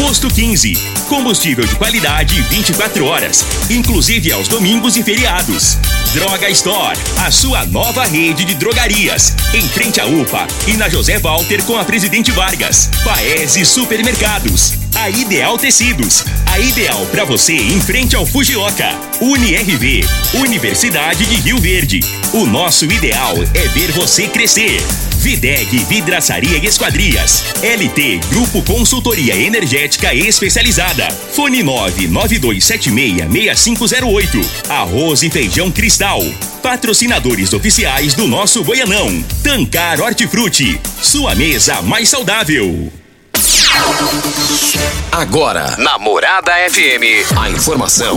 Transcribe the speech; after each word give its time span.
Posto 0.00 0.28
15. 0.28 0.72
Combustível 1.10 1.66
de 1.66 1.76
qualidade 1.76 2.40
24 2.48 3.04
horas, 3.04 3.44
inclusive 3.68 4.32
aos 4.32 4.48
domingos 4.48 4.96
e 4.96 5.02
feriados. 5.02 5.76
Droga 6.14 6.48
Store, 6.48 6.98
a 7.18 7.30
sua 7.30 7.66
nova 7.66 8.04
rede 8.06 8.46
de 8.46 8.54
drogarias. 8.54 9.34
Em 9.52 9.60
frente 9.68 10.00
à 10.00 10.06
UPA 10.06 10.46
e 10.66 10.72
na 10.72 10.88
José 10.88 11.18
Walter 11.18 11.62
com 11.64 11.76
a 11.76 11.84
Presidente 11.84 12.32
Vargas. 12.32 12.88
Paese 13.04 13.66
Supermercados. 13.66 14.72
A 14.96 15.10
Ideal 15.10 15.58
Tecidos, 15.58 16.24
a 16.46 16.58
ideal 16.58 17.06
para 17.06 17.24
você 17.24 17.52
em 17.54 17.80
frente 17.80 18.16
ao 18.16 18.24
Fujioka. 18.24 18.88
UniRV, 19.20 20.04
Universidade 20.34 21.26
de 21.26 21.36
Rio 21.36 21.58
Verde. 21.58 22.00
O 22.32 22.46
nosso 22.46 22.86
ideal 22.86 23.34
é 23.54 23.68
ver 23.68 23.92
você 23.92 24.26
crescer. 24.26 24.82
Videg 25.20 25.84
Vidraçaria 25.84 26.56
e 26.56 26.66
Esquadrias. 26.66 27.44
LT 27.62 28.20
Grupo 28.30 28.62
Consultoria 28.62 29.36
Energética 29.36 30.14
Especializada. 30.14 31.10
Fone 31.10 31.62
992766508. 31.62 34.42
Arroz 34.70 35.22
e 35.22 35.28
Feijão 35.28 35.70
Cristal. 35.70 36.22
Patrocinadores 36.62 37.52
oficiais 37.52 38.14
do 38.14 38.26
nosso 38.26 38.64
Goianão. 38.64 39.22
Tancar 39.42 40.00
Hortifruti. 40.00 40.80
Sua 41.02 41.34
mesa 41.34 41.82
mais 41.82 42.08
saudável. 42.08 42.90
Agora, 45.12 45.76
na 45.76 45.98
Morada 45.98 46.52
FM, 46.70 47.30
a 47.36 47.50
informação 47.50 48.16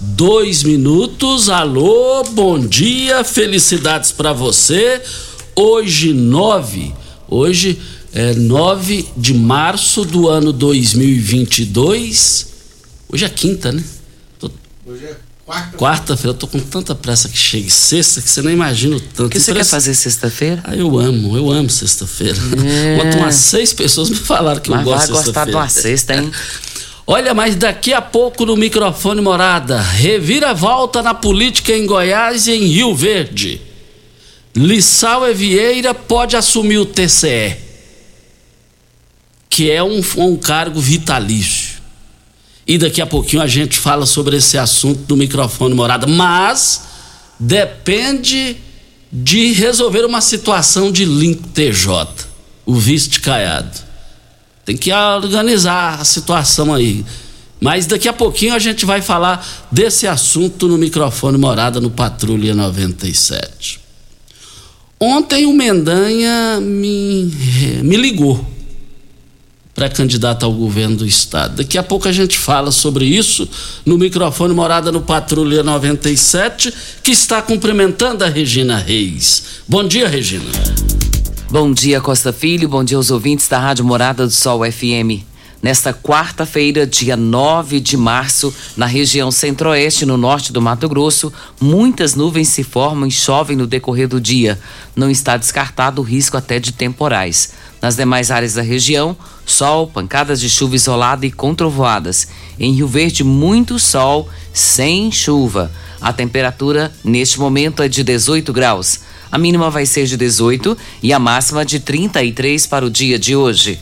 dois 0.00 0.62
minutos. 0.62 1.48
Alô, 1.48 2.22
bom 2.30 2.58
dia, 2.58 3.24
felicidades 3.24 4.12
para 4.12 4.32
você. 4.32 5.00
Hoje, 5.54 6.12
nove, 6.12 6.94
hoje 7.28 7.78
é 8.12 8.34
nove 8.34 9.08
de 9.16 9.34
março 9.34 10.04
do 10.04 10.28
ano 10.28 10.52
2022. 10.52 12.46
Hoje 13.08 13.24
é 13.24 13.28
quinta, 13.28 13.72
né? 13.72 13.82
Tô... 14.38 14.50
Hoje 14.86 15.04
é 15.04 15.16
quarta. 15.44 15.76
Quarta-feira, 15.76 16.30
eu 16.30 16.34
tô 16.34 16.46
com 16.46 16.60
tanta 16.60 16.94
pressa 16.94 17.28
que 17.28 17.36
chegue 17.36 17.70
sexta 17.70 18.20
que 18.20 18.28
você 18.28 18.42
nem 18.42 18.52
imagina 18.52 18.96
o 18.96 19.00
tanto. 19.00 19.26
O 19.26 19.30
que 19.30 19.40
você 19.40 19.52
quer 19.52 19.64
fazer 19.64 19.94
sexta-feira? 19.94 20.60
Ah, 20.64 20.76
eu 20.76 20.98
amo, 20.98 21.36
eu 21.36 21.50
amo 21.50 21.70
sexta-feira. 21.70 22.38
É. 22.64 23.02
Ontem 23.02 23.18
umas 23.18 23.34
seis 23.34 23.72
pessoas 23.72 24.10
me 24.10 24.16
falaram 24.16 24.60
que 24.60 24.70
Mas 24.70 24.80
eu 24.80 24.84
gosto 24.84 24.98
vai 24.98 25.06
de 25.06 25.12
gostar 25.12 25.44
de 25.46 25.52
sexta-feira. 25.52 25.58
uma 25.58 25.68
sexta, 25.68 26.14
hein? 26.14 26.30
Olha, 27.10 27.32
mas 27.32 27.56
daqui 27.56 27.94
a 27.94 28.02
pouco 28.02 28.44
no 28.44 28.54
microfone 28.54 29.22
morada, 29.22 29.80
reviravolta 29.80 31.00
na 31.00 31.14
política 31.14 31.72
em 31.72 31.86
Goiás 31.86 32.46
e 32.46 32.52
em 32.52 32.66
Rio 32.66 32.94
Verde. 32.94 33.62
Lissau 34.54 35.22
Vieira 35.32 35.94
pode 35.94 36.36
assumir 36.36 36.76
o 36.76 36.84
TCE, 36.84 37.56
que 39.48 39.70
é 39.70 39.82
um, 39.82 40.02
um 40.18 40.36
cargo 40.36 40.78
vitalício. 40.78 41.78
E 42.66 42.76
daqui 42.76 43.00
a 43.00 43.06
pouquinho 43.06 43.40
a 43.40 43.46
gente 43.46 43.78
fala 43.78 44.04
sobre 44.04 44.36
esse 44.36 44.58
assunto 44.58 45.06
no 45.08 45.16
microfone 45.16 45.74
morada, 45.74 46.06
mas 46.06 46.82
depende 47.40 48.54
de 49.10 49.52
resolver 49.52 50.04
uma 50.04 50.20
situação 50.20 50.92
de 50.92 51.06
link 51.06 51.40
TJ, 51.54 52.06
o 52.66 52.74
vice 52.74 53.18
Caiado. 53.18 53.87
Tem 54.68 54.76
que 54.76 54.92
organizar 54.92 55.98
a 55.98 56.04
situação 56.04 56.74
aí. 56.74 57.02
Mas 57.58 57.86
daqui 57.86 58.06
a 58.06 58.12
pouquinho 58.12 58.52
a 58.52 58.58
gente 58.58 58.84
vai 58.84 59.00
falar 59.00 59.42
desse 59.72 60.06
assunto 60.06 60.68
no 60.68 60.76
microfone 60.76 61.38
Morada 61.38 61.80
no 61.80 61.88
Patrulha 61.88 62.54
97. 62.54 63.80
Ontem 65.00 65.46
o 65.46 65.54
Mendanha 65.54 66.60
me, 66.60 67.32
me 67.82 67.96
ligou 67.96 68.44
para 69.74 69.88
candidato 69.88 70.44
ao 70.44 70.52
governo 70.52 70.96
do 70.96 71.06
estado. 71.06 71.56
Daqui 71.56 71.78
a 71.78 71.82
pouco 71.82 72.06
a 72.06 72.12
gente 72.12 72.36
fala 72.36 72.70
sobre 72.70 73.06
isso 73.06 73.48
no 73.86 73.96
microfone 73.96 74.52
Morada 74.52 74.92
no 74.92 75.00
Patrulha 75.00 75.62
97, 75.62 76.74
que 77.02 77.12
está 77.12 77.40
cumprimentando 77.40 78.22
a 78.22 78.28
Regina 78.28 78.76
Reis. 78.76 79.62
Bom 79.66 79.88
dia, 79.88 80.06
Regina. 80.06 80.44
Bom 81.50 81.72
dia, 81.72 81.98
Costa 81.98 82.30
Filho. 82.30 82.68
Bom 82.68 82.84
dia 82.84 82.98
aos 82.98 83.10
ouvintes 83.10 83.48
da 83.48 83.58
Rádio 83.58 83.82
Morada 83.82 84.26
do 84.26 84.30
Sol 84.30 84.60
FM. 84.70 85.24
Nesta 85.62 85.94
quarta-feira, 85.94 86.86
dia 86.86 87.16
9 87.16 87.80
de 87.80 87.96
março, 87.96 88.54
na 88.76 88.84
região 88.84 89.30
centro-oeste, 89.30 90.04
no 90.04 90.18
norte 90.18 90.52
do 90.52 90.60
Mato 90.60 90.86
Grosso, 90.90 91.32
muitas 91.58 92.14
nuvens 92.14 92.48
se 92.48 92.62
formam 92.62 93.08
e 93.08 93.10
chovem 93.10 93.56
no 93.56 93.66
decorrer 93.66 94.06
do 94.06 94.20
dia. 94.20 94.60
Não 94.94 95.10
está 95.10 95.38
descartado 95.38 96.02
o 96.02 96.04
risco 96.04 96.36
até 96.36 96.60
de 96.60 96.70
temporais. 96.70 97.54
Nas 97.80 97.96
demais 97.96 98.30
áreas 98.30 98.52
da 98.52 98.62
região, 98.62 99.16
sol, 99.46 99.86
pancadas 99.86 100.40
de 100.40 100.50
chuva 100.50 100.76
isolada 100.76 101.24
e 101.24 101.32
com 101.32 101.54
trovoadas. 101.54 102.28
Em 102.60 102.74
Rio 102.74 102.86
Verde, 102.86 103.24
muito 103.24 103.78
sol, 103.78 104.28
sem 104.52 105.10
chuva. 105.10 105.72
A 105.98 106.12
temperatura 106.12 106.92
neste 107.02 107.40
momento 107.40 107.82
é 107.82 107.88
de 107.88 108.04
18 108.04 108.52
graus. 108.52 109.00
A 109.30 109.38
mínima 109.38 109.70
vai 109.70 109.84
ser 109.86 110.06
de 110.06 110.16
18 110.16 110.76
e 111.02 111.12
a 111.12 111.18
máxima 111.18 111.64
de 111.64 111.80
33 111.80 112.66
para 112.66 112.84
o 112.84 112.90
dia 112.90 113.18
de 113.18 113.36
hoje. 113.36 113.78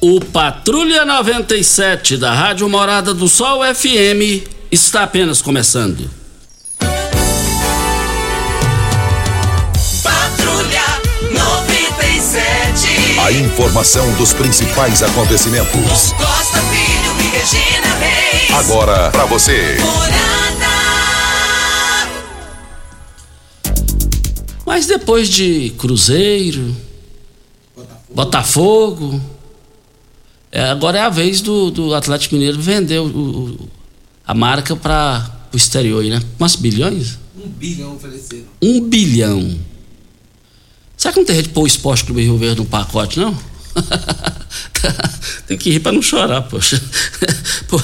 O 0.00 0.20
Patrulha 0.20 1.04
97 1.04 2.16
da 2.16 2.34
Rádio 2.34 2.68
Morada 2.68 3.14
do 3.14 3.28
Sol 3.28 3.62
FM 3.62 4.44
está 4.70 5.04
apenas 5.04 5.40
começando. 5.40 6.10
Patrulha 10.02 10.82
97. 11.30 13.20
A 13.20 13.30
informação 13.32 14.12
dos 14.14 14.32
principais 14.32 15.02
acontecimentos. 15.02 16.12
Costa 16.12 16.58
Filho 16.62 17.14
e 17.20 17.28
Regina 17.36 17.94
Reis. 18.00 18.50
Agora 18.54 19.10
para 19.10 19.24
você. 19.26 19.76
Morada. 19.80 20.61
Mas 24.64 24.86
depois 24.86 25.28
de 25.28 25.70
Cruzeiro, 25.78 26.74
Botafogo, 28.14 29.20
é, 30.50 30.64
agora 30.70 30.98
é 30.98 31.00
a 31.02 31.08
vez 31.08 31.40
do, 31.40 31.70
do 31.70 31.94
Atlético 31.94 32.34
Mineiro 32.34 32.60
vender 32.60 32.98
o- 33.00 33.06
o- 33.06 33.68
a 34.26 34.34
marca 34.34 34.76
para 34.76 35.48
o 35.52 35.56
exterior, 35.56 36.04
né? 36.04 36.22
Quantos 36.38 36.56
bilhões? 36.56 37.18
Um 37.36 37.48
bilhão 37.48 37.96
ofereceram. 37.96 38.44
Um 38.62 38.80
bilhão. 38.88 39.58
Será 40.96 41.12
que 41.12 41.18
não 41.20 41.26
tem 41.26 41.34
jeito 41.36 41.48
de 41.48 41.54
pôr 41.54 41.62
o 41.62 41.66
Esporte 41.66 42.04
Clube 42.04 42.22
Rio 42.22 42.36
Verde 42.38 42.60
no 42.60 42.66
pacote, 42.66 43.18
não? 43.18 43.36
tem 45.48 45.56
que 45.58 45.70
rir 45.70 45.80
para 45.80 45.92
não 45.92 46.02
chorar, 46.02 46.42
poxa. 46.42 46.80
Pô, 47.66 47.80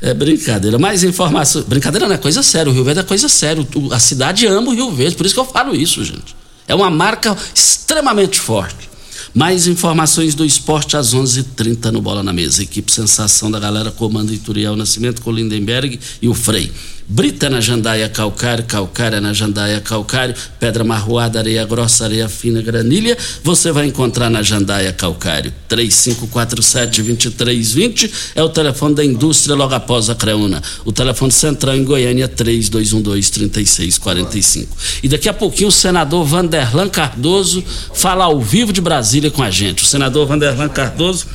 é 0.00 0.14
brincadeira. 0.14 0.78
Mais 0.78 1.04
informação. 1.04 1.62
Brincadeira 1.62 2.08
não 2.08 2.14
é 2.14 2.18
coisa 2.18 2.42
séria. 2.42 2.70
O 2.70 2.74
Rio 2.74 2.84
Verde 2.84 3.00
é 3.00 3.02
coisa 3.02 3.28
séria. 3.28 3.66
A 3.92 3.98
cidade 3.98 4.46
ama 4.46 4.70
o 4.70 4.74
Rio 4.74 4.90
Verde. 4.90 5.16
Por 5.16 5.26
isso 5.26 5.34
que 5.34 5.40
eu 5.40 5.44
falo 5.44 5.74
isso, 5.74 6.04
gente. 6.04 6.34
É 6.66 6.74
uma 6.74 6.90
marca 6.90 7.36
extremamente 7.54 8.38
forte. 8.38 8.88
Mais 9.34 9.66
informações 9.66 10.34
do 10.34 10.44
esporte 10.44 10.96
às 10.96 11.14
11:30 11.14 11.38
h 11.38 11.48
30 11.54 11.92
no 11.92 12.00
Bola 12.00 12.22
na 12.22 12.32
Mesa. 12.32 12.62
Equipe 12.62 12.90
Sensação 12.90 13.50
da 13.50 13.60
galera 13.60 13.90
comanda 13.90 14.32
Ituriel 14.32 14.74
Nascimento 14.74 15.22
com 15.22 15.30
Lindenberg 15.30 16.00
e 16.20 16.28
o 16.28 16.34
Frei. 16.34 16.72
Brita 17.12 17.50
na 17.50 17.60
jandaia 17.60 18.08
calcário, 18.08 18.62
calcária 18.62 19.20
na 19.20 19.32
jandaia 19.32 19.80
calcário, 19.80 20.32
pedra 20.60 20.84
marroada, 20.84 21.40
areia 21.40 21.66
grossa, 21.66 22.04
areia 22.04 22.28
fina, 22.28 22.62
granilha, 22.62 23.18
você 23.42 23.72
vai 23.72 23.86
encontrar 23.86 24.30
na 24.30 24.44
jandaia 24.44 24.92
calcário. 24.92 25.52
3547-2320 25.68 28.12
é 28.36 28.42
o 28.44 28.48
telefone 28.48 28.94
da 28.94 29.04
indústria 29.04 29.56
logo 29.56 29.74
após 29.74 30.08
a 30.08 30.14
Creuna. 30.14 30.62
O 30.84 30.92
telefone 30.92 31.32
central 31.32 31.74
em 31.74 31.82
Goiânia 31.82 32.28
3212-3645. 32.28 34.68
E 35.02 35.08
daqui 35.08 35.28
a 35.28 35.34
pouquinho 35.34 35.70
o 35.70 35.72
senador 35.72 36.24
Vanderlan 36.24 36.88
Cardoso 36.88 37.64
fala 37.92 38.26
ao 38.26 38.40
vivo 38.40 38.72
de 38.72 38.80
Brasília 38.80 39.32
com 39.32 39.42
a 39.42 39.50
gente. 39.50 39.82
O 39.82 39.86
senador 39.86 40.28
Vanderlan 40.28 40.68
Cardoso 40.68 41.26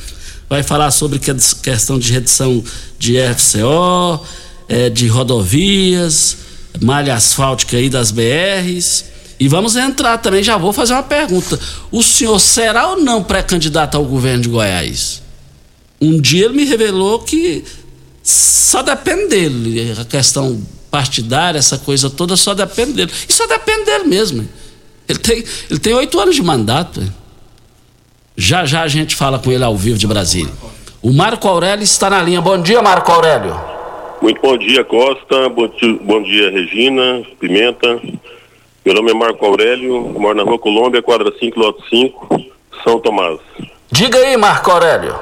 vai 0.48 0.62
falar 0.62 0.90
sobre 0.90 1.18
questão 1.18 1.98
de 1.98 2.12
redução 2.12 2.62
de 2.98 3.16
FCO, 3.34 4.24
é, 4.68 4.90
de 4.90 5.06
rodovias, 5.06 6.36
malha 6.80 7.14
asfáltica 7.14 7.76
aí 7.76 7.88
das 7.88 8.10
BRs. 8.10 9.04
E 9.38 9.48
vamos 9.48 9.76
entrar 9.76 10.18
também, 10.18 10.42
já 10.42 10.56
vou 10.56 10.72
fazer 10.72 10.94
uma 10.94 11.02
pergunta. 11.02 11.58
O 11.90 12.02
senhor 12.02 12.38
será 12.38 12.88
ou 12.88 13.00
não 13.00 13.22
pré-candidato 13.22 13.96
ao 13.96 14.04
governo 14.04 14.42
de 14.42 14.48
Goiás? 14.48 15.22
Um 16.00 16.20
dia 16.20 16.46
ele 16.46 16.54
me 16.54 16.64
revelou 16.64 17.18
que 17.20 17.64
só 18.22 18.82
depende 18.82 19.28
dele. 19.28 19.94
A 20.00 20.04
questão 20.04 20.60
partidária, 20.90 21.58
essa 21.58 21.78
coisa 21.78 22.08
toda, 22.08 22.36
só 22.36 22.54
depende 22.54 22.92
dele. 22.94 23.12
E 23.28 23.32
só 23.32 23.46
depende 23.46 23.84
dele 23.84 24.04
mesmo. 24.04 24.48
Ele 25.08 25.18
tem, 25.18 25.44
ele 25.70 25.78
tem 25.78 25.94
oito 25.94 26.18
anos 26.18 26.34
de 26.34 26.42
mandato. 26.42 27.02
Já 28.36 28.64
já 28.64 28.82
a 28.82 28.88
gente 28.88 29.14
fala 29.14 29.38
com 29.38 29.52
ele 29.52 29.64
ao 29.64 29.76
vivo 29.76 29.98
de 29.98 30.06
Brasília. 30.06 30.52
O 31.00 31.12
Marco 31.12 31.46
Aurélio 31.46 31.84
está 31.84 32.10
na 32.10 32.22
linha. 32.22 32.40
Bom 32.40 32.60
dia, 32.60 32.82
Marco 32.82 33.12
Aurélio. 33.12 33.75
Muito 34.20 34.40
bom 34.40 34.56
dia, 34.56 34.82
Costa. 34.82 35.48
Bom 35.48 35.68
dia, 35.68 35.98
bom 36.00 36.22
dia, 36.22 36.50
Regina, 36.50 37.22
Pimenta. 37.38 38.00
Meu 38.84 38.94
nome 38.94 39.10
é 39.10 39.14
Marco 39.14 39.44
Aurélio, 39.44 40.00
moro 40.18 40.36
na 40.36 40.42
Rua 40.42 40.58
Colômbia, 40.58 41.02
quadra 41.02 41.32
5, 41.38 41.58
lote 41.58 41.88
5, 41.88 42.40
São 42.82 42.98
Tomás. 43.00 43.38
Diga 43.90 44.18
aí, 44.18 44.36
Marco 44.36 44.70
Aurélio. 44.70 45.14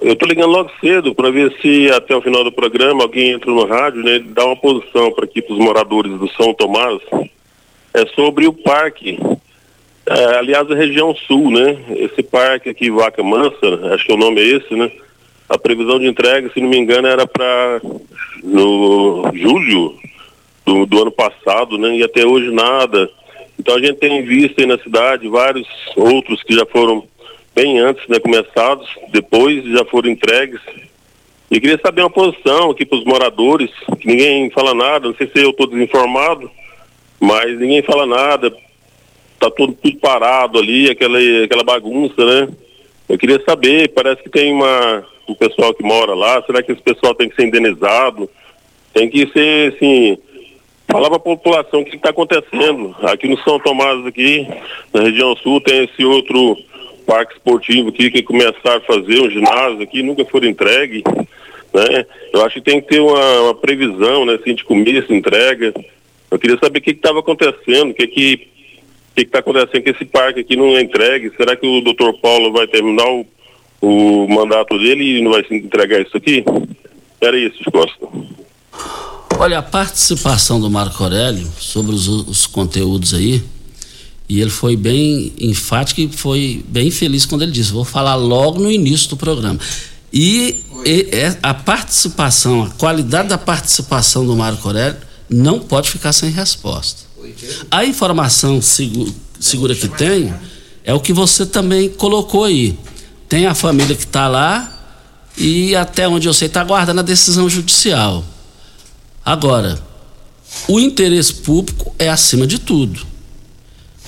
Eu 0.00 0.12
estou 0.12 0.28
ligando 0.28 0.50
logo 0.50 0.70
cedo 0.80 1.14
para 1.14 1.30
ver 1.30 1.54
se 1.60 1.90
até 1.90 2.14
o 2.14 2.22
final 2.22 2.44
do 2.44 2.52
programa 2.52 3.02
alguém 3.02 3.32
entra 3.32 3.50
no 3.50 3.66
rádio, 3.66 4.02
né, 4.02 4.18
dá 4.26 4.44
uma 4.44 4.56
posição 4.56 5.10
para 5.10 5.24
aqui 5.24 5.42
para 5.42 5.54
os 5.54 5.58
moradores 5.58 6.12
do 6.12 6.30
São 6.32 6.54
Tomás. 6.54 7.00
É 7.92 8.06
sobre 8.14 8.46
o 8.46 8.52
parque, 8.52 9.18
é, 10.06 10.24
aliás, 10.38 10.70
a 10.70 10.74
região 10.74 11.14
sul, 11.26 11.50
né? 11.50 11.78
Esse 11.96 12.22
parque 12.22 12.68
aqui, 12.68 12.90
Vaca 12.90 13.22
Mansa, 13.22 13.94
acho 13.94 14.06
que 14.06 14.12
o 14.12 14.18
nome 14.18 14.40
é 14.40 14.56
esse, 14.56 14.74
né? 14.74 14.90
A 15.48 15.56
previsão 15.58 15.98
de 15.98 16.06
entrega, 16.06 16.50
se 16.52 16.60
não 16.60 16.68
me 16.68 16.76
engano, 16.76 17.06
era 17.06 17.26
para 17.26 17.80
no 18.42 19.30
julho 19.34 19.96
do, 20.64 20.86
do, 20.86 21.02
ano 21.02 21.12
passado, 21.12 21.78
né? 21.78 21.96
E 21.96 22.02
até 22.02 22.26
hoje 22.26 22.50
nada. 22.50 23.08
Então 23.58 23.76
a 23.76 23.80
gente 23.80 23.94
tem 23.94 24.24
visto 24.24 24.60
aí 24.60 24.66
na 24.66 24.78
cidade 24.78 25.28
vários 25.28 25.68
outros 25.96 26.42
que 26.42 26.54
já 26.54 26.66
foram 26.66 27.04
bem 27.54 27.78
antes, 27.78 28.06
né? 28.08 28.18
Começados, 28.18 28.88
depois 29.10 29.64
já 29.64 29.84
foram 29.84 30.10
entregues. 30.10 30.60
E 31.50 31.60
queria 31.60 31.78
saber 31.78 32.02
uma 32.02 32.10
posição 32.10 32.70
aqui 32.70 32.84
para 32.84 32.98
os 32.98 33.04
moradores, 33.04 33.70
que 34.00 34.08
ninguém 34.08 34.50
fala 34.50 34.74
nada, 34.74 35.06
não 35.06 35.14
sei 35.14 35.28
se 35.28 35.38
eu 35.40 35.50
estou 35.50 35.68
desinformado, 35.68 36.50
mas 37.20 37.58
ninguém 37.58 37.82
fala 37.82 38.04
nada. 38.04 38.50
Tá 39.38 39.50
tudo, 39.50 39.74
tudo 39.74 39.96
parado 39.98 40.58
ali, 40.58 40.90
aquela, 40.90 41.18
aquela 41.44 41.62
bagunça, 41.62 42.24
né? 42.24 42.48
Eu 43.08 43.16
queria 43.16 43.40
saber, 43.44 43.92
parece 43.94 44.22
que 44.22 44.30
tem 44.30 44.52
uma, 44.52 45.04
o 45.26 45.34
pessoal 45.34 45.72
que 45.72 45.82
mora 45.82 46.14
lá, 46.14 46.42
será 46.42 46.62
que 46.62 46.72
esse 46.72 46.82
pessoal 46.82 47.14
tem 47.14 47.28
que 47.28 47.36
ser 47.36 47.46
indenizado? 47.46 48.28
Tem 48.92 49.08
que 49.08 49.26
ser, 49.32 49.74
assim, 49.74 50.18
falar 50.88 51.08
para 51.08 51.16
a 51.16 51.20
população 51.20 51.80
o 51.80 51.84
que 51.84 51.96
está 51.96 52.10
acontecendo. 52.10 52.96
Aqui 53.02 53.28
no 53.28 53.38
São 53.38 53.60
Tomás, 53.60 54.04
aqui, 54.06 54.46
na 54.92 55.02
região 55.02 55.36
sul, 55.36 55.60
tem 55.60 55.84
esse 55.84 56.04
outro 56.04 56.56
parque 57.06 57.34
esportivo 57.34 57.90
aqui 57.90 58.10
que 58.10 58.22
começaram 58.22 58.78
a 58.78 58.80
fazer 58.80 59.20
um 59.20 59.30
ginásio 59.30 59.82
aqui, 59.82 60.02
nunca 60.02 60.24
foram 60.24 60.48
entregue. 60.48 61.04
Né? 61.72 62.06
Eu 62.32 62.44
acho 62.44 62.54
que 62.54 62.70
tem 62.70 62.80
que 62.80 62.88
ter 62.88 63.00
uma, 63.00 63.40
uma 63.42 63.54
previsão, 63.54 64.24
né, 64.24 64.34
assim, 64.34 64.54
de 64.54 64.64
começo, 64.64 65.12
entrega. 65.12 65.72
Eu 66.30 66.38
queria 66.38 66.58
saber 66.58 66.80
o 66.80 66.82
que 66.82 66.90
estava 66.90 67.20
acontecendo, 67.20 67.90
o 67.90 67.94
que 67.94 68.06
que 68.08 68.48
que 69.24 69.28
está 69.28 69.38
acontecendo 69.38 69.82
que 69.82 69.90
esse 69.90 70.04
parque 70.04 70.40
aqui 70.40 70.56
não 70.56 70.76
é 70.76 70.82
entregue. 70.82 71.32
Será 71.36 71.56
que 71.56 71.66
o 71.66 71.80
doutor 71.80 72.18
Paulo 72.20 72.52
vai 72.52 72.66
terminar 72.66 73.08
o 73.08 73.26
o 73.80 74.26
mandato 74.28 74.78
dele 74.78 75.18
e 75.18 75.22
não 75.22 75.32
vai 75.32 75.44
se 75.44 75.54
entregar 75.54 76.00
isso 76.00 76.16
aqui? 76.16 76.44
Era 77.20 77.38
isso, 77.38 77.58
Costa. 77.70 78.06
Olha, 79.38 79.58
a 79.58 79.62
participação 79.62 80.60
do 80.60 80.70
Marco 80.70 81.02
Aurélio 81.02 81.46
sobre 81.58 81.94
os, 81.94 82.08
os 82.08 82.46
conteúdos 82.46 83.12
aí, 83.12 83.42
e 84.28 84.40
ele 84.40 84.50
foi 84.50 84.76
bem 84.76 85.32
enfático 85.38 86.00
e 86.00 86.08
foi 86.08 86.64
bem 86.66 86.90
feliz 86.90 87.26
quando 87.26 87.42
ele 87.42 87.52
disse: 87.52 87.72
vou 87.72 87.84
falar 87.84 88.14
logo 88.16 88.60
no 88.60 88.70
início 88.70 89.10
do 89.10 89.16
programa. 89.16 89.58
E, 90.12 90.62
e 90.84 91.08
é, 91.12 91.36
a 91.42 91.52
participação, 91.52 92.64
a 92.64 92.70
qualidade 92.70 93.28
da 93.28 93.38
participação 93.38 94.26
do 94.26 94.34
Marco 94.34 94.66
Aurélio 94.66 94.96
não 95.28 95.60
pode 95.60 95.90
ficar 95.90 96.12
sem 96.12 96.30
resposta. 96.30 97.04
A 97.70 97.84
informação 97.84 98.60
segura, 98.60 99.12
segura 99.38 99.74
que 99.74 99.88
tem 99.88 100.34
é 100.84 100.94
o 100.94 101.00
que 101.00 101.12
você 101.12 101.44
também 101.44 101.88
colocou 101.88 102.44
aí 102.44 102.78
tem 103.28 103.46
a 103.46 103.54
família 103.54 103.94
que 103.96 104.04
está 104.04 104.28
lá 104.28 104.72
e 105.36 105.74
até 105.74 106.08
onde 106.08 106.28
eu 106.28 106.34
sei 106.34 106.46
está 106.46 106.60
aguardando 106.60 107.00
a 107.00 107.02
decisão 107.02 107.48
judicial. 107.48 108.24
Agora, 109.24 109.78
o 110.68 110.78
interesse 110.78 111.34
público 111.34 111.94
é 111.98 112.08
acima 112.08 112.46
de 112.46 112.58
tudo. 112.58 113.04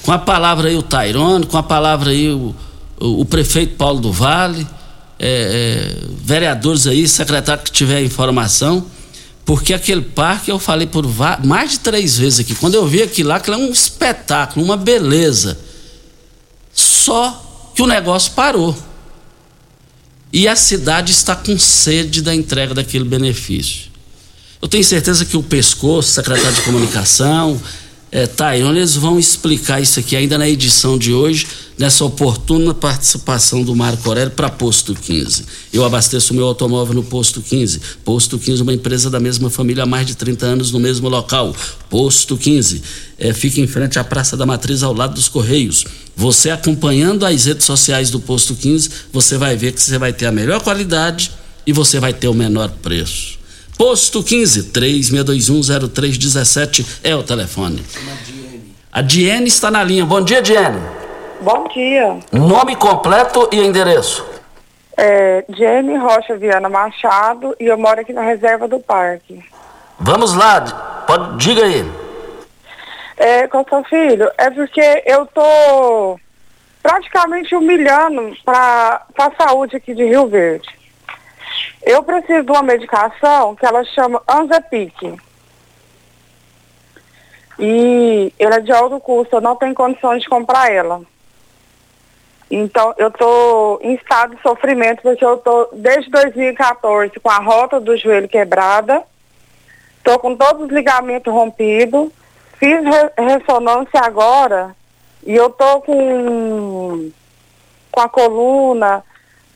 Com 0.03 0.13
a 0.13 0.19
palavra 0.19 0.69
aí 0.69 0.77
o 0.77 0.83
Tairone, 0.83 1.47
com 1.47 1.57
a 1.59 1.63
palavra 1.63 2.11
aí 2.11 2.31
o, 2.31 2.55
o, 3.01 3.21
o 3.21 3.25
prefeito 3.25 3.75
Paulo 3.75 4.01
do 4.01 4.13
Vale, 4.13 4.67
é, 5.19 5.93
é, 5.93 6.07
vereadores 6.23 6.87
aí, 6.87 7.09
secretário 7.09 7.65
que 7.65 7.73
tiver 7.73 8.03
informação, 8.03 8.87
porque 9.49 9.73
aquele 9.73 10.03
parque 10.03 10.51
eu 10.51 10.59
falei 10.59 10.87
por 10.87 11.07
mais 11.43 11.71
de 11.71 11.79
três 11.81 12.19
vezes 12.19 12.41
aqui. 12.41 12.55
Quando 12.55 12.75
eu 12.75 12.87
vi 12.87 13.01
aquilo 13.01 13.31
lá, 13.31 13.37
aquilo 13.37 13.57
é 13.57 13.59
um 13.59 13.73
espetáculo, 13.73 14.63
uma 14.63 14.77
beleza. 14.77 15.59
Só 16.71 17.73
que 17.75 17.81
o 17.81 17.87
negócio 17.87 18.33
parou. 18.33 18.77
E 20.31 20.47
a 20.47 20.55
cidade 20.55 21.13
está 21.13 21.35
com 21.35 21.59
sede 21.59 22.21
da 22.21 22.35
entrega 22.35 22.75
daquele 22.75 23.07
benefício. 23.07 23.91
Eu 24.61 24.69
tenho 24.69 24.85
certeza 24.85 25.25
que 25.25 25.39
o 25.39 25.43
Pescoço, 25.43 26.13
secretário 26.13 26.53
de 26.53 26.61
Comunicação, 26.61 27.59
é, 28.11 28.27
Taione, 28.27 28.79
eles 28.79 28.97
vão 28.97 29.19
explicar 29.19 29.83
isso 29.83 30.01
aqui 30.01 30.17
ainda 30.17 30.39
na 30.39 30.49
edição 30.49 30.97
de 30.97 31.13
hoje, 31.13 31.47
nessa 31.77 32.05
oportuna 32.05 32.73
participação 32.73 33.63
do 33.63 33.77
Marco 33.77 34.09
Aurélio 34.09 34.31
para 34.31 34.49
Posto 34.49 34.95
15. 34.95 35.45
Eu 35.73 35.85
abasteço 35.85 36.33
meu 36.33 36.47
automóvel 36.47 36.95
no 36.95 37.03
Posto 37.03 37.43
15. 37.43 37.81
Posto 38.05 38.39
15, 38.39 38.63
uma 38.63 38.73
empresa 38.73 39.11
da 39.11 39.21
mesma 39.21 39.51
família 39.51 39.83
há 39.83 39.87
mais 39.87 40.07
de 40.07 40.15
30 40.17 40.47
anos 40.47 40.73
no 40.73 40.81
mesmo 40.81 41.09
local. 41.09 41.55
Posto 41.91 42.37
15. 42.37 42.83
É, 43.19 43.35
fica 43.35 43.61
em 43.61 43.67
frente 43.67 43.99
à 43.99 44.05
Praça 44.05 44.37
da 44.37 44.47
Matriz, 44.47 44.83
ao 44.83 44.95
lado 44.95 45.15
dos 45.15 45.29
Correios. 45.29 45.85
Você 46.17 46.51
acompanhando 46.51 47.27
as 47.27 47.45
redes 47.45 47.67
sociais 47.67 48.11
do 48.11 48.19
Posto 48.19 48.55
15, 48.55 48.91
você 49.13 49.37
vai 49.37 49.55
ver 49.55 49.73
que 49.73 49.83
você 49.83 49.99
vai 49.99 50.13
ter 50.13 50.27
a 50.27 50.33
melhor 50.33 50.63
qualidade 50.63 51.31
e 51.67 51.73
você 51.73 52.01
vai 52.01 52.15
ter 52.15 52.29
o 52.29 52.35
menor 52.35 52.71
preço. 52.83 53.38
Posto 53.79 54.23
15, 54.25 54.73
36210317 54.73 57.01
é 57.05 57.15
o 57.15 57.23
telefone. 57.23 57.85
A 58.93 59.01
Diene 59.01 59.47
está 59.47 59.71
na 59.71 59.85
linha. 59.85 60.05
Bom 60.05 60.21
dia, 60.21 60.43
Diene. 60.43 60.81
Bom 61.41 61.69
dia. 61.69 62.19
Nome 62.33 62.75
completo 62.75 63.49
e 63.53 63.61
endereço. 63.61 64.27
É, 64.97 65.45
Jenny 65.57 65.97
Rocha 65.97 66.37
Viana 66.37 66.69
Machado 66.69 67.55
e 67.61 67.67
eu 67.67 67.79
moro 67.79 68.01
aqui 68.01 68.13
na 68.13 68.23
reserva 68.23 68.67
do 68.67 68.81
parque. 68.81 69.45
Vamos 70.01 70.35
lá, 70.35 71.05
pode, 71.07 71.37
diga 71.37 71.65
aí. 71.65 71.89
É, 73.17 73.47
com 73.47 73.65
seu 73.69 73.85
filho, 73.85 74.29
é 74.37 74.51
porque 74.51 75.05
eu 75.07 75.25
tô 75.27 76.19
praticamente 76.83 77.55
humilhando 77.55 78.37
para 78.45 79.05
a 79.17 79.31
saúde 79.41 79.77
aqui 79.77 79.95
de 79.95 80.05
Rio 80.05 80.27
Verde. 80.27 80.78
Eu 81.83 82.03
preciso 82.03 82.45
de 82.45 82.51
uma 82.51 82.63
medicação 82.63 83.55
que 83.55 83.65
ela 83.65 83.85
chama 83.85 84.23
Anzepic. 84.29 85.19
E 87.59 88.33
ela 88.39 88.57
é 88.57 88.61
de 88.61 88.73
alto 88.73 89.01
custo, 89.01 89.37
eu 89.37 89.41
não 89.41 89.57
tenho 89.57 89.75
condições 89.75 90.23
de 90.23 90.29
comprar 90.29 90.73
ela. 90.73 91.03
Então, 92.51 92.95
eu 92.97 93.09
estou 93.09 93.79
em 93.83 93.95
estado 93.95 94.37
de 94.37 94.43
sofrimento, 94.43 95.03
porque 95.03 95.25
eu 95.25 95.35
estou 95.35 95.69
desde 95.73 96.11
2014 96.11 97.19
com 97.21 97.31
a 97.31 97.39
rota 97.39 97.79
do 97.79 97.97
joelho 97.97 98.29
quebrada, 98.29 99.03
estou 99.99 100.19
com 100.19 100.35
todos 100.35 100.67
os 100.67 100.71
ligamentos 100.71 101.33
rompidos, 101.33 102.11
fiz 102.59 102.83
re 102.83 103.11
ressonância 103.19 104.01
agora 104.03 104.75
e 105.27 105.35
eu 105.35 105.49
estou 105.49 105.83
com, 105.83 107.11
com 107.91 108.01
a 108.01 108.09
coluna, 108.09 109.05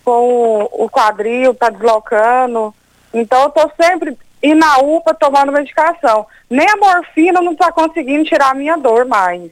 com 0.05 0.69
o 0.73 0.89
quadril, 0.89 1.55
tá 1.55 1.71
deslocando. 1.71 2.75
Então 3.13 3.43
eu 3.43 3.51
tô 3.51 3.71
sempre 3.81 4.17
e 4.43 4.55
na 4.55 4.79
UPA 4.79 5.15
tomando 5.15 5.53
medicação. 5.53 6.27
Nem 6.51 6.69
a 6.69 6.77
morfina 6.77 7.41
não 7.41 7.53
está 7.53 7.71
conseguindo 7.71 8.25
tirar 8.25 8.51
a 8.51 8.55
minha 8.55 8.77
dor 8.77 9.05
mais. 9.05 9.51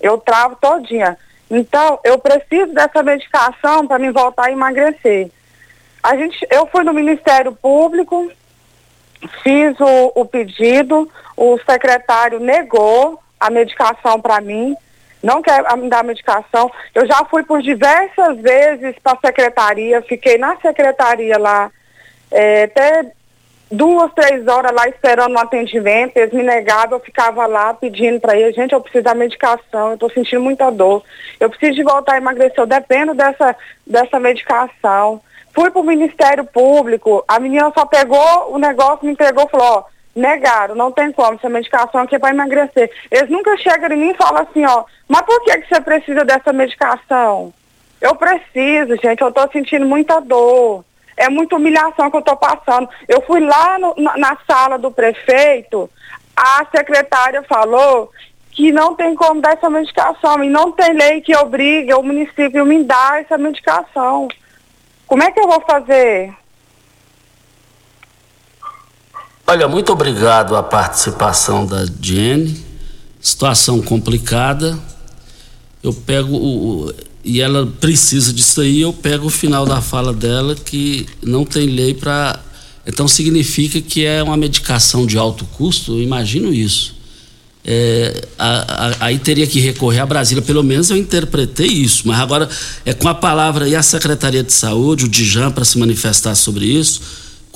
Eu 0.00 0.18
travo 0.18 0.56
todinha. 0.60 1.18
Então, 1.50 1.98
eu 2.04 2.18
preciso 2.18 2.72
dessa 2.72 3.02
medicação 3.02 3.86
para 3.86 3.98
me 3.98 4.10
voltar 4.10 4.46
a 4.46 4.52
emagrecer. 4.52 5.30
A 6.02 6.16
gente, 6.16 6.46
eu 6.50 6.66
fui 6.66 6.84
no 6.84 6.92
Ministério 6.92 7.52
Público, 7.52 8.30
fiz 9.42 9.74
o, 9.80 10.12
o 10.14 10.24
pedido, 10.24 11.10
o 11.36 11.58
secretário 11.68 12.38
negou 12.38 13.20
a 13.40 13.50
medicação 13.50 14.20
para 14.20 14.40
mim, 14.40 14.76
não 15.28 15.42
quer 15.42 15.62
me 15.76 15.90
dar 15.90 16.02
medicação. 16.02 16.70
Eu 16.94 17.06
já 17.06 17.24
fui 17.26 17.42
por 17.42 17.60
diversas 17.60 18.38
vezes 18.38 18.96
para 19.02 19.12
a 19.12 19.26
secretaria, 19.26 20.00
fiquei 20.02 20.38
na 20.38 20.56
secretaria 20.56 21.38
lá, 21.38 21.70
é, 22.30 22.64
até 22.64 23.12
duas, 23.70 24.10
três 24.14 24.46
horas 24.48 24.72
lá 24.72 24.88
esperando 24.88 25.34
um 25.34 25.38
atendimento, 25.38 26.16
eles 26.16 26.32
me 26.32 26.42
negavam, 26.42 26.96
eu 26.96 27.04
ficava 27.04 27.46
lá 27.46 27.74
pedindo 27.74 28.18
para 28.18 28.34
eles, 28.34 28.54
gente, 28.54 28.72
eu 28.72 28.80
preciso 28.80 29.04
da 29.04 29.14
medicação, 29.14 29.88
eu 29.88 29.94
estou 29.94 30.10
sentindo 30.10 30.40
muita 30.40 30.70
dor, 30.70 31.02
eu 31.38 31.50
preciso 31.50 31.74
de 31.74 31.82
voltar 31.82 32.14
a 32.14 32.18
emagrecer, 32.18 32.58
eu 32.58 32.66
dependo 32.66 33.12
dessa, 33.12 33.54
dessa 33.86 34.18
medicação. 34.18 35.20
Fui 35.54 35.70
para 35.70 35.80
o 35.80 35.84
Ministério 35.84 36.44
Público, 36.44 37.22
a 37.28 37.38
menina 37.38 37.70
só 37.76 37.84
pegou 37.84 38.54
o 38.54 38.58
negócio, 38.58 39.04
me 39.04 39.12
entregou 39.12 39.44
e 39.44 39.50
falou, 39.50 39.66
ó, 39.66 39.84
negaram, 40.14 40.74
não 40.74 40.90
tem 40.90 41.12
como, 41.12 41.34
essa 41.34 41.48
medicação 41.48 42.02
aqui 42.02 42.16
é 42.16 42.18
para 42.18 42.30
emagrecer. 42.30 42.90
Eles 43.10 43.30
nunca 43.30 43.56
chegam 43.56 43.90
em 43.92 43.96
mim 43.96 44.10
e 44.10 44.16
falam 44.16 44.42
assim, 44.42 44.64
ó, 44.64 44.84
mas 45.06 45.22
por 45.22 45.42
que, 45.42 45.58
que 45.58 45.68
você 45.68 45.80
precisa 45.80 46.24
dessa 46.24 46.52
medicação? 46.52 47.52
Eu 48.00 48.14
preciso, 48.14 48.96
gente, 49.02 49.20
eu 49.20 49.28
estou 49.28 49.48
sentindo 49.50 49.86
muita 49.86 50.20
dor 50.20 50.84
é 51.18 51.28
muita 51.28 51.56
humilhação 51.56 52.08
que 52.10 52.16
eu 52.16 52.20
estou 52.20 52.36
passando. 52.36 52.88
Eu 53.08 53.20
fui 53.22 53.40
lá 53.40 53.78
no, 53.78 53.94
na, 53.98 54.16
na 54.16 54.38
sala 54.46 54.78
do 54.78 54.90
prefeito, 54.90 55.90
a 56.34 56.64
secretária 56.74 57.42
falou 57.42 58.10
que 58.52 58.72
não 58.72 58.94
tem 58.94 59.14
como 59.14 59.40
dar 59.40 59.54
essa 59.54 59.68
medicação 59.68 60.42
e 60.42 60.48
não 60.48 60.70
tem 60.72 60.92
lei 60.92 61.20
que 61.20 61.36
obrigue 61.36 61.92
o 61.92 62.02
município 62.02 62.62
a 62.62 62.64
me 62.64 62.82
dar 62.84 63.20
essa 63.20 63.36
medicação. 63.36 64.28
Como 65.06 65.22
é 65.22 65.30
que 65.32 65.40
eu 65.40 65.48
vou 65.48 65.60
fazer? 65.60 66.32
Olha, 69.50 69.66
muito 69.66 69.90
obrigado 69.90 70.54
a 70.54 70.62
participação 70.62 71.64
da 71.64 71.86
Jenny. 72.02 72.54
Situação 73.18 73.80
complicada. 73.80 74.78
Eu 75.82 75.94
pego 75.94 76.36
o, 76.36 76.92
e 77.24 77.40
ela 77.40 77.64
precisa 77.80 78.30
disso 78.30 78.60
aí, 78.60 78.82
eu 78.82 78.92
pego 78.92 79.28
o 79.28 79.30
final 79.30 79.64
da 79.64 79.80
fala 79.80 80.12
dela 80.12 80.54
que 80.54 81.06
não 81.22 81.46
tem 81.46 81.66
lei 81.66 81.94
para. 81.94 82.38
Então 82.86 83.08
significa 83.08 83.80
que 83.80 84.04
é 84.04 84.22
uma 84.22 84.36
medicação 84.36 85.06
de 85.06 85.16
alto 85.16 85.46
custo, 85.46 85.92
eu 85.92 86.02
imagino 86.02 86.52
isso. 86.52 86.96
É, 87.64 88.28
a, 88.38 88.86
a, 88.86 89.06
aí 89.06 89.18
teria 89.18 89.46
que 89.46 89.60
recorrer 89.60 90.00
a 90.00 90.06
Brasília, 90.06 90.42
pelo 90.42 90.62
menos 90.62 90.90
eu 90.90 90.96
interpretei 90.98 91.68
isso, 91.68 92.02
mas 92.06 92.20
agora 92.20 92.50
é 92.84 92.92
com 92.92 93.08
a 93.08 93.14
palavra 93.14 93.66
e 93.66 93.74
a 93.74 93.82
Secretaria 93.82 94.42
de 94.42 94.52
Saúde, 94.52 95.06
o 95.06 95.08
Dijan, 95.08 95.50
para 95.50 95.64
se 95.64 95.78
manifestar 95.78 96.34
sobre 96.34 96.66
isso, 96.66 97.00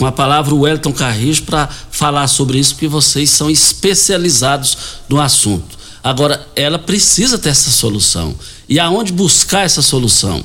com 0.02 0.06
a 0.06 0.10
palavra 0.10 0.52
o 0.52 0.62
Wellington 0.62 0.92
Carrijo 0.92 1.44
para 1.44 1.68
falar 1.68 2.26
sobre 2.26 2.58
isso, 2.58 2.74
porque 2.74 2.88
vocês 2.88 3.30
são 3.30 3.48
especializados 3.48 4.76
no 5.08 5.20
assunto. 5.20 5.78
Agora, 6.02 6.44
ela 6.56 6.76
precisa 6.76 7.38
ter 7.38 7.50
essa 7.50 7.70
solução. 7.70 8.34
E 8.68 8.80
aonde 8.80 9.12
buscar 9.12 9.64
essa 9.64 9.80
solução? 9.80 10.42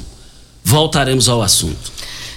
Voltaremos 0.64 1.28
ao 1.28 1.42
assunto. 1.42 1.92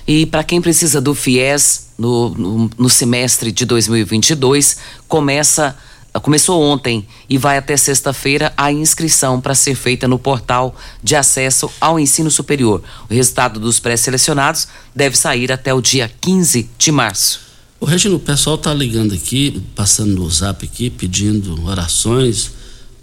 E 0.09 0.25
para 0.25 0.43
quem 0.43 0.63
precisa 0.63 0.99
do 0.99 1.15
FIES 1.15 1.89
no, 1.99 2.31
no, 2.31 2.71
no, 2.79 2.89
semestre 2.89 3.53
de 3.53 3.67
2022, 3.67 4.79
começa 5.07 5.77
começou 6.19 6.61
ontem 6.61 7.07
e 7.29 7.39
vai 7.39 7.59
até 7.59 7.77
sexta-feira 7.77 8.53
a 8.57 8.73
inscrição 8.73 9.41
para 9.41 9.55
ser 9.55 9.77
feita 9.77 10.09
no 10.09 10.19
portal 10.19 10.75
de 11.03 11.15
acesso 11.15 11.71
ao 11.81 12.01
ensino 12.01 12.31
superior. 12.31 12.83
O 13.09 13.15
resultado 13.15 13.61
dos 13.61 13.79
pré-selecionados 13.79 14.67
deve 14.95 15.17
sair 15.17 15.53
até 15.53 15.73
o 15.73 15.81
dia 15.81 16.11
15 16.21 16.69
de 16.77 16.91
março. 16.91 17.41
O 17.79 17.87
Regino, 17.87 18.17
o 18.17 18.21
pessoal 18.21 18.57
está 18.57 18.75
ligando 18.75 19.15
aqui, 19.15 19.63
passando 19.75 20.15
no 20.15 20.31
zap 20.31 20.65
aqui, 20.65 20.91
pedindo 20.91 21.65
orações 21.67 22.51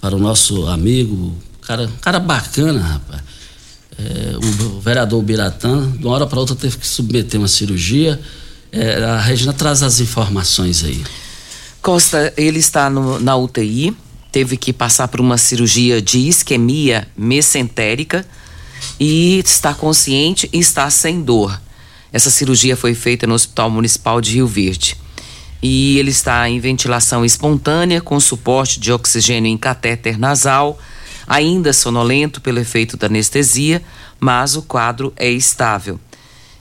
para 0.01 0.15
o 0.15 0.19
nosso 0.19 0.67
amigo, 0.67 1.35
cara, 1.61 1.89
cara 2.01 2.19
bacana, 2.19 2.81
rapaz. 2.81 3.21
É, 3.97 4.37
o, 4.37 4.79
vereador 4.79 5.23
Biratã, 5.23 5.89
de 5.91 6.05
uma 6.05 6.13
hora 6.13 6.27
para 6.27 6.39
outra 6.39 6.55
teve 6.55 6.77
que 6.77 6.87
submeter 6.87 7.39
uma 7.39 7.47
cirurgia. 7.47 8.19
É, 8.71 9.03
a 9.03 9.19
Regina 9.19 9.53
traz 9.53 9.81
as 9.81 9.99
informações 9.99 10.83
aí. 10.83 11.03
Costa, 11.87 12.33
ele 12.35 12.59
está 12.59 12.89
no, 12.89 13.17
na 13.17 13.37
UTI, 13.37 13.95
teve 14.29 14.57
que 14.57 14.73
passar 14.73 15.07
por 15.07 15.21
uma 15.21 15.37
cirurgia 15.37 16.01
de 16.01 16.27
isquemia 16.27 17.07
mesentérica 17.15 18.27
e 18.99 19.39
está 19.39 19.73
consciente 19.73 20.49
e 20.51 20.59
está 20.59 20.89
sem 20.89 21.21
dor. 21.21 21.57
Essa 22.11 22.29
cirurgia 22.29 22.75
foi 22.75 22.93
feita 22.93 23.25
no 23.25 23.35
Hospital 23.35 23.69
Municipal 23.69 24.19
de 24.19 24.33
Rio 24.33 24.47
Verde 24.47 24.97
e 25.63 25.97
ele 25.97 26.11
está 26.11 26.49
em 26.49 26.59
ventilação 26.59 27.23
espontânea 27.23 28.01
com 28.01 28.19
suporte 28.19 28.81
de 28.81 28.91
oxigênio 28.91 29.49
em 29.49 29.57
catéter 29.57 30.19
nasal, 30.19 30.77
ainda 31.25 31.71
sonolento 31.71 32.41
pelo 32.41 32.59
efeito 32.59 32.97
da 32.97 33.07
anestesia, 33.07 33.81
mas 34.19 34.57
o 34.57 34.61
quadro 34.61 35.13
é 35.15 35.29
estável. 35.31 35.97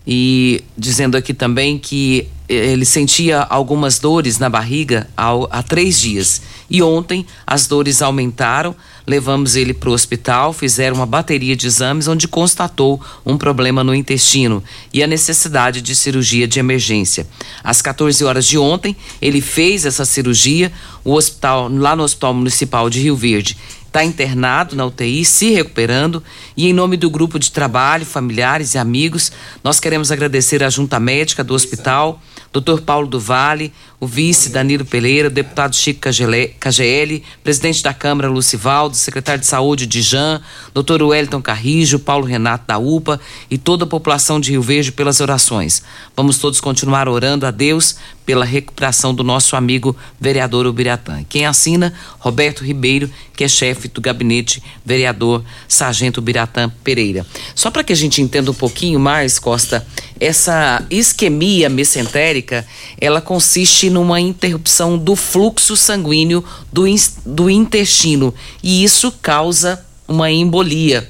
E 0.07 0.63
dizendo 0.79 1.17
aqui 1.17 1.35
também 1.35 1.81
que 1.81 2.29
ele 2.49 2.85
sentia 2.85 3.41
algumas 3.41 3.99
dores 3.99 4.39
na 4.39 4.49
barriga 4.49 5.09
há 5.17 5.63
três 5.63 6.01
dias. 6.01 6.43
E 6.69 6.83
ontem 6.83 7.27
as 7.47 7.67
dores 7.67 8.03
aumentaram, 8.03 8.75
levamos 9.07 9.55
ele 9.55 9.73
para 9.73 9.91
o 9.91 9.93
hospital, 9.93 10.53
fizeram 10.53 10.97
uma 10.97 11.07
bateria 11.07 11.57
de 11.57 11.67
exames 11.67 12.09
onde 12.09 12.27
constatou 12.27 13.01
um 13.25 13.37
problema 13.39 13.85
no 13.85 13.95
intestino 13.95 14.63
e 14.93 15.03
a 15.03 15.07
necessidade 15.07 15.81
de 15.81 15.95
cirurgia 15.95 16.49
de 16.49 16.59
emergência. 16.59 17.27
Às 17.63 17.81
14 17.81 18.25
horas 18.25 18.47
de 18.47 18.59
ontem, 18.59 18.97
ele 19.23 19.41
fez 19.41 19.87
essa 19.87 20.05
cirurgia, 20.05 20.73
o 21.05 21.15
hospital 21.15 21.69
lá 21.69 21.95
no 21.95 22.03
Hospital 22.03 22.35
Municipal 22.35 22.91
de 22.91 23.01
Rio 23.01 23.17
Verde 23.17 23.57
está 23.97 24.05
internado 24.05 24.77
na 24.77 24.85
UTI, 24.85 25.25
se 25.25 25.51
recuperando. 25.51 26.23
E 26.55 26.69
em 26.69 26.73
nome 26.73 26.99
do 26.99 27.09
grupo 27.09 27.39
de 27.39 27.51
trabalho, 27.51 28.05
familiares 28.05 28.75
e 28.75 28.79
amigos, 28.79 29.33
nós 29.65 29.81
queremos 29.81 30.13
agradecer 30.13 30.63
à 30.63 30.69
junta 30.69 31.01
médica 31.01 31.43
do 31.43 31.55
hospital, 31.55 32.21
Dr. 32.53 32.81
Paulo 32.81 33.07
do 33.07 33.21
Vale, 33.21 33.73
o 33.99 34.07
vice 34.07 34.51
Danilo 34.51 34.85
Peleira, 34.85 35.29
o 35.29 35.31
deputado 35.31 35.75
Chico 35.75 36.01
KGL, 36.01 37.23
presidente 37.43 37.83
da 37.83 37.95
Câmara 37.95 38.29
Lucivaldo, 38.29 38.97
secretário 38.97 39.41
de 39.41 39.47
Saúde 39.47 39.87
Dijan, 39.87 40.41
Dr. 40.75 41.03
Wellington 41.03 41.41
Carrijo, 41.41 41.99
Paulo 41.99 42.27
Renato 42.27 42.67
da 42.67 42.79
UPA 42.79 43.21
e 43.51 43.57
toda 43.57 43.85
a 43.85 43.87
população 43.87 44.39
de 44.39 44.51
Rio 44.51 44.63
Verde 44.63 44.93
pelas 44.93 45.21
orações. 45.21 45.83
Vamos 46.15 46.39
todos 46.39 46.61
continuar 46.61 47.09
orando 47.09 47.47
a 47.47 47.51
Deus 47.51 47.97
pela 48.27 48.45
recuperação 48.45 49.15
do 49.15 49.23
nosso 49.23 49.55
amigo 49.55 49.97
vereador 50.21 50.67
Ubiratã. 50.67 51.25
Quem 51.29 51.47
assina? 51.47 51.95
Roberto 52.19 52.65
Ribeiro, 52.65 53.09
que 53.35 53.45
é 53.45 53.49
chefe 53.49 53.87
do 53.87 54.01
gabinete 54.01 54.63
vereador 54.85 55.45
Sargento 55.69 56.19
Ubiratã 56.19 56.69
Pereira. 56.83 57.25
Só 57.55 57.71
para 57.71 57.85
que 57.85 57.93
a 57.93 57.97
gente 57.97 58.21
entenda 58.21 58.51
um 58.51 58.55
pouquinho 58.55 58.99
mais, 58.99 59.39
Costa, 59.39 59.87
essa 60.19 60.85
isquemia 60.91 61.69
mesentérica, 61.69 62.67
ela 63.01 63.21
consiste 63.21 63.91
numa 63.91 64.21
interrupção 64.21 64.97
do 64.97 65.15
fluxo 65.15 65.77
sanguíneo 65.77 66.45
do, 66.73 66.85
do 67.25 67.51
intestino 67.51 68.35
e 68.63 68.83
isso 68.83 69.13
causa 69.21 69.85
uma 70.09 70.31
embolia 70.31 71.09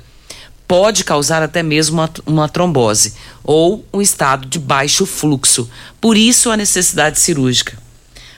pode 0.66 1.04
causar 1.04 1.42
até 1.42 1.62
mesmo 1.62 1.96
uma, 2.00 2.10
uma 2.26 2.48
trombose 2.48 3.14
ou 3.44 3.84
um 3.92 4.00
estado 4.00 4.46
de 4.46 4.58
baixo 4.58 5.06
fluxo. 5.06 5.68
Por 6.00 6.16
isso 6.16 6.50
a 6.50 6.56
necessidade 6.56 7.18
cirúrgica. 7.18 7.78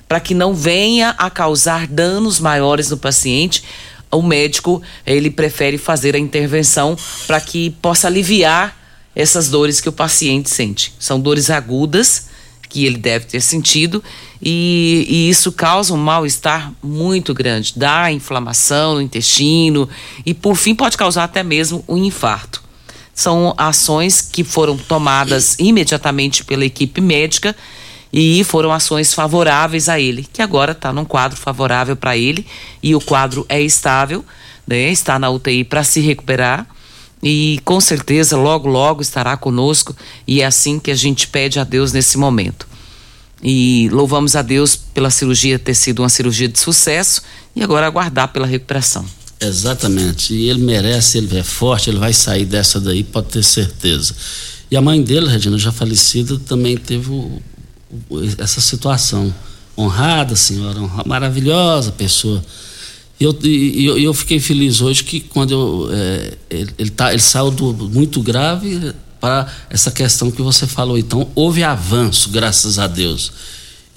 Para 0.06 0.20
que 0.20 0.34
não 0.34 0.54
venha 0.54 1.14
a 1.18 1.30
causar 1.30 1.87
danos 1.87 2.40
maiores 2.40 2.90
no 2.90 2.96
paciente, 2.96 3.62
o 4.10 4.22
médico 4.22 4.82
ele 5.06 5.30
prefere 5.30 5.76
fazer 5.76 6.14
a 6.14 6.18
intervenção 6.18 6.96
para 7.26 7.40
que 7.40 7.70
possa 7.82 8.06
aliviar 8.06 8.77
essas 9.18 9.48
dores 9.48 9.80
que 9.80 9.88
o 9.88 9.92
paciente 9.92 10.48
sente. 10.48 10.94
São 10.96 11.18
dores 11.18 11.50
agudas 11.50 12.28
que 12.68 12.87
ele 12.87 12.98
deve 12.98 13.25
ter 13.25 13.40
sentido 13.40 14.02
e, 14.40 15.04
e 15.08 15.28
isso 15.28 15.50
causa 15.50 15.92
um 15.92 15.96
mal-estar 15.96 16.72
muito 16.80 17.34
grande, 17.34 17.72
dá 17.75 18.12
inflamação 18.12 18.94
no 18.94 19.02
intestino 19.02 19.88
e 20.25 20.32
por 20.32 20.54
fim 20.54 20.72
pode 20.72 20.96
causar 20.96 21.25
até 21.25 21.42
mesmo 21.42 21.84
um 21.88 21.96
infarto. 21.96 22.62
São 23.12 23.54
ações 23.58 24.20
que 24.20 24.44
foram 24.44 24.76
tomadas 24.76 25.56
imediatamente 25.58 26.44
pela 26.44 26.64
equipe 26.64 27.00
médica 27.00 27.56
e 28.12 28.44
foram 28.44 28.70
ações 28.70 29.12
favoráveis 29.12 29.88
a 29.88 29.98
ele, 29.98 30.28
que 30.32 30.40
agora 30.40 30.70
está 30.70 30.92
num 30.92 31.04
quadro 31.04 31.37
favorável 31.37 31.96
para 31.96 32.16
ele 32.16 32.46
e 32.80 32.94
o 32.94 33.00
quadro 33.00 33.44
é 33.48 33.60
estável, 33.60 34.25
né? 34.64 34.92
está 34.92 35.18
na 35.18 35.28
UTI 35.28 35.64
para 35.64 35.82
se 35.82 35.98
recuperar 36.00 36.68
e 37.22 37.60
com 37.64 37.80
certeza 37.80 38.37
logo, 38.37 38.68
logo 38.68 39.02
estará 39.02 39.37
conosco 39.37 39.96
e 40.26 40.40
é 40.40 40.46
assim 40.46 40.78
que 40.78 40.90
a 40.90 40.94
gente 40.94 41.26
pede 41.26 41.58
a 41.58 41.64
Deus 41.64 41.92
nesse 41.92 42.16
momento. 42.16 42.66
E 43.42 43.88
louvamos 43.92 44.34
a 44.34 44.42
Deus 44.42 44.76
pela 44.76 45.10
cirurgia 45.10 45.58
ter 45.58 45.75
sido 45.75 46.00
uma 46.00 46.08
cirurgia 46.08 46.48
de 46.48 46.58
sucesso 46.58 47.22
e 47.54 47.62
agora 47.62 47.87
aguardar 47.87 48.28
pela 48.32 48.46
recuperação. 48.46 49.04
Exatamente. 49.40 50.34
E 50.34 50.48
ele 50.48 50.60
merece, 50.60 51.18
ele 51.18 51.38
é 51.38 51.42
forte, 51.42 51.90
ele 51.90 51.98
vai 51.98 52.12
sair 52.12 52.44
dessa 52.44 52.80
daí, 52.80 53.04
pode 53.04 53.28
ter 53.28 53.44
certeza. 53.44 54.14
E 54.70 54.76
a 54.76 54.82
mãe 54.82 55.02
dele, 55.02 55.28
Regina, 55.28 55.56
já 55.56 55.70
falecida, 55.70 56.38
também 56.40 56.76
teve 56.76 57.10
o, 57.10 57.40
o, 58.10 58.20
essa 58.38 58.60
situação. 58.60 59.32
Honrada, 59.76 60.34
senhora, 60.34 60.80
honra, 60.80 61.04
maravilhosa 61.06 61.92
pessoa. 61.92 62.44
E 63.20 63.25
eu, 63.25 63.37
eu, 63.42 63.98
eu 63.98 64.14
fiquei 64.14 64.38
feliz 64.38 64.80
hoje 64.80 65.02
que 65.02 65.20
quando 65.20 65.52
eu, 65.52 65.88
é, 65.92 66.37
ele, 66.50 66.70
ele, 66.78 66.90
tá, 66.90 67.12
ele 67.12 67.20
saiu 67.20 67.50
do 67.50 67.72
muito 67.88 68.22
grave 68.22 68.92
para 69.20 69.52
essa 69.68 69.90
questão 69.90 70.30
que 70.30 70.40
você 70.40 70.66
falou. 70.66 70.96
Então, 70.96 71.28
houve 71.34 71.64
avanço, 71.64 72.30
graças 72.30 72.78
a 72.78 72.87
Deus. 72.87 73.32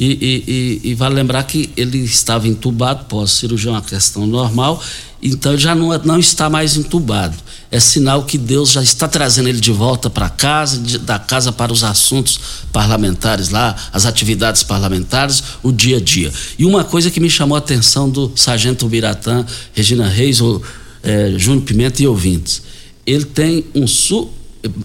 E, 0.01 0.05
e, 0.05 0.81
e, 0.87 0.89
e 0.89 0.95
vale 0.95 1.13
lembrar 1.13 1.43
que 1.43 1.69
ele 1.77 1.99
estava 1.99 2.47
entubado 2.47 3.05
pós-cirurgia, 3.05 3.69
uma 3.69 3.83
questão 3.83 4.25
normal, 4.25 4.83
então 5.21 5.55
já 5.55 5.75
não, 5.75 5.95
não 5.99 6.17
está 6.17 6.49
mais 6.49 6.75
entubado. 6.75 7.37
É 7.69 7.79
sinal 7.79 8.23
que 8.23 8.35
Deus 8.35 8.71
já 8.71 8.81
está 8.81 9.07
trazendo 9.07 9.47
ele 9.47 9.59
de 9.59 9.71
volta 9.71 10.09
para 10.09 10.27
casa, 10.27 10.79
de, 10.79 10.97
da 10.97 11.19
casa 11.19 11.51
para 11.51 11.71
os 11.71 11.83
assuntos 11.83 12.39
parlamentares 12.73 13.49
lá, 13.49 13.75
as 13.93 14.07
atividades 14.07 14.63
parlamentares, 14.63 15.43
o 15.61 15.71
dia 15.71 15.97
a 15.97 16.01
dia. 16.01 16.33
E 16.57 16.65
uma 16.65 16.83
coisa 16.83 17.11
que 17.11 17.19
me 17.19 17.29
chamou 17.29 17.55
a 17.55 17.59
atenção 17.59 18.09
do 18.09 18.31
sargento 18.35 18.87
Biratã, 18.87 19.45
Regina 19.71 20.07
Reis, 20.07 20.41
o, 20.41 20.63
é, 21.03 21.35
Júnior 21.37 21.63
Pimenta 21.63 22.01
e 22.01 22.07
ouvintes. 22.07 22.63
Ele 23.05 23.25
tem 23.25 23.65
um 23.75 23.85
su, 23.85 24.31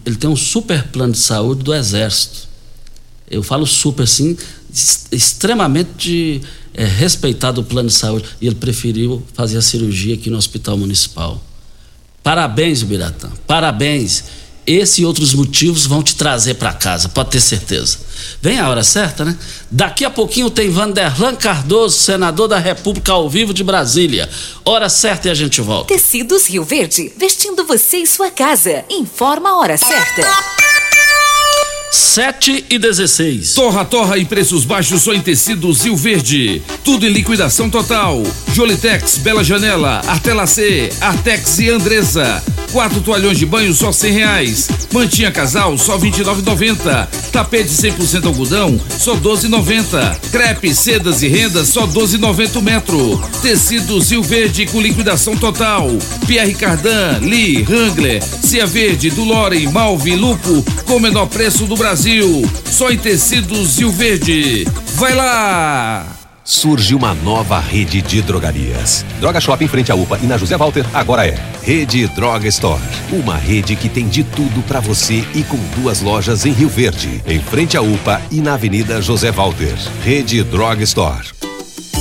ele 0.05 0.17
tem 0.17 0.29
um 0.29 0.37
super 0.37 0.89
plano 0.89 1.15
de 1.15 1.21
saúde 1.21 1.63
do 1.63 1.73
Exército. 1.73 2.47
Eu 3.31 3.43
falo 3.43 3.67
super 3.67 4.05
assim, 4.05 4.37
extremamente 5.11 6.43
é, 6.75 6.85
respeitado 6.85 7.61
o 7.61 7.65
plano 7.65 7.89
de 7.89 7.95
saúde 7.95 8.27
e 8.41 8.47
ele 8.47 8.57
preferiu 8.57 9.23
fazer 9.35 9.57
a 9.59 9.63
cirurgia 9.63 10.15
aqui 10.15 10.29
no 10.29 10.37
Hospital 10.37 10.77
Municipal. 10.77 11.43
Parabéns, 12.23 12.83
Biratã, 12.83 13.31
parabéns. 13.47 14.25
Esse 14.67 15.03
e 15.03 15.05
outros 15.07 15.33
motivos 15.33 15.87
vão 15.87 16.03
te 16.03 16.17
trazer 16.17 16.55
para 16.55 16.73
casa, 16.73 17.09
pode 17.09 17.31
ter 17.31 17.41
certeza. 17.41 17.99
Vem 18.43 18.59
a 18.59 18.69
hora 18.69 18.83
certa, 18.83 19.25
né? 19.25 19.39
Daqui 19.71 20.05
a 20.05 20.11
pouquinho 20.11 20.51
tem 20.51 20.69
Vanderlan 20.69 21.37
Cardoso, 21.37 21.97
senador 21.97 22.49
da 22.49 22.59
República 22.59 23.13
ao 23.13 23.31
vivo 23.31 23.55
de 23.55 23.63
Brasília. 23.63 24.29
Hora 24.65 24.89
certa 24.89 25.29
e 25.29 25.31
a 25.31 25.35
gente 25.35 25.61
volta. 25.61 25.95
Tecidos 25.95 26.49
Rio 26.49 26.65
Verde, 26.65 27.13
vestindo 27.17 27.65
você 27.65 27.99
e 27.99 28.07
sua 28.09 28.29
casa. 28.29 28.85
Informa 28.91 29.51
a 29.51 29.59
hora 29.59 29.77
certa. 29.77 30.76
7 31.91 32.67
e 32.69 32.79
16. 32.79 33.55
Torra, 33.55 33.85
torra 33.85 34.19
e 34.19 34.25
preços 34.25 34.65
baixos 34.65 35.03
só 35.03 35.15
em 35.15 35.21
tecidos 35.21 35.83
Rio 35.83 35.97
Verde. 35.97 36.63
Tudo 36.85 37.07
em 37.07 37.13
liquidação 37.13 37.71
total. 37.71 38.23
Jolitex, 38.53 39.19
Bela 39.19 39.45
Janela, 39.45 40.03
Artela 40.07 40.47
C, 40.47 40.91
Artex 41.01 41.59
e 41.59 41.71
Andresa. 41.71 42.43
Quatro 42.73 43.01
toalhões 43.01 43.39
de 43.39 43.47
banho 43.47 43.73
só 43.73 43.93
cem 43.93 44.13
reais. 44.13 44.69
Mantinha 44.93 45.31
casal 45.31 45.79
só 45.79 45.97
vinte 45.97 46.19
e. 46.19 46.25
Tapete 47.33 47.69
100% 47.71 48.27
algodão 48.27 48.79
só 48.99 49.15
doze 49.15 49.49
noventa. 49.49 50.19
Crepe, 50.31 50.75
sedas 50.75 51.23
e 51.23 51.29
rendas 51.29 51.69
só 51.69 51.87
doze 51.87 52.19
noventa 52.19 52.61
metro. 52.61 53.23
Tecidos 53.41 54.11
Rio 54.11 54.23
Verde 54.23 54.67
com 54.67 54.81
liquidação 54.81 55.37
total. 55.37 55.89
Pierre 56.27 56.55
Cardan, 56.55 57.21
Lee, 57.21 57.65
Wrangler, 57.69 58.23
Cia 58.23 58.67
Verde, 58.67 59.11
Dulore, 59.11 59.67
Malve, 59.69 60.17
Lupo 60.17 60.65
com 60.85 60.99
menor 60.99 61.27
preço 61.27 61.65
do 61.67 61.76
Brasil. 61.77 62.49
Só 62.65 62.91
em 62.91 62.99
tecidos 62.99 63.79
Rio 63.79 63.93
Verde. 63.93 64.67
Vai 64.97 65.15
lá! 65.15 66.17
surge 66.47 66.95
uma 66.95 67.13
nova 67.13 67.59
rede 67.59 68.01
de 68.01 68.23
drogarias. 68.23 69.05
Droga 69.19 69.41
Shop 69.41 69.63
em 69.63 69.67
frente 69.67 69.91
à 69.91 69.97
UPA 69.97 70.21
e 70.23 70.27
na 70.27 70.39
José 70.39 70.57
Walter 70.57 70.87
agora 70.95 71.27
é 71.27 71.37
Rede 71.61 72.07
Droga 72.07 72.47
Store. 72.47 72.81
Uma 73.11 73.37
rede 73.37 73.75
que 73.75 73.89
tem 73.89 74.07
de 74.07 74.23
tudo 74.23 74.63
para 74.63 74.79
você 74.79 75.25
e 75.35 75.43
com 75.43 75.59
duas 75.75 76.01
lojas 76.01 76.47
em 76.47 76.53
Rio 76.53 76.69
Verde, 76.69 77.21
em 77.27 77.41
frente 77.41 77.77
à 77.77 77.83
UPA 77.83 78.23
e 78.31 78.41
na 78.41 78.55
Avenida 78.55 79.03
José 79.03 79.33
Walter. 79.33 79.75
Rede 80.05 80.45
Droga 80.45 80.85
Store. 80.85 81.27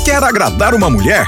Quer 0.05 0.23
agradar 0.23 0.75
uma 0.75 0.91
mulher? 0.91 1.27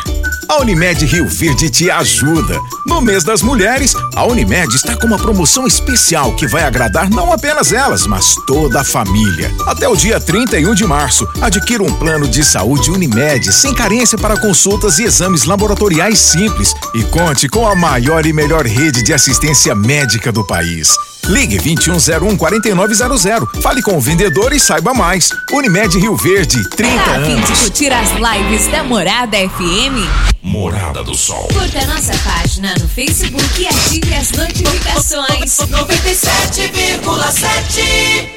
A 0.50 0.62
Unimed 0.62 1.06
Rio 1.06 1.28
Verde 1.28 1.70
te 1.70 1.92
ajuda. 1.92 2.58
No 2.86 3.02
mês 3.02 3.24
das 3.24 3.42
mulheres, 3.42 3.94
a 4.16 4.26
Unimed 4.26 4.74
está 4.74 4.96
com 4.96 5.06
uma 5.06 5.18
promoção 5.18 5.68
especial 5.68 6.34
que 6.36 6.48
vai 6.48 6.64
agradar 6.64 7.10
não 7.10 7.34
apenas 7.34 7.74
elas, 7.74 8.08
mas 8.08 8.34
toda 8.48 8.80
a 8.80 8.84
família. 8.84 9.52
Até 9.66 9.88
o 9.90 9.96
dia 9.96 10.20
31 10.20 10.74
de 10.74 10.86
março, 10.86 11.28
adquira 11.42 11.84
um 11.84 11.94
plano 11.94 12.28
de 12.28 12.44
saúde 12.44 12.90
Unimed 12.90 13.52
sem 13.52 13.74
carência 13.74 14.18
para 14.18 14.40
consultas 14.40 15.00
e 15.00 15.04
exames 15.04 15.44
laboratoriais 15.44 16.18
simples 16.18 16.74
e 16.94 17.04
conte 17.04 17.50
com 17.50 17.68
a 17.68 17.76
maior 17.76 18.26
e 18.26 18.32
melhor 18.32 18.66
rede 18.66 19.04
de 19.04 19.14
assistência 19.14 19.76
médica 19.76 20.32
do 20.32 20.46
país. 20.46 20.96
Ligue 21.28 21.58
2101 21.58 22.38
4900. 22.38 23.62
Fale 23.62 23.82
com 23.82 23.98
o 23.98 24.02
vendedor 24.02 24.54
e 24.54 24.60
saiba 24.60 24.94
mais. 24.94 25.30
Unimed 25.52 25.98
Rio 26.00 26.16
Verde, 26.16 26.64
30 26.70 27.04
Tá 27.04 27.12
anos. 27.16 27.50
de 27.50 27.56
curtir 27.60 27.92
as 27.92 28.10
lives 28.12 28.68
da 28.72 28.84
Morada 28.84 29.38
FM? 29.38 30.08
Morada 30.42 31.04
do 31.04 31.14
Sol. 31.16 31.50
Curta 31.52 31.86
nossa 31.88 32.14
página 32.20 32.74
no 32.80 32.88
Facebook 32.88 33.62
e 33.62 33.68
ative 33.68 34.14
as 34.16 34.32
notificações. 34.32 35.58
97,7 35.58 38.37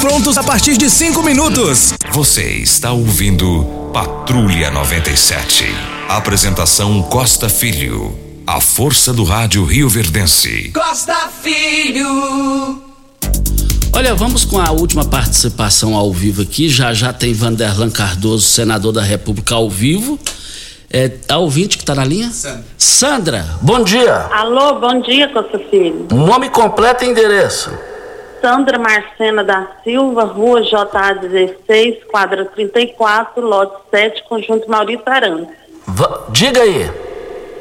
prontos 0.00 0.38
a 0.38 0.44
partir 0.44 0.76
de 0.76 0.88
5 0.88 1.22
minutos. 1.24 1.92
Você 2.12 2.42
está 2.42 2.92
ouvindo 2.92 3.90
Patrulha 3.92 4.70
97. 4.70 5.64
Apresentação 6.08 7.02
Costa 7.02 7.48
Filho. 7.48 8.16
A 8.46 8.60
força 8.60 9.12
do 9.12 9.24
rádio 9.24 9.64
Rio 9.64 9.88
Verdense. 9.88 10.70
Costa 10.72 11.28
Filho. 11.42 12.80
Olha, 13.92 14.14
vamos 14.14 14.44
com 14.44 14.60
a 14.60 14.70
última 14.70 15.04
participação 15.04 15.96
ao 15.96 16.12
vivo 16.12 16.42
aqui. 16.42 16.68
Já 16.68 16.94
já 16.94 17.12
tem 17.12 17.34
Vanderlan 17.34 17.90
Cardoso, 17.90 18.44
senador 18.46 18.92
da 18.92 19.02
República, 19.02 19.56
ao 19.56 19.68
vivo. 19.68 20.16
É, 20.88 21.10
a 21.28 21.38
ouvinte 21.38 21.76
que 21.76 21.82
está 21.82 21.94
na 21.96 22.04
linha? 22.04 22.30
Sandra. 22.30 22.64
Sandra, 22.78 23.46
bom 23.60 23.82
dia. 23.82 24.14
Alô, 24.30 24.78
bom 24.78 25.00
dia, 25.00 25.28
Costa 25.28 25.58
Filho. 25.58 26.06
Nome 26.12 26.50
completo 26.50 27.04
e 27.04 27.08
endereço. 27.08 27.72
Sandra 28.46 28.78
Marcena 28.78 29.42
da 29.42 29.66
Silva, 29.82 30.22
Rua 30.22 30.62
JA 30.62 31.14
16, 31.20 32.04
quadra 32.04 32.44
34, 32.44 33.44
lote 33.44 33.74
7, 33.90 34.22
conjunto 34.28 34.70
Maurício 34.70 35.02
Arantes. 35.04 35.52
Diga 36.28 36.62
aí. 36.62 36.88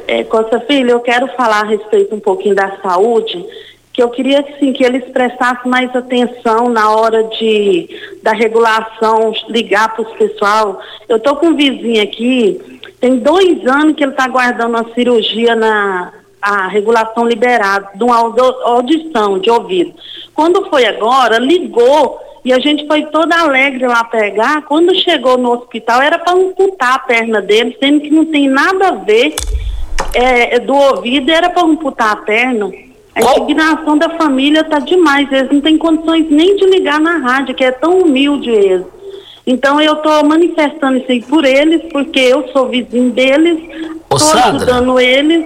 É, 0.08 0.24
Costa 0.26 0.60
Filho, 0.60 0.92
eu 0.92 1.00
quero 1.00 1.28
falar 1.30 1.62
a 1.62 1.66
respeito 1.66 2.14
um 2.14 2.20
pouquinho 2.20 2.54
da 2.54 2.78
saúde, 2.84 3.44
que 3.92 4.04
eu 4.04 4.12
queria 4.12 4.42
assim, 4.42 4.74
que 4.74 4.84
eles 4.84 5.04
prestassem 5.06 5.72
mais 5.72 5.90
atenção 5.96 6.70
na 6.70 6.92
hora 6.92 7.24
de 7.24 7.90
da 8.22 8.34
regulação, 8.34 9.34
ligar 9.50 9.92
para 9.96 10.04
os 10.04 10.14
pessoal. 10.16 10.80
Eu 11.10 11.20
tô 11.20 11.36
com 11.38 11.48
um 11.48 11.56
vizinho 11.56 12.04
aqui, 12.04 12.80
tem 13.02 13.18
dois 13.18 13.66
anos 13.66 13.96
que 13.96 14.04
ele 14.04 14.12
está 14.12 14.26
aguardando 14.26 14.78
uma 14.78 14.94
cirurgia 14.94 15.56
na 15.56 16.14
a 16.40 16.68
regulação 16.68 17.28
liberada, 17.28 17.90
de 17.96 18.04
uma 18.04 18.18
audição, 18.18 19.40
de 19.40 19.50
ouvido. 19.50 19.96
Quando 20.36 20.70
foi 20.70 20.86
agora, 20.86 21.40
ligou 21.40 22.20
e 22.44 22.54
a 22.54 22.60
gente 22.60 22.86
foi 22.86 23.06
toda 23.06 23.40
alegre 23.40 23.88
lá 23.88 24.04
pegar. 24.04 24.64
Quando 24.64 24.94
chegou 24.94 25.38
no 25.38 25.54
hospital, 25.54 26.02
era 26.02 26.20
para 26.20 26.34
amputar 26.34 26.96
a 26.96 27.00
perna 27.00 27.42
dele, 27.42 27.76
sendo 27.80 28.02
que 28.02 28.12
não 28.12 28.26
tem 28.26 28.48
nada 28.48 28.90
a 28.90 28.92
ver 28.92 29.34
é, 30.14 30.60
do 30.60 30.76
ouvido, 30.76 31.32
era 31.32 31.50
para 31.50 31.64
amputar 31.64 32.12
a 32.12 32.18
perna. 32.18 32.70
A 33.16 33.40
indignação 33.40 33.98
da 33.98 34.10
família 34.10 34.64
tá 34.64 34.80
demais. 34.80 35.32
Eles 35.32 35.50
não 35.50 35.62
têm 35.62 35.78
condições 35.78 36.30
nem 36.30 36.56
de 36.58 36.66
ligar 36.66 37.00
na 37.00 37.18
rádio, 37.18 37.56
que 37.56 37.64
é 37.64 37.72
tão 37.72 38.00
humilde 38.00 38.50
eles. 38.50 38.86
Então 39.48 39.80
eu 39.80 39.94
estou 39.94 40.24
manifestando 40.26 40.98
isso 40.98 41.12
aí 41.12 41.22
por 41.22 41.46
eles, 41.46 41.82
porque 41.92 42.20
eu 42.20 42.48
sou 42.50 42.68
vizinho 42.68 43.12
deles, 43.12 43.60
estou 44.12 44.34
ajudando 44.34 45.00
eles. 45.00 45.46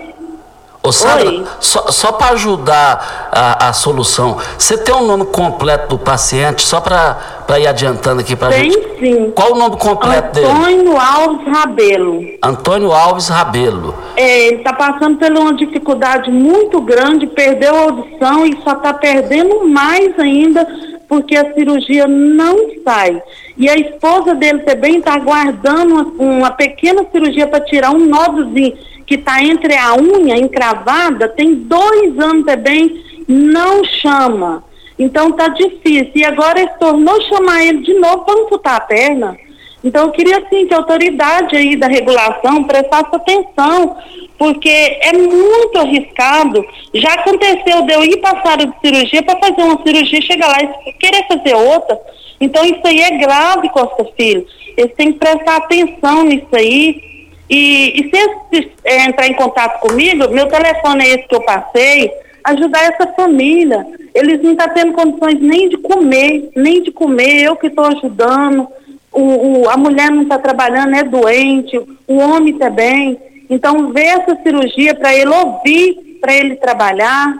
Ô 0.89 0.91
Sandra, 0.91 1.43
só, 1.59 1.91
só 1.91 2.11
para 2.13 2.33
ajudar 2.33 3.29
a, 3.31 3.69
a 3.69 3.73
solução, 3.73 4.37
você 4.57 4.75
tem 4.75 4.93
o 4.93 5.05
nome 5.05 5.25
completo 5.25 5.89
do 5.89 5.99
paciente, 5.99 6.63
só 6.63 6.81
para 6.81 7.59
ir 7.59 7.67
adiantando 7.67 8.21
aqui 8.21 8.35
para 8.35 8.49
Tem 8.49 8.71
gente? 8.71 8.99
sim. 8.99 9.31
Qual 9.35 9.53
o 9.53 9.55
nome 9.55 9.77
completo 9.77 10.33
dele? 10.33 10.47
Antônio 10.47 10.97
Alves 10.99 11.47
Rabelo. 11.47 12.21
Antônio 12.41 12.91
Alves 12.91 13.27
Rabelo. 13.27 13.93
É, 14.15 14.47
ele 14.47 14.57
está 14.57 14.73
passando 14.73 15.19
por 15.19 15.31
uma 15.31 15.53
dificuldade 15.53 16.31
muito 16.31 16.81
grande, 16.81 17.27
perdeu 17.27 17.75
a 17.75 17.81
audição 17.81 18.47
e 18.47 18.59
só 18.63 18.71
está 18.71 18.91
perdendo 18.91 19.67
mais 19.67 20.17
ainda 20.17 20.67
porque 21.07 21.35
a 21.35 21.53
cirurgia 21.53 22.07
não 22.07 22.55
sai. 22.83 23.21
E 23.55 23.69
a 23.69 23.75
esposa 23.75 24.33
dele 24.33 24.59
também 24.59 24.97
está 24.97 25.13
aguardando 25.13 25.93
uma, 25.93 26.03
uma 26.37 26.51
pequena 26.51 27.05
cirurgia 27.11 27.47
para 27.47 27.63
tirar 27.65 27.91
um 27.91 28.05
nódulozinho 28.05 28.75
que 29.09 29.15
está 29.15 29.41
entre 29.43 29.75
a 29.75 29.95
unha 29.95 30.37
encravada, 30.37 31.27
tem 31.27 31.55
dois 31.55 32.19
anos 32.19 32.45
também, 32.45 33.03
não 33.27 33.83
chama. 33.83 34.63
Então 34.99 35.31
tá 35.31 35.47
difícil. 35.47 36.11
E 36.13 36.23
agora 36.23 36.59
ele 36.59 36.69
tornou 36.79 37.19
chamar 37.23 37.63
ele 37.63 37.79
de 37.79 37.95
novo 37.95 38.23
para 38.23 38.39
amputar 38.39 38.75
a 38.75 38.81
perna. 38.81 39.35
Então 39.83 40.05
eu 40.05 40.11
queria 40.11 40.37
assim 40.37 40.67
que 40.67 40.75
a 40.75 40.77
autoridade 40.77 41.55
aí 41.55 41.75
da 41.75 41.87
regulação 41.87 42.63
prestasse 42.65 43.15
atenção, 43.15 43.97
porque 44.37 44.69
é 44.69 45.13
muito 45.13 45.79
arriscado. 45.79 46.63
Já 46.93 47.13
aconteceu 47.13 47.81
de 47.81 47.93
eu 47.93 48.03
ir 48.03 48.21
área 48.23 48.67
de 48.67 48.79
cirurgia 48.79 49.23
para 49.23 49.39
fazer 49.39 49.63
uma 49.63 49.81
cirurgia, 49.81 50.21
chegar 50.21 50.49
lá 50.49 50.57
e 50.85 50.93
querer 50.93 51.25
fazer 51.27 51.55
outra. 51.55 51.99
Então 52.39 52.63
isso 52.63 52.85
aí 52.85 53.01
é 53.01 53.17
grave, 53.17 53.69
Costa 53.69 54.05
Filho. 54.15 54.45
Eles 54.77 54.93
têm 54.93 55.13
que 55.13 55.17
prestar 55.17 55.57
atenção 55.57 56.25
nisso 56.25 56.47
aí. 56.53 57.08
E, 57.49 58.01
e 58.01 58.09
se 58.09 58.71
é, 58.83 59.05
entrar 59.05 59.27
em 59.27 59.33
contato 59.33 59.79
comigo, 59.79 60.29
meu 60.29 60.47
telefone 60.47 61.03
é 61.03 61.15
esse 61.15 61.27
que 61.27 61.35
eu 61.35 61.41
passei, 61.41 62.11
ajudar 62.43 62.83
essa 62.83 63.07
família. 63.13 63.85
Eles 64.13 64.41
não 64.41 64.51
estão 64.51 64.69
tendo 64.73 64.93
condições 64.93 65.39
nem 65.41 65.67
de 65.69 65.77
comer, 65.77 66.51
nem 66.55 66.83
de 66.83 66.91
comer, 66.91 67.43
eu 67.43 67.55
que 67.55 67.67
estou 67.67 67.85
ajudando. 67.85 68.67
O, 69.11 69.61
o- 69.63 69.69
a 69.69 69.75
mulher 69.77 70.11
não 70.11 70.21
está 70.23 70.37
trabalhando, 70.37 70.95
é 70.95 71.03
doente, 71.03 71.77
o 72.07 72.17
homem 72.17 72.57
também. 72.57 73.17
Então, 73.49 73.91
vê 73.91 74.03
essa 74.03 74.35
cirurgia 74.43 74.93
para 74.93 75.13
ele 75.15 75.29
ouvir, 75.31 76.17
para 76.21 76.33
ele 76.35 76.55
trabalhar. 76.55 77.33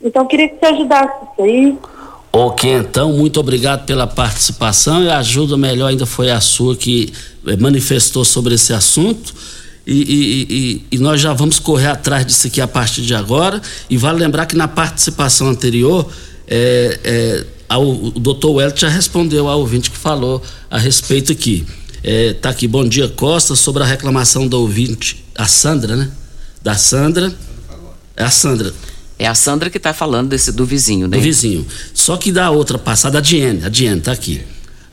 Então, 0.00 0.24
queria 0.26 0.48
que 0.48 0.56
você 0.58 0.66
ajudasse 0.66 1.12
isso 1.32 1.42
aí. 1.42 1.76
Ok, 2.34 2.70
então, 2.72 3.12
muito 3.12 3.38
obrigado 3.38 3.84
pela 3.84 4.06
participação 4.06 5.04
e 5.04 5.08
a 5.10 5.18
ajuda 5.18 5.56
melhor 5.56 5.88
ainda 5.88 6.06
foi 6.06 6.30
a 6.30 6.40
sua 6.40 6.74
que 6.74 7.12
eh, 7.46 7.56
manifestou 7.58 8.24
sobre 8.24 8.54
esse 8.54 8.72
assunto. 8.72 9.34
E, 9.86 9.92
e- 10.00 10.46
e- 10.54 10.86
e 10.92 10.98
nós 10.98 11.20
já 11.20 11.32
vamos 11.34 11.58
correr 11.58 11.88
atrás 11.88 12.24
disso 12.24 12.46
aqui 12.46 12.60
a 12.60 12.68
partir 12.68 13.02
de 13.02 13.14
agora. 13.14 13.60
E 13.90 13.98
vale 13.98 14.18
lembrar 14.18 14.46
que 14.46 14.56
na 14.56 14.66
participação 14.66 15.48
anterior, 15.48 16.08
é, 16.48 17.00
é, 17.04 17.46
ao- 17.68 17.86
o 17.86 18.10
doutor 18.12 18.52
Welch 18.52 18.80
já 18.80 18.88
respondeu 18.88 19.46
ao 19.48 19.58
ouvinte 19.60 19.90
que 19.90 19.98
falou 19.98 20.42
a 20.70 20.78
respeito 20.78 21.32
aqui. 21.32 21.66
É, 22.02 22.32
tá 22.32 22.48
aqui, 22.48 22.66
bom 22.66 22.88
dia 22.88 23.08
Costa, 23.08 23.54
sobre 23.54 23.82
a 23.82 23.86
reclamação 23.86 24.46
do 24.48 24.58
ouvinte, 24.58 25.22
a 25.34 25.46
Sandra, 25.46 25.96
né? 25.96 26.10
Da 26.62 26.76
Sandra. 26.76 27.30
É 28.16 28.24
a 28.24 28.30
Sandra. 28.30 28.72
É 29.18 29.26
a 29.26 29.34
Sandra 29.34 29.70
que 29.70 29.76
está 29.76 29.92
falando 29.92 30.30
desse 30.30 30.52
do 30.52 30.64
vizinho, 30.64 31.06
né? 31.06 31.16
Do 31.16 31.22
vizinho. 31.22 31.66
Só 31.94 32.16
que 32.16 32.32
da 32.32 32.50
outra 32.50 32.78
passada, 32.78 33.18
a 33.18 33.20
Diene, 33.20 33.64
a 33.64 33.68
Diene 33.68 34.00
tá 34.00 34.12
aqui. 34.12 34.40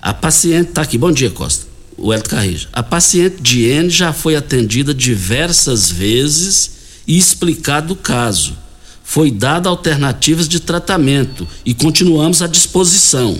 A 0.01 0.13
paciente 0.13 0.71
tá 0.71 0.81
aqui. 0.81 0.97
Bom 0.97 1.11
dia, 1.11 1.29
Costa. 1.29 1.67
O 1.97 2.13
Elton 2.13 2.29
Carrijo. 2.29 2.67
A 2.71 2.81
paciente 2.81 3.41
Diene 3.41 3.89
já 3.89 4.13
foi 4.13 4.35
atendida 4.35 4.93
diversas 4.93 5.91
vezes 5.91 6.71
e 7.05 7.17
explicado 7.17 7.93
o 7.93 7.97
caso. 7.97 8.55
Foi 9.03 9.31
dada 9.31 9.67
alternativas 9.67 10.47
de 10.47 10.59
tratamento 10.59 11.47
e 11.65 11.73
continuamos 11.73 12.41
à 12.41 12.47
disposição. 12.47 13.37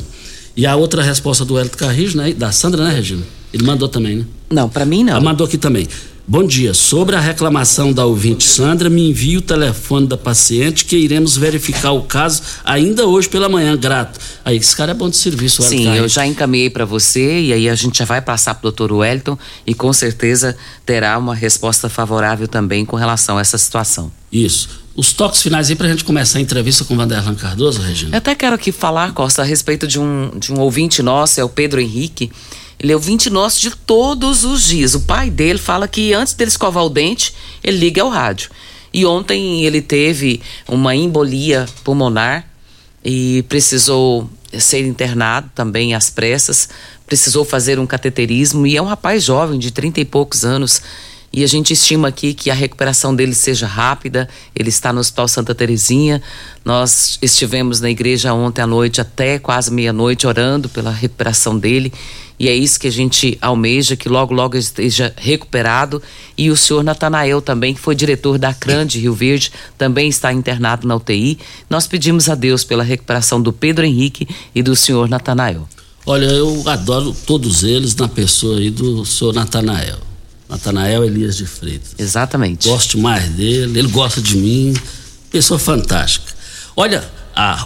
E 0.57 0.65
a 0.65 0.75
outra 0.75 1.01
resposta 1.01 1.45
do 1.45 1.57
Elton 1.57 1.77
Carrijo, 1.77 2.17
né? 2.17 2.33
Da 2.33 2.51
Sandra, 2.51 2.83
né, 2.83 2.93
Regina? 2.93 3.23
Ele 3.53 3.63
mandou 3.63 3.87
também, 3.87 4.17
né? 4.17 4.25
Não, 4.49 4.67
para 4.67 4.85
mim 4.85 5.03
não. 5.03 5.13
Ela 5.13 5.21
mandou 5.21 5.45
aqui 5.45 5.57
também. 5.57 5.87
Bom 6.31 6.45
dia. 6.45 6.75
Sobre 6.75 7.15
a 7.15 7.19
reclamação 7.19 7.91
da 7.91 8.05
ouvinte 8.05 8.43
Sandra, 8.43 8.87
me 8.87 9.09
envie 9.09 9.37
o 9.37 9.41
telefone 9.41 10.05
da 10.05 10.15
paciente 10.15 10.85
que 10.85 10.95
iremos 10.95 11.35
verificar 11.35 11.91
o 11.91 12.03
caso 12.03 12.43
ainda 12.63 13.07
hoje 13.07 13.27
pela 13.27 13.49
manhã. 13.49 13.75
Grato. 13.75 14.19
Aí, 14.45 14.57
esse 14.57 14.75
cara 14.75 14.91
é 14.91 14.93
bom 14.93 15.09
de 15.09 15.17
serviço, 15.17 15.63
Sim, 15.63 15.87
eu 15.87 16.07
já 16.07 16.27
encaminhei 16.27 16.69
para 16.69 16.85
você 16.85 17.41
e 17.41 17.51
aí 17.51 17.67
a 17.67 17.73
gente 17.73 17.97
já 17.97 18.05
vai 18.05 18.21
passar 18.21 18.53
para 18.53 18.59
o 18.59 18.71
doutor 18.71 18.91
Wellington 18.91 19.39
e 19.65 19.73
com 19.73 19.91
certeza 19.91 20.55
terá 20.85 21.17
uma 21.17 21.33
resposta 21.33 21.89
favorável 21.89 22.47
também 22.47 22.85
com 22.85 22.95
relação 22.95 23.39
a 23.39 23.41
essa 23.41 23.57
situação. 23.57 24.11
Isso. 24.31 24.69
Os 24.95 25.11
toques 25.13 25.41
finais 25.41 25.71
aí 25.71 25.75
pra 25.75 25.87
gente 25.87 26.03
começar 26.03 26.37
a 26.37 26.41
entrevista 26.43 26.85
com 26.85 26.93
o 26.93 26.97
Vanderlan 26.97 27.33
Cardoso, 27.33 27.81
Regina. 27.81 28.13
Eu 28.13 28.19
até 28.19 28.35
quero 28.35 28.53
aqui 28.53 28.71
falar, 28.71 29.13
Costa, 29.13 29.41
a 29.41 29.45
respeito 29.45 29.87
de 29.87 29.99
um, 29.99 30.29
de 30.37 30.53
um 30.53 30.59
ouvinte 30.59 31.01
nosso, 31.01 31.41
é 31.41 31.43
o 31.43 31.49
Pedro 31.49 31.81
Henrique. 31.81 32.29
Ele 32.79 32.93
é 32.93 32.95
ouvinte 32.95 33.29
nosso 33.29 33.59
de 33.59 33.71
todos 33.71 34.45
os 34.45 34.63
dias. 34.63 34.95
O 34.95 35.01
pai 35.01 35.29
dele 35.29 35.59
fala 35.59 35.87
que 35.87 36.13
antes 36.13 36.33
dele 36.33 36.49
escovar 36.49 36.85
o 36.85 36.89
dente, 36.89 37.33
ele 37.63 37.77
liga 37.77 38.01
ao 38.01 38.09
rádio. 38.09 38.49
E 38.93 39.05
ontem 39.05 39.65
ele 39.65 39.81
teve 39.81 40.41
uma 40.67 40.95
embolia 40.95 41.67
pulmonar 41.83 42.47
e 43.03 43.43
precisou 43.49 44.29
ser 44.57 44.85
internado 44.85 45.49
também 45.53 45.93
às 45.93 46.09
pressas, 46.09 46.69
precisou 47.05 47.45
fazer 47.45 47.77
um 47.79 47.85
cateterismo 47.85 48.65
e 48.65 48.75
é 48.75 48.81
um 48.81 48.85
rapaz 48.85 49.23
jovem 49.23 49.59
de 49.59 49.71
30 49.71 49.99
e 49.99 50.05
poucos 50.05 50.43
anos. 50.43 50.81
E 51.31 51.43
a 51.43 51.47
gente 51.47 51.73
estima 51.73 52.07
aqui 52.07 52.33
que 52.33 52.49
a 52.49 52.55
recuperação 52.55 53.15
dele 53.15 53.35
seja 53.35 53.67
rápida. 53.67 54.27
Ele 54.55 54.69
está 54.69 54.91
no 54.91 54.99
Hospital 54.99 55.27
Santa 55.27 55.53
Terezinha. 55.53 56.23
Nós 56.65 57.19
estivemos 57.21 57.79
na 57.79 57.89
igreja 57.89 58.33
ontem 58.33 58.63
à 58.63 58.67
noite 58.67 58.99
até 58.99 59.37
quase 59.37 59.71
meia-noite 59.71 60.25
orando 60.25 60.67
pela 60.69 60.89
recuperação 60.89 61.57
dele. 61.57 61.93
E 62.39 62.47
é 62.47 62.55
isso 62.55 62.79
que 62.79 62.87
a 62.87 62.91
gente 62.91 63.37
almeja, 63.41 63.97
que 63.97 64.07
logo, 64.07 64.33
logo 64.33 64.55
esteja 64.55 65.13
recuperado. 65.17 66.01
E 66.37 66.49
o 66.49 66.55
senhor 66.55 66.83
Natanael 66.83 67.41
também, 67.41 67.73
que 67.73 67.81
foi 67.81 67.93
diretor 67.93 68.37
da 68.37 68.53
CRAN 68.53 68.87
de 68.87 68.97
Rio 68.97 69.13
Verde, 69.13 69.51
também 69.77 70.07
está 70.07 70.31
internado 70.31 70.87
na 70.87 70.95
UTI. 70.95 71.37
Nós 71.69 71.85
pedimos 71.85 72.29
a 72.29 72.35
Deus 72.35 72.63
pela 72.63 72.83
recuperação 72.83 73.41
do 73.41 73.51
Pedro 73.51 73.85
Henrique 73.85 74.27
e 74.55 74.63
do 74.63 74.75
senhor 74.75 75.09
Natanael. 75.09 75.67
Olha, 76.05 76.25
eu 76.25 76.63
adoro 76.67 77.13
todos 77.27 77.63
eles 77.63 77.93
na 77.95 78.07
pessoa 78.07 78.57
aí 78.57 78.69
do 78.69 79.05
senhor 79.05 79.33
Natanael. 79.33 79.99
Natanael 80.47 81.03
Elias 81.03 81.35
de 81.37 81.45
Freitas. 81.45 81.93
Exatamente. 81.99 82.67
Gosto 82.67 82.97
mais 82.97 83.29
dele, 83.29 83.77
ele 83.77 83.89
gosta 83.89 84.21
de 84.21 84.37
mim. 84.37 84.73
Pessoa 85.29 85.59
fantástica. 85.59 86.33
Olha, 86.75 87.07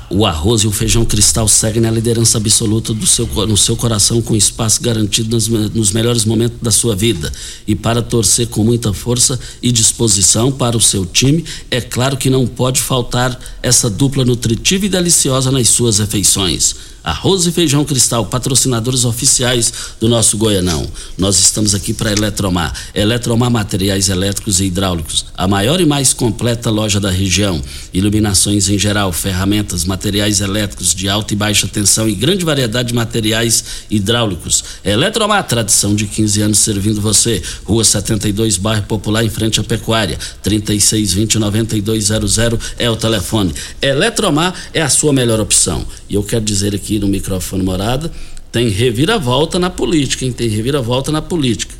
o 0.09 0.25
arroz 0.25 0.61
e 0.61 0.67
o 0.67 0.71
feijão 0.71 1.03
cristal 1.03 1.47
seguem 1.47 1.81
na 1.81 1.89
liderança 1.89 2.37
absoluta 2.37 2.93
do 2.93 3.07
seu, 3.07 3.25
no 3.47 3.57
seu 3.57 3.75
coração, 3.75 4.21
com 4.21 4.35
espaço 4.35 4.81
garantido 4.81 5.35
nos 5.73 5.91
melhores 5.91 6.25
momentos 6.25 6.59
da 6.61 6.71
sua 6.71 6.95
vida. 6.95 7.31
E 7.67 7.75
para 7.75 8.01
torcer 8.01 8.47
com 8.47 8.63
muita 8.63 8.93
força 8.93 9.39
e 9.61 9.71
disposição 9.71 10.51
para 10.51 10.77
o 10.77 10.81
seu 10.81 11.05
time, 11.05 11.43
é 11.71 11.81
claro 11.81 12.17
que 12.17 12.29
não 12.29 12.45
pode 12.45 12.81
faltar 12.81 13.39
essa 13.61 13.89
dupla 13.89 14.23
nutritiva 14.23 14.85
e 14.85 14.89
deliciosa 14.89 15.51
nas 15.51 15.69
suas 15.69 15.99
refeições. 15.99 16.92
Arroz 17.03 17.45
e 17.45 17.51
Feijão 17.51 17.83
Cristal, 17.83 18.25
patrocinadores 18.27 19.03
oficiais 19.03 19.73
do 19.99 20.07
nosso 20.07 20.37
Goianão. 20.37 20.87
Nós 21.17 21.37
estamos 21.37 21.75
aqui 21.75 21.93
para 21.93 22.13
Eletromar. 22.13 22.73
Eletromar 22.95 23.51
Materiais 23.51 24.07
Elétricos 24.07 24.61
e 24.61 24.65
Hidráulicos, 24.65 25.25
a 25.35 25.45
maior 25.45 25.81
e 25.81 25.85
mais 25.85 26.13
completa 26.13 26.69
loja 26.69 27.01
da 27.01 27.11
região. 27.11 27.61
Iluminações 27.93 28.69
em 28.69 28.79
geral, 28.79 29.11
ferramentas, 29.11 29.83
materiais 29.83 30.39
elétricos 30.39 30.95
de 30.95 31.09
alta 31.09 31.33
e 31.33 31.35
baixa 31.35 31.67
tensão 31.67 32.07
e 32.07 32.15
grande 32.15 32.45
variedade 32.45 32.89
de 32.89 32.95
materiais 32.95 33.65
hidráulicos. 33.89 34.63
Eletromar, 34.83 35.45
tradição 35.45 35.93
de 35.93 36.05
15 36.05 36.41
anos 36.41 36.59
servindo 36.59 37.01
você. 37.01 37.41
Rua 37.65 37.83
72, 37.83 38.57
bairro 38.57 38.83
Popular, 38.83 39.25
em 39.25 39.29
frente 39.29 39.59
à 39.59 39.63
Pecuária. 39.63 40.17
3620 40.41 41.37
9200 41.37 42.37
é 42.77 42.89
o 42.89 42.95
telefone. 42.95 43.53
Eletromar 43.81 44.53
é 44.73 44.81
a 44.81 44.89
sua 44.89 45.11
melhor 45.11 45.41
opção. 45.41 45.85
E 46.09 46.15
eu 46.15 46.23
quero 46.23 46.45
dizer 46.45 46.73
aqui 46.73 46.92
no 46.99 47.07
microfone 47.07 47.63
morada, 47.63 48.11
tem 48.51 48.69
reviravolta 48.69 49.57
na 49.57 49.69
política, 49.69 50.25
hein? 50.25 50.31
Tem 50.31 50.47
reviravolta 50.47 51.11
na 51.11 51.21
política. 51.21 51.73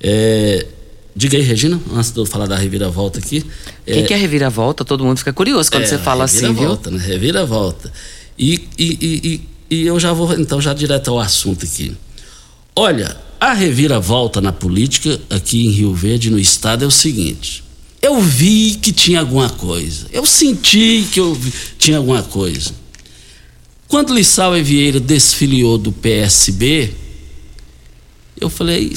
É, 0.00 0.66
diga 1.14 1.36
aí, 1.36 1.42
Regina, 1.42 1.80
antes 1.92 2.10
de 2.10 2.18
eu 2.18 2.24
falar 2.24 2.46
da 2.46 2.56
reviravolta 2.56 3.18
aqui. 3.18 3.44
O 3.86 3.92
que, 3.92 4.02
que 4.02 4.14
é 4.14 4.16
reviravolta? 4.16 4.84
Todo 4.84 5.04
mundo 5.04 5.18
fica 5.18 5.32
curioso 5.32 5.70
quando 5.70 5.82
é, 5.82 5.86
você 5.86 5.98
fala 5.98 6.24
assim, 6.24 6.38
viu? 6.38 6.48
Reviravolta, 6.48 6.90
né? 6.90 6.98
Reviravolta. 6.98 7.92
E, 8.38 8.54
e, 8.78 8.98
e, 9.00 9.40
e, 9.70 9.76
e 9.76 9.86
eu 9.86 9.98
já 9.98 10.12
vou, 10.12 10.32
então, 10.38 10.60
já 10.60 10.72
direto 10.72 11.10
ao 11.10 11.18
assunto 11.18 11.66
aqui. 11.66 11.92
Olha, 12.74 13.16
a 13.40 13.52
reviravolta 13.52 14.40
na 14.40 14.52
política 14.52 15.20
aqui 15.28 15.66
em 15.66 15.70
Rio 15.70 15.94
Verde, 15.94 16.30
no 16.30 16.38
estado, 16.38 16.84
é 16.84 16.86
o 16.86 16.90
seguinte. 16.90 17.64
Eu 18.00 18.20
vi 18.20 18.78
que 18.80 18.92
tinha 18.92 19.20
alguma 19.20 19.48
coisa. 19.48 20.06
Eu 20.12 20.24
senti 20.24 21.06
que 21.12 21.20
eu 21.20 21.34
vi, 21.34 21.52
tinha 21.78 21.98
alguma 21.98 22.22
coisa. 22.22 22.70
Quando 23.90 24.14
Lissau 24.14 24.52
Vieira 24.62 25.00
desfiliou 25.00 25.76
do 25.76 25.90
PSB, 25.90 26.94
eu 28.40 28.48
falei. 28.48 28.96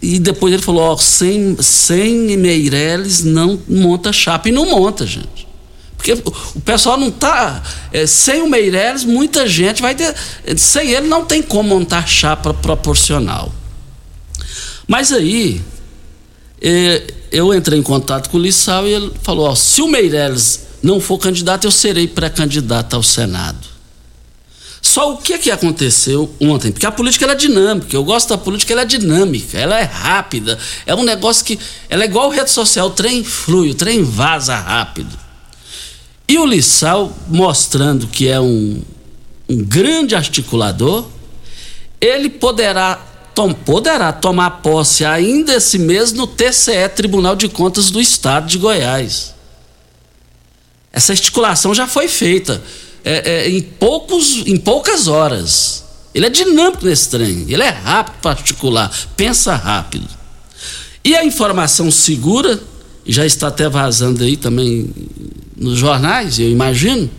E 0.00 0.18
depois 0.18 0.54
ele 0.54 0.62
falou: 0.62 0.80
ó, 0.80 0.96
sem, 0.96 1.54
sem 1.60 2.34
Meireles 2.38 3.22
não 3.22 3.60
monta 3.68 4.10
chapa. 4.10 4.48
E 4.48 4.52
não 4.52 4.70
monta, 4.70 5.06
gente. 5.06 5.46
Porque 5.98 6.14
o 6.14 6.60
pessoal 6.62 6.96
não 6.96 7.08
está. 7.08 7.62
É, 7.92 8.06
sem 8.06 8.40
o 8.40 8.48
Meireles, 8.48 9.04
muita 9.04 9.46
gente 9.46 9.82
vai 9.82 9.94
ter. 9.94 10.14
Sem 10.56 10.92
ele 10.92 11.08
não 11.08 11.26
tem 11.26 11.42
como 11.42 11.68
montar 11.68 12.08
chapa 12.08 12.54
proporcional. 12.54 13.52
Mas 14.88 15.12
aí, 15.12 15.60
é, 16.58 17.02
eu 17.30 17.52
entrei 17.52 17.78
em 17.78 17.82
contato 17.82 18.30
com 18.30 18.38
o 18.38 18.40
Lissau 18.40 18.88
e 18.88 18.94
ele 18.94 19.12
falou: 19.22 19.44
ó, 19.44 19.54
se 19.54 19.82
o 19.82 19.88
Meireles 19.88 20.68
não 20.82 20.98
for 21.02 21.18
candidato, 21.18 21.66
eu 21.66 21.70
serei 21.70 22.08
pré-candidato 22.08 22.96
ao 22.96 23.02
Senado. 23.02 23.71
Só 24.92 25.14
o 25.14 25.16
que, 25.16 25.38
que 25.38 25.50
aconteceu 25.50 26.30
ontem? 26.38 26.70
Porque 26.70 26.84
a 26.84 26.92
política 26.92 27.24
ela 27.24 27.32
é 27.32 27.36
dinâmica. 27.36 27.96
Eu 27.96 28.04
gosto 28.04 28.28
da 28.28 28.36
política, 28.36 28.74
ela 28.74 28.82
é 28.82 28.84
dinâmica, 28.84 29.58
ela 29.58 29.80
é 29.80 29.84
rápida. 29.84 30.58
É 30.84 30.94
um 30.94 31.02
negócio 31.02 31.46
que. 31.46 31.58
Ela 31.88 32.02
é 32.02 32.04
igual 32.04 32.28
rede 32.28 32.50
social, 32.50 32.88
o 32.88 32.90
trem 32.90 33.24
flui, 33.24 33.70
o 33.70 33.74
trem 33.74 34.04
vaza 34.04 34.54
rápido. 34.54 35.18
E 36.28 36.38
o 36.38 36.44
Lissau, 36.44 37.10
mostrando 37.26 38.06
que 38.06 38.28
é 38.28 38.38
um, 38.38 38.82
um 39.48 39.64
grande 39.64 40.14
articulador, 40.14 41.06
ele 41.98 42.28
poderá, 42.28 42.96
tom, 43.34 43.54
poderá 43.54 44.12
tomar 44.12 44.60
posse 44.60 45.06
ainda 45.06 45.54
esse 45.54 45.78
mês 45.78 46.12
no 46.12 46.26
TCE, 46.26 46.86
Tribunal 46.94 47.34
de 47.34 47.48
Contas 47.48 47.90
do 47.90 47.98
Estado 47.98 48.46
de 48.46 48.58
Goiás. 48.58 49.32
Essa 50.92 51.14
articulação 51.14 51.74
já 51.74 51.86
foi 51.86 52.08
feita 52.08 52.62
é, 53.04 53.30
é, 53.30 53.50
em, 53.50 53.62
poucos, 53.62 54.42
em 54.46 54.56
poucas 54.56 55.08
horas. 55.08 55.84
Ele 56.14 56.26
é 56.26 56.30
dinâmico 56.30 56.84
nesse 56.84 57.08
trem, 57.08 57.46
ele 57.48 57.62
é 57.62 57.70
rápido 57.70 58.20
para 58.20 58.32
articular, 58.32 58.90
pensa 59.16 59.54
rápido. 59.54 60.06
E 61.04 61.16
a 61.16 61.24
informação 61.24 61.90
segura, 61.90 62.60
já 63.06 63.26
está 63.26 63.48
até 63.48 63.68
vazando 63.68 64.22
aí 64.22 64.36
também 64.36 64.90
nos 65.56 65.78
jornais, 65.78 66.38
eu 66.38 66.50
imagino, 66.50 67.10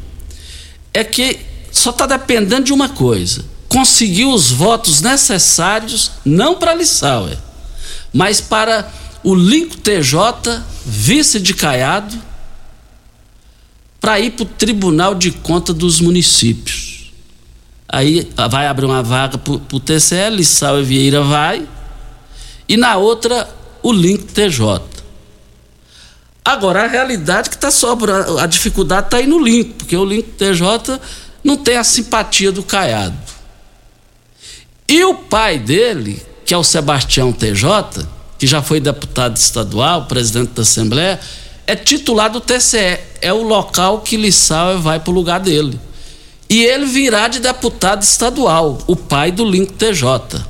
é 0.94 1.04
que 1.04 1.40
só 1.72 1.90
está 1.90 2.06
dependendo 2.06 2.66
de 2.66 2.74
uma 2.74 2.90
coisa: 2.90 3.44
conseguir 3.68 4.26
os 4.26 4.52
votos 4.52 5.02
necessários, 5.02 6.12
não 6.24 6.56
para 6.56 6.76
Lissauer, 6.76 7.38
mas 8.14 8.40
para 8.40 8.92
o 9.24 9.34
Linco 9.34 9.78
TJ, 9.78 10.62
vice 10.86 11.40
de 11.40 11.54
Caiado, 11.54 12.16
para 14.04 14.20
ir 14.20 14.32
para 14.32 14.44
o 14.44 14.46
Tribunal 14.46 15.16
de 15.16 15.32
Conta 15.32 15.72
dos 15.72 16.02
Municípios. 16.02 17.14
Aí 17.88 18.30
vai 18.52 18.68
abrir 18.68 18.86
uma 18.86 19.02
vaga 19.02 19.38
para 19.38 19.54
o 19.54 19.80
TCE, 19.80 20.30
Lissauer 20.30 20.84
Vieira 20.84 21.24
vai, 21.24 21.66
e 22.68 22.76
na 22.76 22.98
outra 22.98 23.50
o 23.82 23.94
Link 23.94 24.26
TJ. 24.26 24.82
Agora, 26.44 26.84
a 26.84 26.88
realidade 26.88 27.50
que 27.50 27.56
está 27.56 27.72
sobrando, 27.72 28.40
a 28.40 28.46
dificuldade 28.46 29.08
está 29.08 29.18
aí 29.18 29.26
no 29.26 29.40
Link, 29.40 29.76
porque 29.76 29.96
o 29.96 30.04
Link 30.04 30.32
TJ 30.32 31.00
não 31.42 31.56
tem 31.56 31.78
a 31.78 31.84
simpatia 31.86 32.52
do 32.52 32.62
Caiado. 32.62 33.16
E 34.86 35.02
o 35.06 35.16
pai 35.16 35.58
dele, 35.58 36.22
que 36.46 36.54
é 36.54 36.58
o 36.58 36.64
Sebastião 36.64 37.32
TJ, 37.32 38.06
que 38.38 38.46
já 38.46 38.62
foi 38.62 38.82
deputado 38.82 39.38
estadual, 39.38 40.08
presidente 40.08 40.50
da 40.50 40.64
Assembleia, 40.64 41.22
é 41.66 41.76
titular 41.76 42.30
do 42.30 42.42
TCE. 42.42 43.00
É 43.22 43.32
o 43.32 43.42
local 43.42 44.02
que 44.02 44.18
Lissau 44.18 44.80
vai 44.80 45.00
para 45.00 45.12
o 45.12 45.14
lugar 45.14 45.40
dele. 45.40 45.80
E 46.50 46.64
ele 46.64 46.86
virá 46.86 47.28
de 47.28 47.40
deputado 47.40 48.04
estadual, 48.04 48.78
o 48.86 48.96
pai 48.96 49.32
do 49.32 49.44
Link 49.44 49.74
TJ. 49.74 50.46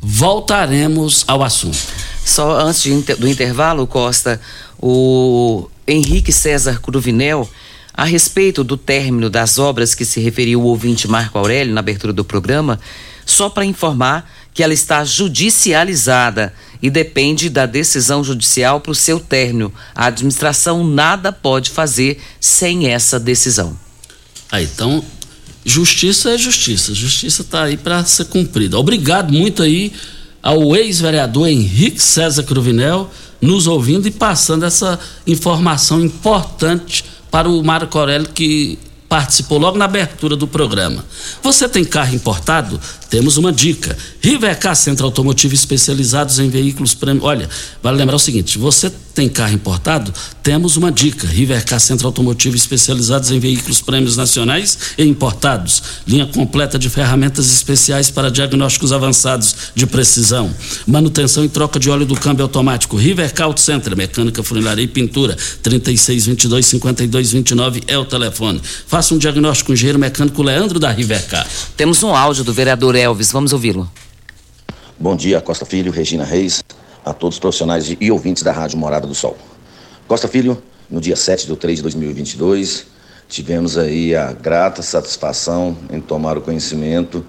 Voltaremos 0.00 1.24
ao 1.26 1.42
assunto. 1.42 1.78
Só 2.24 2.60
antes 2.60 2.82
de, 2.82 3.14
do 3.16 3.28
intervalo, 3.28 3.86
Costa, 3.86 4.40
o 4.78 5.68
Henrique 5.86 6.32
César 6.32 6.80
Cruvinel, 6.80 7.48
a 7.92 8.04
respeito 8.04 8.62
do 8.62 8.76
término 8.76 9.28
das 9.28 9.58
obras 9.58 9.94
que 9.94 10.04
se 10.04 10.20
referiu 10.20 10.62
o 10.62 10.66
ouvinte 10.66 11.08
Marco 11.08 11.36
Aurélio 11.36 11.74
na 11.74 11.80
abertura 11.80 12.12
do 12.12 12.24
programa, 12.24 12.78
só 13.26 13.50
para 13.50 13.64
informar 13.64 14.30
que 14.52 14.62
ela 14.62 14.74
está 14.74 15.04
judicializada 15.04 16.52
e 16.82 16.90
depende 16.90 17.48
da 17.48 17.66
decisão 17.66 18.24
judicial 18.24 18.80
para 18.80 18.92
o 18.92 18.94
seu 18.94 19.20
término. 19.20 19.72
A 19.94 20.06
administração 20.06 20.84
nada 20.84 21.32
pode 21.32 21.70
fazer 21.70 22.20
sem 22.40 22.88
essa 22.88 23.20
decisão. 23.20 23.76
Ah, 24.50 24.62
então, 24.62 25.04
justiça 25.64 26.30
é 26.30 26.38
justiça. 26.38 26.94
Justiça 26.94 27.42
está 27.42 27.64
aí 27.64 27.76
para 27.76 28.04
ser 28.04 28.26
cumprida. 28.26 28.78
Obrigado 28.78 29.32
muito 29.32 29.62
aí 29.62 29.92
ao 30.42 30.74
ex-vereador 30.74 31.48
Henrique 31.48 32.02
César 32.02 32.42
Cruvinel 32.44 33.10
nos 33.40 33.66
ouvindo 33.66 34.06
e 34.06 34.10
passando 34.10 34.64
essa 34.64 34.98
informação 35.26 36.00
importante 36.00 37.04
para 37.30 37.48
o 37.48 37.62
Marco 37.62 37.98
Aurélio 37.98 38.28
que 38.28 38.78
participou 39.10 39.58
logo 39.58 39.76
na 39.76 39.86
abertura 39.86 40.36
do 40.36 40.46
programa. 40.46 41.04
Você 41.42 41.68
tem 41.68 41.84
carro 41.84 42.14
importado? 42.14 42.80
Temos 43.10 43.36
uma 43.36 43.52
dica. 43.52 43.98
Rivercar 44.20 44.76
Centro 44.76 45.04
Automotivo 45.04 45.52
especializados 45.52 46.38
em 46.38 46.48
veículos 46.48 46.94
premium. 46.94 47.24
Olha, 47.24 47.50
vale 47.82 47.98
lembrar 47.98 48.14
o 48.14 48.20
seguinte: 48.20 48.56
você 48.56 48.88
tem 49.20 49.28
carro 49.28 49.52
importado? 49.52 50.14
Temos 50.42 50.78
uma 50.78 50.90
dica. 50.90 51.26
Rivercar 51.26 51.78
Centro 51.78 52.06
Automotivo 52.06 52.56
especializados 52.56 53.30
em 53.30 53.38
veículos 53.38 53.82
prêmios 53.82 54.16
nacionais 54.16 54.78
e 54.96 55.04
importados. 55.04 55.82
Linha 56.08 56.24
completa 56.24 56.78
de 56.78 56.88
ferramentas 56.88 57.52
especiais 57.52 58.10
para 58.10 58.30
diagnósticos 58.30 58.94
avançados 58.94 59.72
de 59.74 59.86
precisão. 59.86 60.50
Manutenção 60.86 61.44
e 61.44 61.50
troca 61.50 61.78
de 61.78 61.90
óleo 61.90 62.06
do 62.06 62.14
câmbio 62.14 62.44
automático. 62.44 62.96
Rivercar 62.96 63.46
Auto 63.46 63.60
Center, 63.60 63.94
mecânica, 63.94 64.42
funilaria 64.42 64.84
e 64.84 64.88
pintura. 64.88 65.36
3622 65.62 66.64
5229 66.64 67.82
é 67.86 67.98
o 67.98 68.06
telefone. 68.06 68.62
Faça 68.86 69.14
um 69.14 69.18
diagnóstico 69.18 69.66
com 69.66 69.72
o 69.72 69.74
engenheiro 69.74 69.98
mecânico 69.98 70.42
Leandro 70.42 70.80
da 70.80 70.90
Rivercar. 70.90 71.46
Temos 71.76 72.02
um 72.02 72.14
áudio 72.14 72.42
do 72.42 72.54
vereador 72.54 72.96
Elvis, 72.96 73.30
vamos 73.30 73.52
ouvi-lo. 73.52 73.90
Bom 74.98 75.14
dia, 75.14 75.42
Costa 75.42 75.66
Filho, 75.66 75.92
Regina 75.92 76.24
Reis, 76.24 76.62
a 77.10 77.14
todos 77.14 77.36
os 77.36 77.40
profissionais 77.40 77.94
e 78.00 78.10
ouvintes 78.10 78.42
da 78.42 78.52
Rádio 78.52 78.78
Morada 78.78 79.06
do 79.06 79.14
Sol. 79.14 79.36
Costa 80.06 80.28
Filho, 80.28 80.62
no 80.88 81.00
dia 81.00 81.16
7 81.16 81.46
de 81.46 81.56
3 81.56 81.78
de 81.78 81.82
2022, 81.82 82.86
tivemos 83.28 83.76
aí 83.76 84.14
a 84.14 84.32
grata 84.32 84.80
satisfação 84.80 85.76
em 85.90 86.00
tomar 86.00 86.38
o 86.38 86.40
conhecimento 86.40 87.24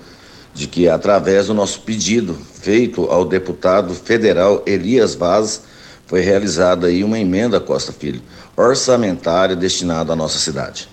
de 0.54 0.68
que, 0.68 0.88
através 0.88 1.48
do 1.48 1.54
nosso 1.54 1.82
pedido 1.82 2.38
feito 2.54 3.06
ao 3.06 3.26
deputado 3.26 3.94
federal 3.94 4.64
Elias 4.66 5.16
Vaz, 5.16 5.64
foi 6.06 6.22
realizada 6.22 6.88
aí 6.88 7.04
uma 7.04 7.18
emenda, 7.18 7.60
Costa 7.60 7.92
Filho, 7.92 8.22
orçamentária 8.56 9.56
destinada 9.56 10.14
à 10.14 10.16
nossa 10.16 10.38
cidade. 10.38 10.88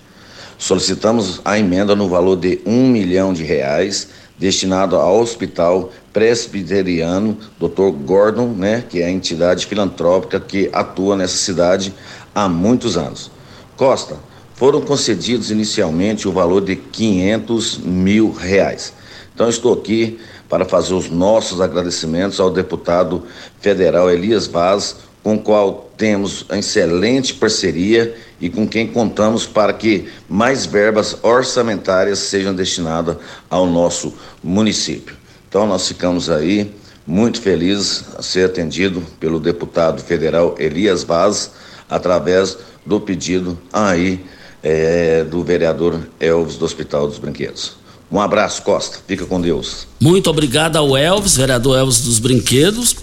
Solicitamos 0.57 1.41
a 1.45 1.59
emenda 1.59 1.95
no 1.95 2.09
valor 2.09 2.37
de 2.37 2.59
um 2.65 2.87
milhão 2.87 3.33
de 3.33 3.43
reais 3.43 4.07
destinado 4.37 4.95
ao 4.95 5.19
Hospital 5.19 5.91
Presbiteriano 6.19 7.37
Dr. 7.57 7.91
Gordon, 8.03 8.49
né, 8.49 8.83
que 8.89 9.01
é 9.01 9.05
a 9.05 9.09
entidade 9.09 9.65
filantrópica 9.65 10.37
que 10.37 10.69
atua 10.73 11.15
nessa 11.15 11.37
cidade 11.37 11.93
há 12.35 12.49
muitos 12.49 12.97
anos. 12.97 13.31
Costa, 13.77 14.17
foram 14.53 14.81
concedidos 14.81 15.49
inicialmente 15.49 16.27
o 16.27 16.33
valor 16.33 16.59
de 16.59 16.75
500 16.75 17.77
mil 17.77 18.33
reais. 18.33 18.91
Então 19.33 19.47
estou 19.47 19.73
aqui 19.73 20.19
para 20.49 20.65
fazer 20.65 20.93
os 20.93 21.09
nossos 21.09 21.61
agradecimentos 21.61 22.37
ao 22.41 22.51
deputado 22.51 23.23
federal 23.61 24.11
Elias 24.11 24.45
Vaz, 24.45 24.97
com 25.23 25.35
o 25.35 25.39
qual 25.39 25.89
temos 25.95 26.45
excelente 26.51 27.33
parceria 27.33 28.13
e 28.41 28.49
com 28.49 28.67
quem 28.67 28.87
contamos 28.87 29.45
para 29.45 29.71
que 29.71 30.09
mais 30.27 30.65
verbas 30.65 31.15
orçamentárias 31.23 32.19
sejam 32.19 32.53
destinadas 32.53 33.15
ao 33.49 33.65
nosso 33.65 34.13
município. 34.43 35.18
Então 35.49 35.65
nós 35.65 35.87
ficamos 35.87 36.29
aí 36.29 36.71
muito 37.05 37.41
felizes 37.41 38.05
a 38.15 38.21
ser 38.21 38.45
atendido 38.45 39.01
pelo 39.19 39.39
deputado 39.39 39.99
federal 39.99 40.55
Elias 40.59 41.03
Vaz 41.03 41.51
através 41.89 42.55
do 42.85 43.01
pedido 43.01 43.57
aí 43.73 44.23
é, 44.61 45.23
do 45.23 45.43
vereador 45.43 46.07
Elvis 46.19 46.55
do 46.55 46.65
Hospital 46.65 47.07
dos 47.07 47.17
Brinquedos. 47.17 47.79
Um 48.11 48.19
abraço, 48.19 48.61
Costa. 48.61 48.99
Fica 49.07 49.25
com 49.25 49.41
Deus. 49.41 49.87
Muito 49.99 50.29
obrigado 50.29 50.75
ao 50.75 50.95
Elvis, 50.95 51.35
vereador 51.37 51.77
Elvis 51.77 52.01
dos 52.01 52.19
Brinquedos, 52.19 52.95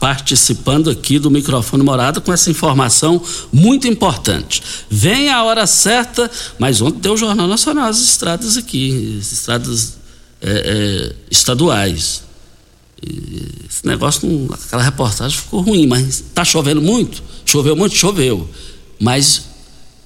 participando 0.00 0.90
aqui 0.90 1.18
do 1.18 1.30
microfone 1.30 1.82
morada 1.82 2.20
com 2.20 2.32
essa 2.32 2.50
informação 2.50 3.22
muito 3.52 3.86
importante. 3.88 4.62
Vem 4.88 5.28
a 5.28 5.42
hora 5.44 5.66
certa, 5.66 6.30
mas 6.58 6.80
ontem 6.80 7.00
deu 7.00 7.14
o 7.14 7.16
Jornal 7.16 7.46
Nacional 7.46 7.86
as 7.86 8.00
estradas 8.00 8.56
aqui, 8.56 9.18
as 9.20 9.32
estradas 9.32 10.03
é, 10.44 10.50
é, 10.50 11.12
estaduais. 11.30 12.22
E 13.02 13.42
esse 13.68 13.86
negócio, 13.86 14.28
não, 14.28 14.54
aquela 14.54 14.82
reportagem 14.82 15.38
ficou 15.38 15.62
ruim, 15.62 15.86
mas 15.86 16.20
está 16.20 16.44
chovendo 16.44 16.82
muito? 16.82 17.22
Choveu 17.46 17.74
muito? 17.74 17.94
Choveu. 17.96 18.48
Mas 19.00 19.46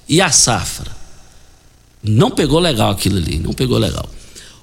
e 0.09 0.21
a 0.21 0.31
safra? 0.31 0.97
Não 2.03 2.31
pegou 2.31 2.61
legal 2.61 2.93
aquilo 2.93 3.19
ali, 3.19 3.39
não 3.39 3.53
pegou 3.53 3.77
legal. 3.79 4.09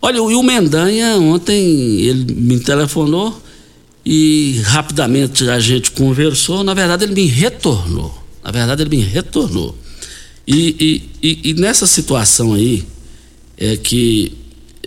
Olha, 0.02 0.22
o 0.24 0.44
Mendanha 0.44 1.18
ontem 1.18 2.02
ele 2.02 2.34
me 2.34 2.60
telefonou 2.60 3.42
e 4.06 4.62
rapidamente 4.64 5.50
a 5.50 5.60
gente 5.60 5.92
conversou. 5.92 6.64
Na 6.64 6.74
verdade, 6.74 7.04
ele 7.04 7.14
me 7.14 7.26
retornou. 7.26 8.24
Na 8.44 8.52
verdade, 8.52 8.84
ele 8.84 8.96
me 8.96 9.04
retornou. 9.04 9.76
E, 10.48 11.04
e, 11.22 11.28
e, 11.28 11.50
e 11.50 11.54
nessa 11.56 11.88
situação 11.88 12.54
aí, 12.54 12.86
é 13.58 13.76
que 13.76 14.32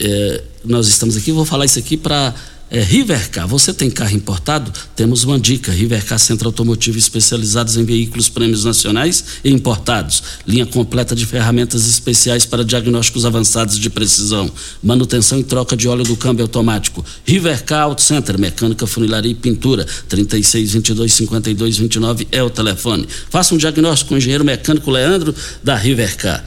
é, 0.00 0.42
nós 0.64 0.88
estamos 0.88 1.16
aqui, 1.16 1.32
vou 1.32 1.44
falar 1.44 1.64
isso 1.64 1.78
aqui 1.78 1.96
para 1.96 2.34
é, 2.70 2.82
Rivercar, 2.82 3.48
você 3.48 3.72
tem 3.72 3.90
carro 3.90 4.14
importado? 4.14 4.70
Temos 4.94 5.24
uma 5.24 5.40
dica: 5.40 5.72
Rivercar 5.72 6.18
Centro 6.18 6.48
Automotivo 6.48 6.98
especializados 6.98 7.78
em 7.78 7.84
veículos 7.84 8.28
prêmios 8.28 8.64
nacionais 8.64 9.24
e 9.42 9.50
importados. 9.50 10.22
Linha 10.46 10.66
completa 10.66 11.16
de 11.16 11.24
ferramentas 11.24 11.88
especiais 11.88 12.44
para 12.44 12.62
diagnósticos 12.62 13.24
avançados 13.24 13.78
de 13.78 13.88
precisão. 13.88 14.50
Manutenção 14.82 15.38
e 15.38 15.44
troca 15.44 15.74
de 15.74 15.88
óleo 15.88 16.04
do 16.04 16.14
câmbio 16.14 16.42
automático. 16.42 17.02
Rivercar 17.24 17.84
Auto 17.84 18.02
Center, 18.02 18.38
mecânica, 18.38 18.86
funilaria 18.86 19.32
e 19.32 19.34
pintura. 19.34 19.86
36 20.06 20.72
22 20.72 21.14
52 21.14 21.78
29 21.78 22.28
é 22.30 22.42
o 22.42 22.50
telefone. 22.50 23.08
Faça 23.30 23.54
um 23.54 23.58
diagnóstico 23.58 24.10
com 24.10 24.14
o 24.14 24.18
engenheiro 24.18 24.44
mecânico 24.44 24.90
Leandro 24.90 25.34
da 25.64 25.74
Rivercar. 25.74 26.44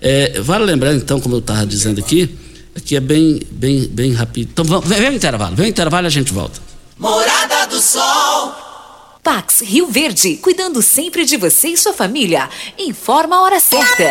É, 0.00 0.40
vale 0.40 0.64
lembrar, 0.64 0.94
então, 0.94 1.18
como 1.18 1.34
eu 1.34 1.38
estava 1.40 1.66
dizendo 1.66 1.98
aqui 1.98 2.43
Aqui 2.76 2.96
é 2.96 3.00
bem, 3.00 3.40
bem, 3.50 3.86
bem 3.86 4.12
rápido. 4.12 4.50
Então 4.52 4.64
vamos, 4.64 4.88
vem, 4.88 4.98
vem 4.98 5.10
o 5.10 5.14
intervalo, 5.14 5.54
vem 5.54 5.66
o 5.66 5.68
intervalo 5.68 6.06
e 6.06 6.08
a 6.08 6.10
gente 6.10 6.32
volta. 6.32 6.60
Morada 6.98 7.66
do 7.66 7.80
Sol. 7.80 8.54
Pax 9.22 9.62
Rio 9.62 9.86
Verde, 9.86 10.36
cuidando 10.36 10.82
sempre 10.82 11.24
de 11.24 11.36
você 11.36 11.68
e 11.68 11.76
sua 11.76 11.94
família. 11.94 12.48
Informa 12.78 13.36
a 13.36 13.42
hora 13.42 13.60
certa. 13.60 14.10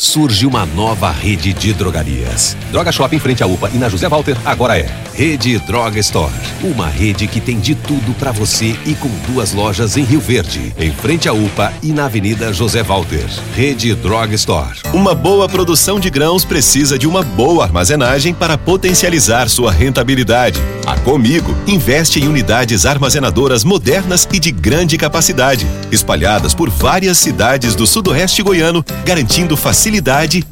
surge 0.00 0.46
uma 0.46 0.64
nova 0.64 1.10
rede 1.10 1.52
de 1.52 1.74
drogarias. 1.74 2.56
Droga 2.72 2.90
Shop 2.90 3.14
em 3.14 3.18
frente 3.18 3.42
à 3.42 3.46
UPA 3.46 3.70
e 3.74 3.76
na 3.76 3.86
José 3.86 4.08
Walter 4.08 4.34
agora 4.46 4.78
é 4.78 4.88
Rede 5.12 5.58
Droga 5.58 5.98
Store. 6.00 6.32
Uma 6.62 6.88
rede 6.88 7.26
que 7.26 7.38
tem 7.38 7.60
de 7.60 7.74
tudo 7.74 8.14
para 8.14 8.32
você 8.32 8.74
e 8.86 8.94
com 8.94 9.10
duas 9.30 9.52
lojas 9.52 9.98
em 9.98 10.02
Rio 10.02 10.20
Verde, 10.20 10.72
em 10.78 10.90
frente 10.90 11.28
à 11.28 11.34
UPA 11.34 11.74
e 11.82 11.92
na 11.92 12.06
Avenida 12.06 12.50
José 12.50 12.82
Walter. 12.82 13.26
Rede 13.54 13.94
Droga 13.94 14.34
Store. 14.34 14.78
Uma 14.94 15.14
boa 15.14 15.46
produção 15.46 16.00
de 16.00 16.08
grãos 16.08 16.46
precisa 16.46 16.98
de 16.98 17.06
uma 17.06 17.22
boa 17.22 17.64
armazenagem 17.64 18.32
para 18.32 18.56
potencializar 18.56 19.50
sua 19.50 19.70
rentabilidade. 19.70 20.58
A 20.86 20.96
Comigo 20.96 21.54
investe 21.66 22.20
em 22.20 22.26
unidades 22.26 22.86
armazenadoras 22.86 23.64
modernas 23.64 24.26
e 24.32 24.38
de 24.38 24.50
grande 24.50 24.96
capacidade, 24.96 25.66
espalhadas 25.92 26.54
por 26.54 26.70
várias 26.70 27.18
cidades 27.18 27.74
do 27.74 27.86
sudoeste 27.86 28.42
goiano, 28.42 28.82
garantindo 29.04 29.56
facilidade 29.56 29.89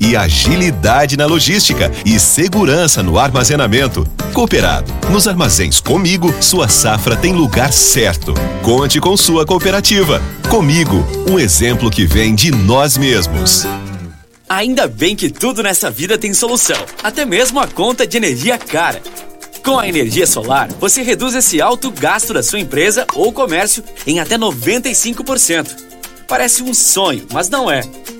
e 0.00 0.16
agilidade 0.16 1.16
na 1.16 1.26
logística 1.26 1.90
e 2.04 2.18
segurança 2.18 3.02
no 3.02 3.18
armazenamento. 3.18 4.06
Cooperado. 4.32 4.92
Nos 5.10 5.26
armazéns 5.26 5.80
Comigo, 5.80 6.34
sua 6.40 6.68
safra 6.68 7.16
tem 7.16 7.32
lugar 7.32 7.72
certo. 7.72 8.34
Conte 8.62 9.00
com 9.00 9.16
sua 9.16 9.46
cooperativa. 9.46 10.20
Comigo, 10.50 11.02
um 11.28 11.38
exemplo 11.38 11.90
que 11.90 12.04
vem 12.04 12.34
de 12.34 12.50
nós 12.50 12.98
mesmos. 12.98 13.66
Ainda 14.48 14.86
bem 14.86 15.16
que 15.16 15.30
tudo 15.30 15.62
nessa 15.62 15.90
vida 15.90 16.18
tem 16.18 16.34
solução, 16.34 16.76
até 17.02 17.24
mesmo 17.24 17.60
a 17.60 17.66
conta 17.66 18.06
de 18.06 18.16
energia 18.16 18.58
cara. 18.58 19.00
Com 19.64 19.78
a 19.78 19.88
energia 19.88 20.26
solar, 20.26 20.68
você 20.80 21.02
reduz 21.02 21.34
esse 21.34 21.60
alto 21.60 21.90
gasto 21.90 22.32
da 22.32 22.42
sua 22.42 22.60
empresa 22.60 23.06
ou 23.14 23.32
comércio 23.32 23.82
em 24.06 24.20
até 24.20 24.38
95%. 24.38 25.68
Parece 26.26 26.62
um 26.62 26.72
sonho, 26.72 27.26
mas 27.32 27.48
não 27.48 27.70
é. 27.70 27.82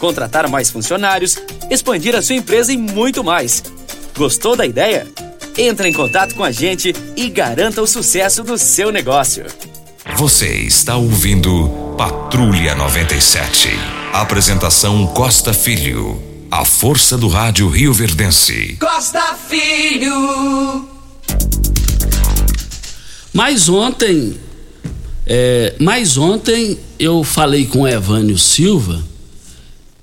contratar 0.00 0.48
mais 0.48 0.70
funcionários, 0.70 1.36
expandir 1.70 2.16
a 2.16 2.22
sua 2.22 2.34
empresa 2.34 2.72
e 2.72 2.76
muito 2.76 3.22
mais. 3.22 3.62
Gostou 4.16 4.56
da 4.56 4.66
ideia? 4.66 5.06
Entre 5.56 5.88
em 5.88 5.92
contato 5.92 6.34
com 6.34 6.42
a 6.42 6.50
gente 6.50 6.94
e 7.16 7.28
garanta 7.28 7.82
o 7.82 7.86
sucesso 7.86 8.42
do 8.42 8.58
seu 8.58 8.90
negócio. 8.90 9.44
Você 10.16 10.48
está 10.48 10.96
ouvindo 10.96 11.94
Patrulha 11.96 12.74
97. 12.74 13.68
Apresentação 14.12 15.06
Costa 15.06 15.52
Filho. 15.52 16.20
A 16.50 16.64
força 16.64 17.16
do 17.16 17.28
rádio 17.28 17.68
Rio 17.68 17.92
Verdense. 17.92 18.76
Costa 18.80 19.34
Filho. 19.48 20.88
Mas 23.32 23.68
ontem, 23.68 24.36
é, 25.24 25.74
mas 25.78 26.16
ontem 26.16 26.78
eu 26.98 27.22
falei 27.22 27.66
com 27.66 27.82
o 27.82 27.88
Evânio 27.88 28.36
Silva, 28.36 29.00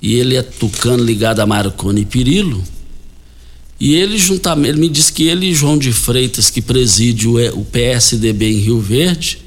e 0.08 0.16
ele 0.16 0.38
é 0.38 0.42
tucano 0.42 1.04
ligado 1.04 1.42
a 1.42 1.46
Marconi 1.46 2.06
Pirillo, 2.06 2.64
e 3.78 3.94
ele 3.94 4.18
juntamente, 4.18 4.70
ele 4.70 4.80
me 4.80 4.88
disse 4.88 5.12
que 5.12 5.28
ele 5.28 5.48
e 5.48 5.54
João 5.54 5.78
de 5.78 5.92
Freitas, 5.92 6.50
que 6.50 6.62
preside 6.62 7.28
o, 7.28 7.66
PSDB 7.66 8.54
em 8.54 8.60
Rio 8.60 8.80
Verde, 8.80 9.40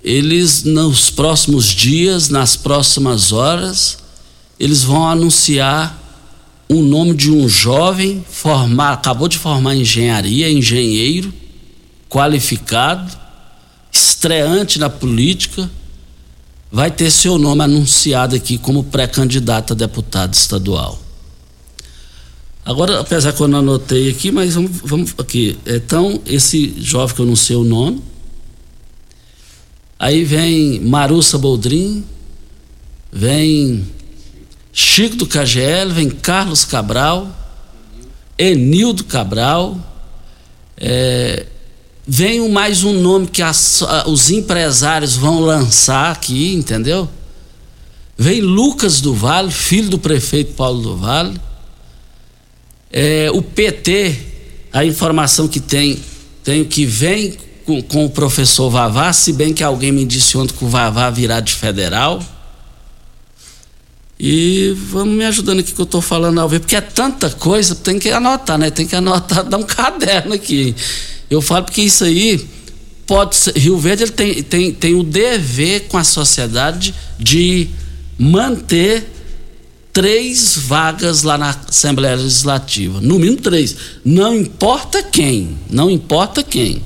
eles 0.00 0.62
nos 0.62 1.10
próximos 1.10 1.66
dias, 1.66 2.28
nas 2.28 2.54
próximas 2.54 3.32
horas, 3.32 3.98
eles 4.60 4.84
vão 4.84 5.08
anunciar 5.08 6.00
o 6.68 6.80
nome 6.80 7.12
de 7.12 7.32
um 7.32 7.48
jovem 7.48 8.24
formar, 8.30 8.92
acabou 8.92 9.26
de 9.26 9.38
formar 9.38 9.74
engenharia, 9.74 10.48
engenheiro, 10.48 11.34
qualificado, 12.08 13.10
estreante 13.90 14.78
na 14.78 14.88
política, 14.88 15.68
vai 16.74 16.90
ter 16.90 17.08
seu 17.08 17.38
nome 17.38 17.62
anunciado 17.62 18.34
aqui 18.34 18.58
como 18.58 18.82
pré-candidato 18.82 19.72
a 19.74 19.76
deputado 19.76 20.34
estadual. 20.34 21.00
Agora, 22.64 22.98
apesar 22.98 23.32
que 23.32 23.40
eu 23.40 23.46
não 23.46 23.60
anotei 23.60 24.10
aqui, 24.10 24.32
mas 24.32 24.56
vamos, 24.56 24.80
vamos 24.82 25.14
aqui. 25.16 25.56
Então, 25.64 26.20
esse 26.26 26.74
jovem 26.78 27.14
que 27.14 27.22
eu 27.22 27.26
não 27.26 27.36
sei 27.36 27.54
o 27.54 27.62
nome. 27.62 28.02
Aí 29.96 30.24
vem 30.24 30.80
Marussa 30.80 31.38
Boldrin, 31.38 32.04
vem 33.12 33.86
Chico 34.72 35.14
do 35.14 35.28
KGL, 35.28 35.92
vem 35.92 36.10
Carlos 36.10 36.64
Cabral, 36.64 37.28
Enildo 38.36 39.04
Cabral, 39.04 39.78
é, 40.76 41.46
vem 42.06 42.48
mais 42.50 42.84
um 42.84 42.92
nome 42.92 43.26
que 43.26 43.42
as, 43.42 43.82
os 44.06 44.30
empresários 44.30 45.16
vão 45.16 45.40
lançar 45.40 46.12
aqui, 46.12 46.52
entendeu? 46.52 47.08
Vem 48.16 48.40
Lucas 48.40 49.00
do 49.00 49.12
Vale, 49.12 49.50
filho 49.50 49.88
do 49.88 49.98
prefeito 49.98 50.54
Paulo 50.54 50.80
do 50.80 50.96
Vale. 50.96 51.40
É, 52.92 53.28
o 53.32 53.42
PT, 53.42 54.16
a 54.72 54.84
informação 54.84 55.48
que 55.48 55.58
tem, 55.58 56.00
tem 56.44 56.64
que 56.64 56.86
vem 56.86 57.36
com, 57.64 57.82
com, 57.82 58.04
o 58.04 58.10
professor 58.10 58.70
Vavá, 58.70 59.12
se 59.12 59.32
bem 59.32 59.52
que 59.52 59.64
alguém 59.64 59.90
me 59.90 60.04
disse 60.04 60.38
ontem 60.38 60.54
que 60.54 60.64
o 60.64 60.68
Vavá 60.68 61.10
virá 61.10 61.40
de 61.40 61.52
federal. 61.52 62.22
E 64.18 64.72
vamos 64.90 65.12
me 65.14 65.24
ajudando 65.24 65.58
aqui 65.58 65.72
que 65.72 65.80
eu 65.80 65.84
estou 65.84 66.00
falando 66.00 66.40
ao 66.40 66.48
ver, 66.48 66.60
porque 66.60 66.76
é 66.76 66.80
tanta 66.80 67.30
coisa, 67.30 67.74
tem 67.74 67.98
que 67.98 68.10
anotar, 68.10 68.56
né? 68.56 68.70
Tem 68.70 68.86
que 68.86 68.94
anotar, 68.94 69.42
dar 69.44 69.58
um 69.58 69.64
caderno 69.64 70.34
aqui. 70.34 70.76
Eu 71.34 71.42
falo 71.42 71.64
porque 71.64 71.82
isso 71.82 72.04
aí 72.04 72.46
pode 73.06 73.36
ser. 73.36 73.56
Rio 73.56 73.78
Verde 73.78 74.04
ele 74.04 74.12
tem, 74.12 74.42
tem, 74.42 74.72
tem 74.72 74.94
o 74.94 75.02
dever 75.02 75.88
com 75.88 75.98
a 75.98 76.04
sociedade 76.04 76.94
de 77.18 77.68
manter 78.18 79.10
três 79.92 80.56
vagas 80.56 81.22
lá 81.22 81.38
na 81.38 81.50
Assembleia 81.68 82.16
Legislativa. 82.16 83.00
No 83.00 83.18
mínimo 83.18 83.40
três. 83.40 83.76
Não 84.04 84.34
importa 84.34 85.02
quem. 85.02 85.58
Não 85.70 85.90
importa 85.90 86.42
quem. 86.42 86.84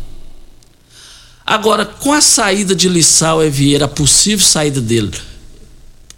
Agora, 1.45 1.87
com 1.87 2.13
a 2.13 2.21
saída 2.21 2.75
de 2.75 2.89
Lissau 2.89 3.43
e 3.43 3.49
Vieira, 3.49 3.87
a 3.87 3.89
possível 3.89 4.45
saída 4.45 4.83
dele 4.83 5.11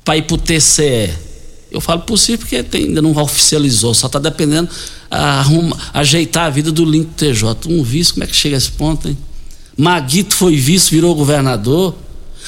para 0.05 0.17
ir 0.17 0.23
para 0.23 0.35
o 0.35 0.39
TCE, 0.39 1.11
eu 1.71 1.81
falo 1.81 2.01
possível 2.01 2.39
porque 2.39 2.61
tem, 2.65 2.87
ainda 2.87 3.01
não 3.01 3.17
oficializou, 3.17 3.95
só 3.95 4.09
está 4.09 4.19
dependendo 4.19 4.69
arruma, 5.11 5.77
ajeitar 5.93 6.47
a 6.47 6.51
vida 6.51 6.71
do 6.71 6.85
Link 6.85 7.11
TJ. 7.15 7.69
Um 7.69 7.83
vice, 7.83 8.13
como 8.13 8.25
é 8.25 8.27
que 8.27 8.37
chega 8.37 8.57
a 8.57 8.59
esse 8.59 8.71
ponto, 8.71 9.09
hein? 9.09 9.19
Maguito 9.77 10.35
foi 10.35 10.57
vice, 10.57 10.91
virou 10.91 11.15
governador. 11.15 11.95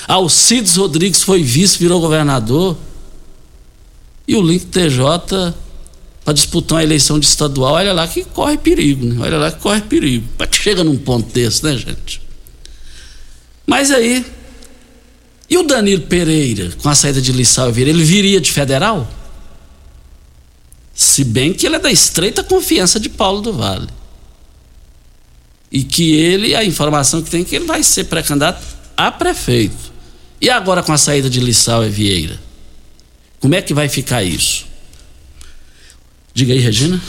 Alcides 0.06 0.76
Rodrigues 0.76 1.22
foi 1.22 1.42
vice, 1.42 1.78
virou 1.78 2.00
governador. 2.00 2.76
E 4.26 4.36
o 4.36 4.42
Link 4.42 4.66
TJ, 4.66 5.54
para 6.24 6.34
disputar 6.34 6.78
uma 6.78 6.84
eleição 6.84 7.18
de 7.18 7.26
estadual, 7.26 7.74
olha 7.74 7.92
lá 7.92 8.06
que 8.06 8.24
corre 8.24 8.56
perigo, 8.56 9.04
né? 9.04 9.16
Olha 9.18 9.38
lá 9.38 9.50
que 9.50 9.60
corre 9.60 9.80
perigo. 9.80 10.26
Que 10.48 10.56
chega 10.56 10.84
num 10.84 10.96
ponto 10.96 11.32
desse, 11.32 11.64
né, 11.64 11.76
gente? 11.76 12.22
Mas 13.66 13.90
aí. 13.90 14.24
E 15.48 15.58
o 15.58 15.64
Danilo 15.64 16.02
Pereira, 16.02 16.70
com 16.82 16.88
a 16.88 16.94
saída 16.94 17.20
de 17.20 17.32
Lissau 17.32 17.70
Vieira, 17.72 17.90
ele 17.90 18.04
viria 18.04 18.40
de 18.40 18.50
federal? 18.50 19.06
Se 21.02 21.24
bem 21.24 21.52
que 21.52 21.66
ele 21.66 21.74
é 21.74 21.78
da 21.80 21.90
estreita 21.90 22.44
confiança 22.44 23.00
de 23.00 23.08
Paulo 23.08 23.40
do 23.40 23.52
Vale. 23.52 23.88
E 25.70 25.82
que 25.82 26.12
ele, 26.12 26.54
a 26.54 26.64
informação 26.64 27.20
que 27.20 27.28
tem, 27.28 27.42
é 27.42 27.44
que 27.44 27.56
ele 27.56 27.64
vai 27.64 27.82
ser 27.82 28.04
pré-candidato 28.04 28.64
a 28.96 29.10
prefeito. 29.10 29.92
E 30.40 30.48
agora 30.48 30.80
com 30.80 30.92
a 30.92 30.98
saída 30.98 31.28
de 31.28 31.40
Lissau 31.40 31.84
e 31.84 31.88
Vieira? 31.88 32.40
Como 33.40 33.52
é 33.52 33.60
que 33.60 33.74
vai 33.74 33.88
ficar 33.88 34.22
isso? 34.22 34.64
Diga 36.32 36.52
aí, 36.52 36.60
Regina. 36.60 37.02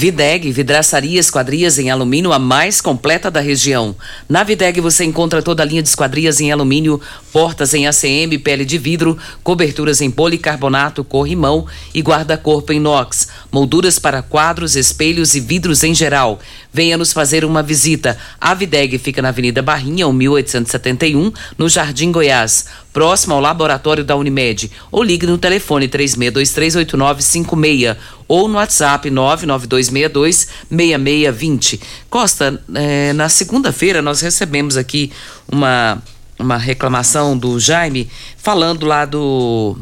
Videg, 0.00 0.50
vidraçaria 0.50 1.20
esquadrias 1.20 1.78
em 1.78 1.90
alumínio 1.90 2.32
a 2.32 2.38
mais 2.38 2.80
completa 2.80 3.30
da 3.30 3.38
região. 3.38 3.94
Na 4.26 4.42
Videg 4.42 4.80
você 4.80 5.04
encontra 5.04 5.42
toda 5.42 5.62
a 5.62 5.66
linha 5.66 5.82
de 5.82 5.90
esquadrias 5.90 6.40
em 6.40 6.50
alumínio, 6.50 6.98
portas 7.30 7.74
em 7.74 7.86
ACM, 7.86 8.38
pele 8.42 8.64
de 8.64 8.78
vidro, 8.78 9.18
coberturas 9.44 10.00
em 10.00 10.10
policarbonato, 10.10 11.04
corrimão 11.04 11.66
e 11.92 12.00
guarda-corpo 12.00 12.72
em 12.72 12.76
inox, 12.76 13.28
molduras 13.52 13.98
para 13.98 14.22
quadros, 14.22 14.74
espelhos 14.74 15.34
e 15.34 15.40
vidros 15.40 15.84
em 15.84 15.94
geral. 15.94 16.40
Venha 16.72 16.96
nos 16.96 17.12
fazer 17.12 17.44
uma 17.44 17.62
visita. 17.62 18.16
A 18.40 18.54
Videg 18.54 18.96
fica 18.96 19.20
na 19.20 19.28
Avenida 19.28 19.60
Barrinha, 19.60 20.10
1871, 20.10 21.30
no 21.58 21.68
Jardim 21.68 22.10
Goiás, 22.10 22.64
próximo 22.90 23.34
ao 23.34 23.40
laboratório 23.40 24.02
da 24.02 24.16
Unimed. 24.16 24.70
Ou 24.90 25.02
ligue 25.02 25.26
no 25.26 25.36
telefone 25.36 25.88
36238956 25.88 27.96
ou 28.30 28.46
no 28.46 28.58
WhatsApp 28.58 29.10
992626620. 29.10 31.80
Costa, 32.08 32.62
é, 32.76 33.12
na 33.12 33.28
segunda-feira 33.28 34.00
nós 34.00 34.20
recebemos 34.20 34.76
aqui 34.76 35.10
uma, 35.50 36.00
uma 36.38 36.56
reclamação 36.56 37.36
do 37.36 37.58
Jaime 37.58 38.08
falando 38.36 38.86
lá 38.86 39.04
do. 39.04 39.76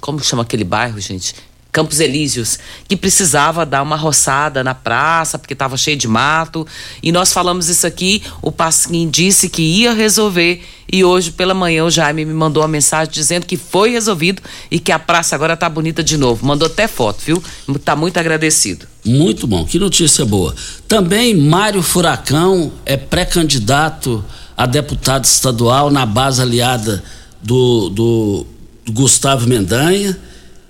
Como 0.00 0.18
chama 0.18 0.42
aquele 0.42 0.64
bairro, 0.64 0.98
gente? 0.98 1.36
Campos 1.72 2.00
Elíseos, 2.00 2.58
que 2.88 2.96
precisava 2.96 3.64
dar 3.64 3.82
uma 3.82 3.96
roçada 3.96 4.64
na 4.64 4.74
praça, 4.74 5.38
porque 5.38 5.52
estava 5.52 5.76
cheio 5.76 5.96
de 5.96 6.08
mato. 6.08 6.66
E 7.02 7.12
nós 7.12 7.32
falamos 7.32 7.68
isso 7.68 7.86
aqui, 7.86 8.22
o 8.42 8.50
Pasquim 8.50 9.08
disse 9.08 9.48
que 9.48 9.62
ia 9.62 9.92
resolver. 9.92 10.62
E 10.92 11.04
hoje 11.04 11.30
pela 11.30 11.54
manhã 11.54 11.84
o 11.84 11.90
Jaime 11.90 12.24
me 12.24 12.34
mandou 12.34 12.62
uma 12.62 12.68
mensagem 12.68 13.12
dizendo 13.12 13.46
que 13.46 13.56
foi 13.56 13.90
resolvido 13.90 14.42
e 14.68 14.80
que 14.80 14.90
a 14.90 14.98
praça 14.98 15.36
agora 15.36 15.54
está 15.54 15.68
bonita 15.68 16.02
de 16.02 16.16
novo. 16.16 16.44
Mandou 16.44 16.66
até 16.66 16.88
foto, 16.88 17.22
viu? 17.24 17.42
Está 17.68 17.94
muito 17.94 18.18
agradecido. 18.18 18.86
Muito 19.04 19.46
bom, 19.46 19.64
que 19.64 19.78
notícia 19.78 20.24
boa. 20.24 20.54
Também 20.88 21.36
Mário 21.36 21.82
Furacão 21.82 22.72
é 22.84 22.96
pré-candidato 22.96 24.24
a 24.56 24.66
deputado 24.66 25.24
estadual 25.24 25.90
na 25.90 26.04
base 26.04 26.42
aliada 26.42 27.02
do, 27.40 27.88
do 27.88 28.46
Gustavo 28.90 29.46
Mendanha 29.46 30.18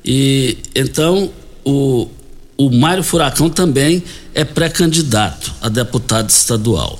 e 0.04 0.58
então 0.74 1.30
o, 1.64 2.08
o 2.56 2.70
Mário 2.70 3.02
Furacão 3.02 3.48
também 3.48 4.02
é 4.34 4.44
pré-candidato 4.44 5.52
a 5.60 5.68
deputado 5.68 6.28
estadual. 6.30 6.98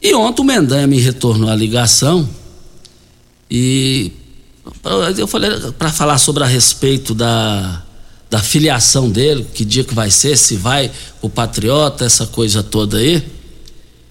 E 0.00 0.14
ontem 0.14 0.42
o 0.42 0.44
Mendanha 0.44 0.86
me 0.86 1.00
retornou 1.00 1.48
a 1.48 1.54
ligação 1.54 2.28
e 3.50 4.12
eu 5.16 5.26
falei 5.26 5.50
para 5.78 5.90
falar 5.90 6.18
sobre 6.18 6.42
a 6.42 6.46
respeito 6.46 7.14
da, 7.14 7.82
da 8.30 8.38
filiação 8.40 9.08
dele, 9.08 9.46
que 9.54 9.64
dia 9.64 9.84
que 9.84 9.94
vai 9.94 10.10
ser, 10.10 10.36
se 10.36 10.56
vai 10.56 10.90
o 11.22 11.28
Patriota, 11.28 12.04
essa 12.04 12.26
coisa 12.26 12.62
toda 12.62 12.98
aí. 12.98 13.22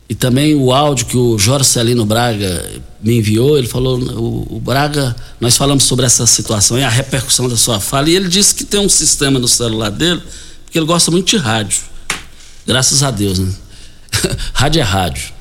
E 0.09 0.15
também 0.15 0.53
o 0.53 0.71
áudio 0.71 1.05
que 1.05 1.17
o 1.17 1.39
Jorge 1.39 1.65
Celino 1.65 2.05
Braga 2.05 2.69
me 3.01 3.17
enviou, 3.17 3.57
ele 3.57 3.67
falou, 3.67 3.99
o, 3.99 4.57
o, 4.57 4.59
Braga, 4.59 5.15
nós 5.39 5.57
falamos 5.57 5.85
sobre 5.85 6.05
essa 6.05 6.25
situação 6.25 6.77
e 6.77 6.83
a 6.83 6.89
repercussão 6.89 7.47
da 7.47 7.57
sua 7.57 7.79
fala, 7.79 8.09
e 8.09 8.15
ele 8.15 8.27
disse 8.27 8.53
que 8.55 8.63
tem 8.63 8.79
um 8.79 8.89
sistema 8.89 9.39
no 9.39 9.47
celular 9.47 9.89
dele, 9.89 10.21
porque 10.63 10.77
ele 10.77 10.85
gosta 10.85 11.09
muito 11.09 11.29
de 11.29 11.37
rádio. 11.37 11.81
Graças 12.65 13.03
a 13.03 13.11
Deus, 13.11 13.39
né? 13.39 13.53
rádio 14.53 14.79
é 14.79 14.83
rádio. 14.83 15.33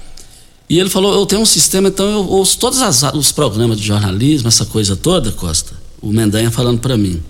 E 0.69 0.79
ele 0.79 0.89
falou, 0.89 1.13
eu 1.13 1.27
tenho 1.27 1.43
um 1.43 1.47
sistema, 1.47 1.89
então 1.89 2.07
eu 2.07 2.27
ouço 2.29 2.59
todos 2.59 2.81
as, 2.81 3.03
os 3.15 3.31
programas 3.31 3.79
de 3.79 3.87
jornalismo, 3.87 4.49
essa 4.49 4.65
coisa 4.65 4.97
toda, 4.97 5.31
Costa, 5.33 5.73
o 6.01 6.13
Mendanha 6.13 6.51
falando 6.51 6.81
para 6.81 6.97
mim. 6.97 7.23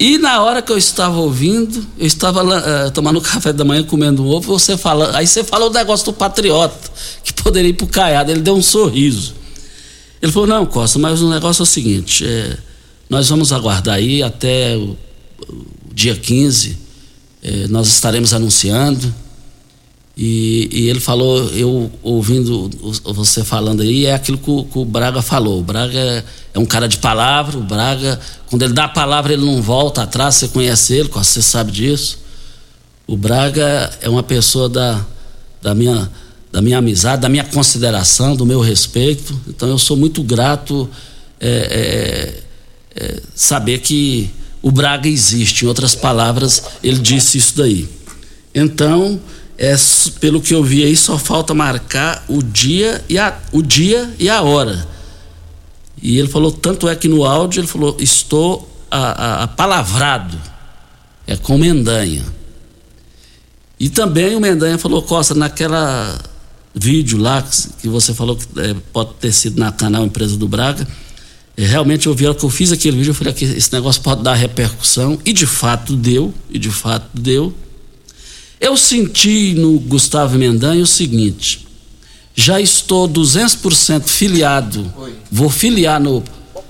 E 0.00 0.16
na 0.16 0.42
hora 0.42 0.62
que 0.62 0.70
eu 0.70 0.78
estava 0.78 1.16
ouvindo, 1.16 1.84
eu 1.98 2.06
estava 2.06 2.44
uh, 2.44 2.90
tomando 2.92 3.20
café 3.22 3.52
da 3.52 3.64
manhã, 3.64 3.82
comendo 3.82 4.22
um 4.22 4.28
ovo, 4.28 4.56
você 4.56 4.76
fala, 4.76 5.16
aí 5.16 5.26
você 5.26 5.42
falou 5.42 5.70
o 5.70 5.72
negócio 5.72 6.06
do 6.06 6.12
patriota, 6.12 6.90
que 7.24 7.32
poderia 7.32 7.70
ir 7.70 7.72
pro 7.72 7.86
Caiado. 7.86 8.30
Ele 8.30 8.40
deu 8.40 8.54
um 8.54 8.62
sorriso. 8.62 9.34
Ele 10.22 10.30
falou, 10.30 10.46
não, 10.46 10.64
Costa, 10.66 10.98
mas 10.98 11.20
o 11.20 11.28
negócio 11.28 11.62
é 11.62 11.64
o 11.64 11.66
seguinte, 11.66 12.24
é, 12.24 12.56
nós 13.08 13.28
vamos 13.28 13.52
aguardar 13.52 13.96
aí 13.96 14.22
até 14.22 14.76
o, 14.76 14.96
o 15.48 15.66
dia 15.92 16.14
15, 16.14 16.78
é, 17.42 17.68
nós 17.68 17.88
estaremos 17.88 18.32
anunciando. 18.32 19.12
E, 20.20 20.68
e, 20.72 20.88
ele 20.88 20.98
falou, 20.98 21.48
eu 21.50 21.88
ouvindo 22.02 22.68
você 23.04 23.44
falando 23.44 23.82
aí, 23.82 24.04
é 24.04 24.14
aquilo 24.14 24.36
que 24.36 24.50
o, 24.50 24.64
que 24.64 24.76
o 24.76 24.84
Braga 24.84 25.22
falou. 25.22 25.60
O 25.60 25.62
Braga 25.62 25.96
é, 25.96 26.24
é, 26.54 26.58
um 26.58 26.66
cara 26.66 26.88
de 26.88 26.98
palavra, 26.98 27.56
o 27.56 27.62
Braga, 27.62 28.18
quando 28.50 28.64
ele 28.64 28.72
dá 28.72 28.86
a 28.86 28.88
palavra, 28.88 29.32
ele 29.32 29.46
não 29.46 29.62
volta 29.62 30.02
atrás, 30.02 30.34
você 30.34 30.48
conhece 30.48 30.92
ele, 30.92 31.08
você 31.08 31.40
sabe 31.40 31.70
disso. 31.70 32.18
O 33.06 33.16
Braga 33.16 33.96
é 34.00 34.08
uma 34.08 34.24
pessoa 34.24 34.68
da, 34.68 35.06
da, 35.62 35.72
minha, 35.72 36.10
da 36.50 36.60
minha 36.60 36.78
amizade, 36.78 37.22
da 37.22 37.28
minha 37.28 37.44
consideração, 37.44 38.34
do 38.34 38.44
meu 38.44 38.58
respeito. 38.58 39.40
Então 39.46 39.68
eu 39.68 39.78
sou 39.78 39.96
muito 39.96 40.20
grato 40.24 40.90
é, 41.38 42.42
é, 42.96 43.04
é 43.04 43.20
saber 43.36 43.78
que 43.78 44.28
o 44.60 44.72
Braga 44.72 45.08
existe. 45.08 45.64
Em 45.64 45.68
outras 45.68 45.94
palavras, 45.94 46.60
ele 46.82 46.98
disse 46.98 47.38
isso 47.38 47.56
daí. 47.56 47.88
Então 48.52 49.20
é, 49.58 49.74
pelo 50.20 50.40
que 50.40 50.54
eu 50.54 50.62
vi 50.62 50.84
aí, 50.84 50.96
só 50.96 51.18
falta 51.18 51.52
marcar 51.52 52.24
o 52.28 52.40
dia 52.42 53.04
e 53.08 53.18
a, 53.18 53.36
o 53.50 53.60
dia 53.60 54.14
e 54.18 54.30
a 54.30 54.40
hora. 54.40 54.86
E 56.00 56.16
ele 56.16 56.28
falou, 56.28 56.52
tanto 56.52 56.88
é 56.88 56.94
que 56.94 57.08
no 57.08 57.24
áudio 57.24 57.60
ele 57.60 57.66
falou, 57.66 57.96
estou 57.98 58.70
apalavrado. 58.90 60.38
É 61.26 61.36
com 61.36 61.58
Mendanha. 61.58 62.24
E 63.78 63.90
também 63.90 64.34
o 64.34 64.40
Mendanha 64.40 64.78
falou, 64.78 65.02
Costa, 65.02 65.34
naquela 65.34 66.18
vídeo 66.74 67.18
lá 67.18 67.42
que 67.80 67.88
você 67.88 68.14
falou 68.14 68.36
que 68.36 68.46
é, 68.60 68.74
pode 68.92 69.14
ter 69.14 69.32
sido 69.32 69.58
na 69.58 69.72
canal 69.72 70.04
Empresa 70.04 70.36
do 70.36 70.46
Braga, 70.46 70.86
é, 71.56 71.66
realmente 71.66 72.06
eu 72.06 72.14
vi 72.14 72.32
que 72.34 72.44
eu 72.44 72.50
fiz 72.50 72.70
aquele 72.70 72.96
vídeo, 72.96 73.10
eu 73.10 73.14
falei 73.14 73.32
que 73.32 73.44
esse 73.44 73.72
negócio 73.72 74.00
pode 74.00 74.22
dar 74.22 74.34
repercussão, 74.34 75.18
e 75.24 75.32
de 75.32 75.46
fato 75.46 75.96
deu, 75.96 76.32
e 76.48 76.58
de 76.58 76.70
fato 76.70 77.08
deu. 77.12 77.52
Eu 78.60 78.76
senti 78.76 79.54
no 79.54 79.78
Gustavo 79.78 80.36
Mendanha 80.36 80.82
o 80.82 80.86
seguinte: 80.86 81.66
já 82.34 82.60
estou 82.60 83.08
200% 83.08 84.04
filiado, 84.04 84.92
vou 85.30 85.48
filiar 85.48 86.00
no, 86.00 86.22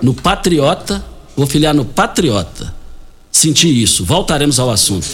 no 0.03 0.15
Patriota, 0.15 1.05
vou 1.37 1.47
filiar 1.47 1.75
no 1.75 1.85
Patriota. 1.85 2.75
Senti 3.31 3.83
isso. 3.83 4.05
Voltaremos 4.05 4.59
ao 4.59 4.71
assunto. 4.71 5.07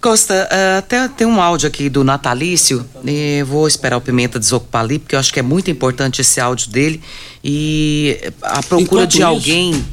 Costa, 0.00 0.48
uh, 0.48 0.82
tem, 0.82 1.08
tem 1.08 1.26
um 1.26 1.40
áudio 1.40 1.66
aqui 1.66 1.88
do 1.88 2.04
Natalício, 2.04 2.86
vou 3.46 3.66
esperar 3.66 3.96
o 3.96 4.00
Pimenta 4.00 4.38
desocupar 4.38 4.82
ali, 4.82 4.98
porque 4.98 5.16
eu 5.16 5.18
acho 5.18 5.32
que 5.32 5.40
é 5.40 5.42
muito 5.42 5.70
importante 5.70 6.20
esse 6.20 6.40
áudio 6.40 6.70
dele. 6.70 7.02
E 7.42 8.16
a 8.42 8.62
procura 8.62 8.82
Enquanto 8.82 9.10
de 9.10 9.16
isso, 9.16 9.26
alguém 9.26 9.84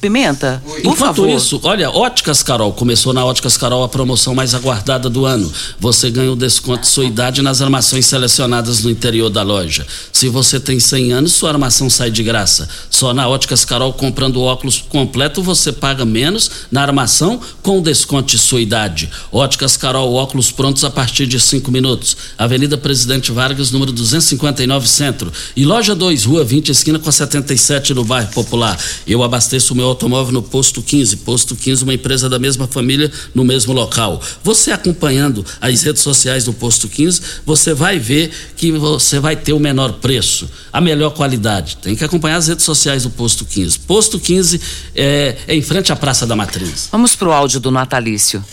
Pimenta, 0.00 0.62
por 0.64 0.78
Enquanto 0.78 0.98
favor. 0.98 1.28
isso, 1.28 1.60
olha, 1.64 1.90
Óticas 1.90 2.42
Carol, 2.42 2.72
começou 2.72 3.12
na 3.12 3.24
Óticas 3.24 3.56
Carol 3.56 3.82
a 3.82 3.88
promoção 3.88 4.34
mais 4.34 4.54
aguardada 4.54 5.10
do 5.10 5.26
ano. 5.26 5.50
Você 5.80 6.10
ganha 6.10 6.30
o 6.30 6.36
desconto 6.36 6.82
de 6.82 6.86
sua 6.86 7.04
idade 7.04 7.42
nas 7.42 7.60
armações 7.60 8.06
selecionadas 8.06 8.84
no 8.84 8.90
interior 8.90 9.28
da 9.28 9.42
loja. 9.42 9.84
Se 10.12 10.28
você 10.28 10.60
tem 10.60 10.78
100 10.78 11.12
anos, 11.12 11.32
sua 11.32 11.50
armação 11.50 11.90
sai 11.90 12.10
de 12.10 12.22
graça. 12.22 12.68
Só 12.88 13.12
na 13.12 13.28
Óticas 13.28 13.64
Carol, 13.64 13.92
comprando 13.92 14.36
o 14.36 14.42
óculos 14.42 14.84
completo, 14.88 15.42
você 15.42 15.72
paga 15.72 16.04
menos 16.04 16.50
na 16.70 16.82
armação 16.82 17.40
com 17.62 17.78
o 17.78 17.82
desconto 17.82 18.30
de 18.30 18.38
sua 18.38 18.60
idade. 18.60 19.10
Óticas 19.32 19.76
Carol, 19.76 20.14
óculos 20.14 20.52
prontos 20.52 20.84
a 20.84 20.90
partir 20.90 21.26
de 21.26 21.40
5 21.40 21.70
minutos. 21.72 22.16
Avenida 22.38 22.76
Presidente 22.76 23.32
Vargas, 23.32 23.70
número 23.70 23.90
259 23.90 24.86
Centro. 24.86 25.32
E 25.56 25.64
loja 25.64 25.94
2, 25.94 26.24
Rua 26.24 26.44
20, 26.44 26.68
esquina 26.68 26.98
com 26.98 27.08
a 27.08 27.12
77 27.12 27.92
no 27.94 28.04
bairro 28.04 28.30
Popular. 28.32 28.78
Eu 29.06 29.22
abasteço 29.22 29.63
abasteço 29.64 29.72
o 29.72 29.76
meu 29.76 29.86
automóvel 29.86 30.32
no 30.32 30.42
Posto 30.42 30.82
15. 30.82 31.16
Posto 31.18 31.56
15, 31.56 31.84
uma 31.84 31.94
empresa 31.94 32.28
da 32.28 32.38
mesma 32.38 32.66
família 32.66 33.10
no 33.34 33.44
mesmo 33.44 33.72
local. 33.72 34.20
Você 34.42 34.70
acompanhando 34.70 35.44
as 35.60 35.82
redes 35.82 36.02
sociais 36.02 36.44
do 36.44 36.52
Posto 36.52 36.88
15, 36.88 37.20
você 37.46 37.72
vai 37.72 37.98
ver 37.98 38.30
que 38.56 38.70
você 38.72 39.18
vai 39.18 39.36
ter 39.36 39.52
o 39.52 39.58
menor 39.58 39.94
preço, 39.94 40.50
a 40.72 40.80
melhor 40.80 41.10
qualidade. 41.10 41.78
Tem 41.78 41.96
que 41.96 42.04
acompanhar 42.04 42.36
as 42.36 42.48
redes 42.48 42.64
sociais 42.64 43.04
do 43.04 43.10
Posto 43.10 43.44
15. 43.44 43.78
Posto 43.80 44.20
15 44.20 44.60
é, 44.94 45.36
é 45.46 45.54
em 45.54 45.62
frente 45.62 45.92
à 45.92 45.96
Praça 45.96 46.26
da 46.26 46.36
Matriz. 46.36 46.88
Vamos 46.92 47.16
para 47.16 47.28
o 47.28 47.32
áudio 47.32 47.60
do 47.60 47.70
Natalício. 47.70 48.44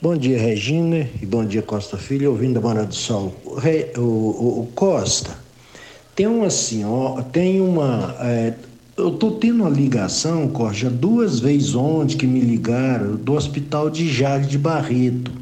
Bom 0.00 0.16
dia, 0.16 0.38
Regina, 0.38 1.06
e 1.20 1.26
bom 1.26 1.44
dia, 1.44 1.60
Costa 1.60 1.98
Filho, 1.98 2.30
ouvindo 2.30 2.58
a 2.58 2.62
Mora 2.62 2.86
do 2.86 2.94
Sol. 2.94 3.34
O, 3.44 4.00
o, 4.00 4.60
o 4.62 4.68
Costa, 4.74 5.36
tem 6.14 6.26
uma 6.26 6.48
senhora, 6.48 7.22
tem 7.24 7.60
uma. 7.60 8.16
É, 8.20 8.54
eu 9.00 9.12
tô 9.12 9.30
tendo 9.30 9.62
uma 9.62 9.70
ligação, 9.70 10.46
Corja, 10.48 10.90
duas 10.90 11.40
vezes 11.40 11.74
ontem 11.74 12.18
que 12.18 12.26
me 12.26 12.40
ligaram 12.40 13.16
do 13.16 13.32
Hospital 13.32 13.88
de 13.88 14.06
Jale 14.06 14.46
de 14.46 14.58
Barreto, 14.58 15.32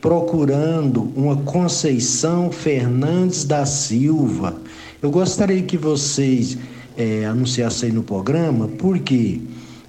procurando 0.00 1.12
uma 1.14 1.36
Conceição 1.36 2.50
Fernandes 2.50 3.44
da 3.44 3.64
Silva. 3.64 4.56
Eu 5.00 5.10
gostaria 5.10 5.62
que 5.62 5.76
vocês 5.76 6.58
é, 6.96 7.24
anunciassem 7.26 7.92
no 7.92 8.02
programa, 8.02 8.66
porque 8.66 9.40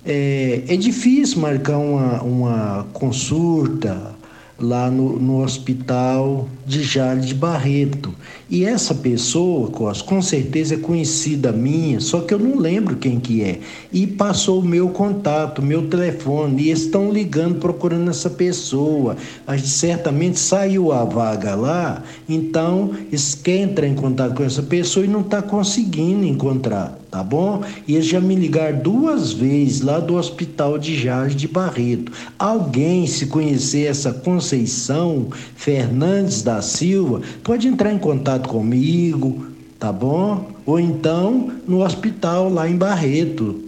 é, 0.05 0.61
é 0.67 0.75
difícil 0.75 1.39
marcar 1.39 1.79
uma, 1.79 2.21
uma 2.21 2.87
consulta 2.93 4.15
lá 4.59 4.89
no, 4.89 5.19
no 5.19 5.43
hospital 5.43 6.47
de 6.65 6.83
Jales 6.83 7.27
de 7.27 7.35
Barreto. 7.35 8.13
E 8.49 8.63
essa 8.63 8.95
pessoa, 8.95 9.69
com 10.05 10.21
certeza 10.21 10.75
é 10.75 10.77
conhecida 10.77 11.51
minha, 11.51 11.99
só 11.99 12.21
que 12.21 12.33
eu 12.33 12.39
não 12.39 12.57
lembro 12.57 12.95
quem 12.95 13.19
que 13.19 13.43
é. 13.43 13.59
E 13.91 14.07
passou 14.07 14.61
o 14.61 14.65
meu 14.65 14.89
contato, 14.89 15.61
meu 15.61 15.87
telefone, 15.87 16.63
e 16.63 16.71
estão 16.71 17.11
ligando 17.11 17.59
procurando 17.59 18.09
essa 18.09 18.29
pessoa. 18.29 19.17
Mas 19.45 19.61
certamente 19.63 20.39
saiu 20.39 20.91
a 20.91 21.03
vaga 21.03 21.55
lá, 21.55 22.03
então 22.27 22.91
eles 23.09 23.35
querem 23.35 23.63
entrar 23.63 23.87
em 23.87 23.95
contato 23.95 24.33
com 24.35 24.43
essa 24.43 24.63
pessoa 24.63 25.05
e 25.05 25.09
não 25.09 25.21
está 25.21 25.41
conseguindo 25.41 26.25
encontrar 26.25 26.97
tá 27.17 27.23
bom? 27.23 27.63
E 27.87 27.95
eles 27.95 28.05
já 28.05 28.21
me 28.21 28.35
ligaram 28.35 28.77
duas 28.77 29.33
vezes 29.33 29.81
lá 29.81 29.99
do 29.99 30.13
hospital 30.13 30.77
de 30.77 30.95
Jales 30.95 31.35
de 31.35 31.47
Barreto. 31.47 32.11
Alguém, 32.37 33.07
se 33.07 33.25
conhecer 33.25 33.87
essa 33.87 34.13
Conceição 34.13 35.29
Fernandes 35.55 36.43
da 36.43 36.61
Silva, 36.61 37.23
pode 37.43 37.67
entrar 37.67 37.91
em 37.91 37.97
contato 37.97 38.47
comigo, 38.47 39.47
tá 39.79 39.91
bom? 39.91 40.51
Ou 40.63 40.79
então 40.79 41.51
no 41.67 41.83
hospital 41.83 42.53
lá 42.53 42.69
em 42.69 42.77
Barreto, 42.77 43.63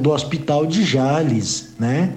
do 0.00 0.10
hospital 0.10 0.64
de 0.64 0.82
Jales, 0.82 1.74
né? 1.78 2.14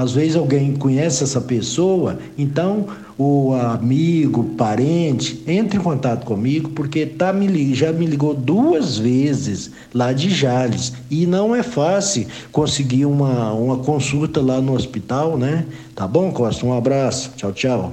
Às 0.00 0.12
vezes 0.12 0.34
alguém 0.34 0.74
conhece 0.74 1.22
essa 1.22 1.42
pessoa, 1.42 2.18
então 2.38 2.86
o 3.18 3.52
amigo, 3.52 4.44
parente, 4.56 5.42
entre 5.46 5.78
em 5.78 5.82
contato 5.82 6.24
comigo, 6.24 6.70
porque 6.70 7.04
tá 7.04 7.34
me, 7.34 7.74
já 7.74 7.92
me 7.92 8.06
ligou 8.06 8.32
duas 8.32 8.96
vezes 8.96 9.70
lá 9.92 10.10
de 10.10 10.30
Jales. 10.30 10.94
E 11.10 11.26
não 11.26 11.54
é 11.54 11.62
fácil 11.62 12.26
conseguir 12.50 13.04
uma, 13.04 13.52
uma 13.52 13.76
consulta 13.76 14.40
lá 14.40 14.58
no 14.58 14.72
hospital, 14.72 15.36
né? 15.36 15.66
Tá 15.94 16.08
bom, 16.08 16.32
Costa? 16.32 16.64
Um 16.64 16.72
abraço. 16.72 17.32
Tchau, 17.36 17.52
tchau. 17.52 17.92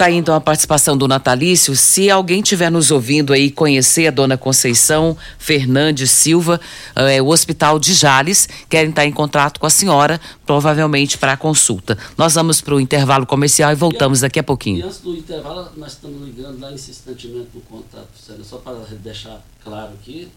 Tá 0.00 0.06
aí 0.06 0.16
então 0.16 0.34
a 0.34 0.40
participação 0.40 0.96
do 0.96 1.06
Natalício. 1.06 1.76
Se 1.76 2.08
alguém 2.08 2.40
estiver 2.40 2.70
nos 2.70 2.90
ouvindo 2.90 3.34
aí 3.34 3.50
conhecer 3.50 4.06
a 4.06 4.10
dona 4.10 4.34
Conceição 4.34 5.14
Fernandes 5.38 6.10
Silva, 6.10 6.58
é, 6.96 7.20
o 7.20 7.26
Hospital 7.26 7.78
de 7.78 7.92
Jales, 7.92 8.48
querem 8.70 8.88
estar 8.88 9.04
em 9.04 9.12
contato 9.12 9.60
com 9.60 9.66
a 9.66 9.68
senhora, 9.68 10.18
provavelmente 10.46 11.18
para 11.18 11.34
a 11.34 11.36
consulta. 11.36 11.98
Nós 12.16 12.34
vamos 12.34 12.62
para 12.62 12.76
o 12.76 12.80
intervalo 12.80 13.26
comercial 13.26 13.72
e 13.72 13.74
voltamos 13.74 14.20
daqui 14.20 14.38
a 14.38 14.42
pouquinho. 14.42 14.78
E 14.78 14.82
antes 14.84 15.00
do 15.00 15.14
intervalo, 15.14 15.68
nós 15.76 15.92
estamos 15.92 16.26
ligando 16.26 16.58
lá 16.58 16.72
insistentemente 16.72 17.48
no 17.52 17.60
contato, 17.60 18.08
só 18.42 18.56
para 18.56 18.76
deixar 19.02 19.44
claro 19.62 19.90
aqui, 20.00 20.28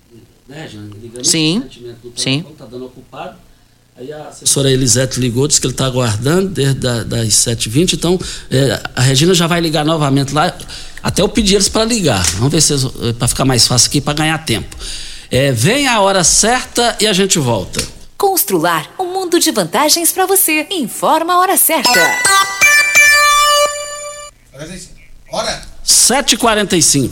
né, 0.46 0.68
Jane? 0.68 0.92
Ligando 1.02 1.24
Sim. 1.24 1.60
insistentemente 1.60 2.00
no 2.04 2.12
telefone, 2.12 2.52
está 2.52 2.66
dando 2.66 2.86
ocupado. 2.88 3.38
Aí 3.96 4.12
a 4.12 4.28
assessora 4.30 4.72
Elisete 4.72 5.20
ligou, 5.20 5.48
disse 5.48 5.62
que 5.62 5.68
ele 5.68 5.74
está 5.74 5.86
aguardando 5.86 6.50
desde 6.50 6.74
da, 6.74 7.04
das 7.04 7.28
7h20, 7.28 7.94
então 7.94 8.20
é, 8.50 8.82
a 8.96 9.02
Regina 9.02 9.36
já 9.36 9.46
vai 9.46 9.62
ligar 9.62 9.86
novamente 9.86 10.34
lá. 10.34 10.52
Até 11.04 11.22
eu 11.22 11.30
pedi 11.30 11.54
eles 11.54 11.70
para 11.70 11.86
ligar. 11.86 12.24
Vamos 12.38 12.52
ver 12.52 12.62
se 12.62 12.74
é, 12.74 13.14
para 13.14 13.28
ficar 13.28 13.46
mais 13.46 13.68
fácil 13.68 13.90
aqui, 13.90 14.02
para 14.02 14.14
ganhar 14.14 14.38
tempo. 14.40 14.76
É, 15.30 15.52
vem 15.52 15.88
a 15.88 16.00
hora 16.00 16.24
certa 16.24 16.98
e 17.00 17.06
a 17.06 17.14
gente 17.14 17.38
volta. 17.38 17.82
Constrular 18.18 18.90
um 19.00 19.14
mundo 19.14 19.40
de 19.40 19.52
vantagens 19.52 20.12
para 20.12 20.26
você. 20.26 20.66
Informa 20.72 21.34
a 21.34 21.40
hora 21.40 21.58
certa. 21.58 21.92
Bora! 25.30 25.62
7h45. 25.86 27.12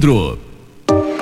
Leandro. 0.00 0.49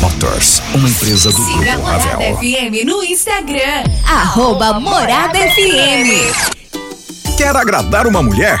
Motors, 0.00 0.62
uma 0.74 0.88
empresa 0.88 1.30
do 1.32 1.44
Siga 1.44 1.72
Grupo 1.72 1.78
Morada 1.78 2.08
Ravel. 2.10 2.36
FM 2.36 2.84
no 2.86 3.02
Instagram. 3.02 3.84
Arroba 4.06 4.78
Morada 4.78 5.38
FM. 5.38 7.36
Quer 7.36 7.56
agradar 7.56 8.06
uma 8.06 8.22
mulher? 8.22 8.60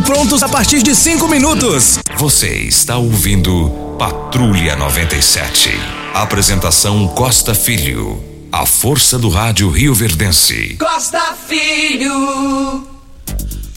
prontos 0.00 0.42
a 0.42 0.48
partir 0.48 0.82
de 0.82 0.96
5 0.96 1.28
minutos. 1.28 2.00
Você 2.18 2.48
está 2.48 2.96
ouvindo 2.96 3.70
Patrulha 3.96 4.74
97. 4.74 5.70
Apresentação 6.12 7.06
Costa 7.06 7.54
Filho. 7.54 8.20
A 8.50 8.66
força 8.66 9.16
do 9.16 9.28
rádio 9.28 9.70
Rio 9.70 9.94
Verdense. 9.94 10.76
Costa 10.76 11.34
Filho. 11.46 12.84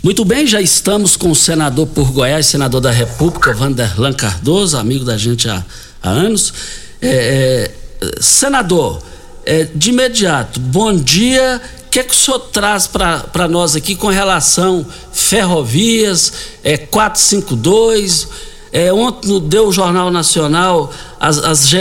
Muito 0.01 0.25
bem, 0.25 0.47
já 0.47 0.59
estamos 0.59 1.15
com 1.15 1.29
o 1.29 1.35
senador 1.35 1.85
por 1.85 2.11
Goiás, 2.11 2.47
senador 2.47 2.81
da 2.81 2.91
República, 2.91 3.53
Vanderlan 3.53 4.13
Cardoso, 4.13 4.77
amigo 4.77 5.05
da 5.05 5.15
gente 5.15 5.47
há, 5.47 5.63
há 6.01 6.09
anos. 6.09 6.53
É, 7.01 7.69
é, 8.01 8.11
senador, 8.19 8.99
é, 9.45 9.65
de 9.65 9.89
imediato, 9.89 10.59
bom 10.59 10.93
dia. 10.93 11.61
O 11.85 11.89
que, 11.89 11.99
é 11.99 12.03
que 12.03 12.11
o 12.11 12.15
senhor 12.15 12.39
traz 12.39 12.87
para 12.87 13.47
nós 13.47 13.75
aqui 13.75 13.95
com 13.95 14.07
relação 14.07 14.85
ferrovias, 15.11 16.33
é, 16.63 16.77
452? 16.77 18.27
É, 18.71 18.91
ontem 18.91 19.39
deu 19.41 19.67
o 19.67 19.71
Jornal 19.71 20.09
Nacional 20.09 20.91
as, 21.19 21.37
as 21.37 21.71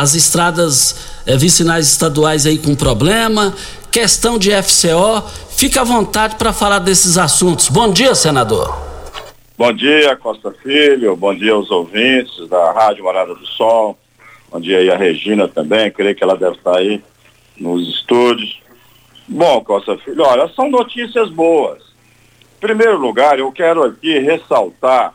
as 0.00 0.14
estradas 0.14 0.96
é, 1.26 1.36
vicinais 1.36 1.86
estaduais 1.88 2.46
aí 2.46 2.56
com 2.56 2.74
problema, 2.74 3.54
questão 3.90 4.38
de 4.38 4.50
FCO. 4.62 5.22
Fica 5.50 5.82
à 5.82 5.84
vontade 5.84 6.36
para 6.36 6.52
falar 6.52 6.78
desses 6.78 7.18
assuntos. 7.18 7.68
Bom 7.68 7.92
dia, 7.92 8.14
senador. 8.14 8.74
Bom 9.58 9.72
dia, 9.72 10.16
Costa 10.16 10.52
Filho. 10.62 11.14
Bom 11.14 11.34
dia 11.34 11.52
aos 11.52 11.70
ouvintes 11.70 12.48
da 12.48 12.72
Rádio 12.72 13.04
Morada 13.04 13.34
do 13.34 13.46
Sol. 13.46 13.96
Bom 14.52 14.60
dia 14.60 14.80
aí 14.80 14.90
a 14.90 14.98
Regina 14.98 15.48
também. 15.48 15.90
Creio 15.90 16.14
que 16.14 16.22
ela 16.22 16.36
deve 16.36 16.56
estar 16.56 16.76
aí 16.76 17.02
nos 17.56 17.88
estúdios. 17.88 18.60
Bom, 19.26 19.64
Costa 19.64 19.96
Filho, 19.96 20.22
olha, 20.22 20.46
são 20.48 20.70
notícias 20.70 21.30
boas. 21.30 21.82
Em 22.58 22.60
primeiro 22.60 22.98
lugar, 22.98 23.38
eu 23.38 23.50
quero 23.50 23.82
aqui 23.82 24.18
ressaltar, 24.18 25.14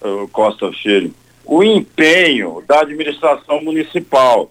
uh, 0.00 0.26
Costa 0.28 0.72
Filho, 0.72 1.12
o 1.44 1.62
empenho 1.62 2.64
da 2.66 2.80
administração 2.80 3.62
municipal. 3.62 4.50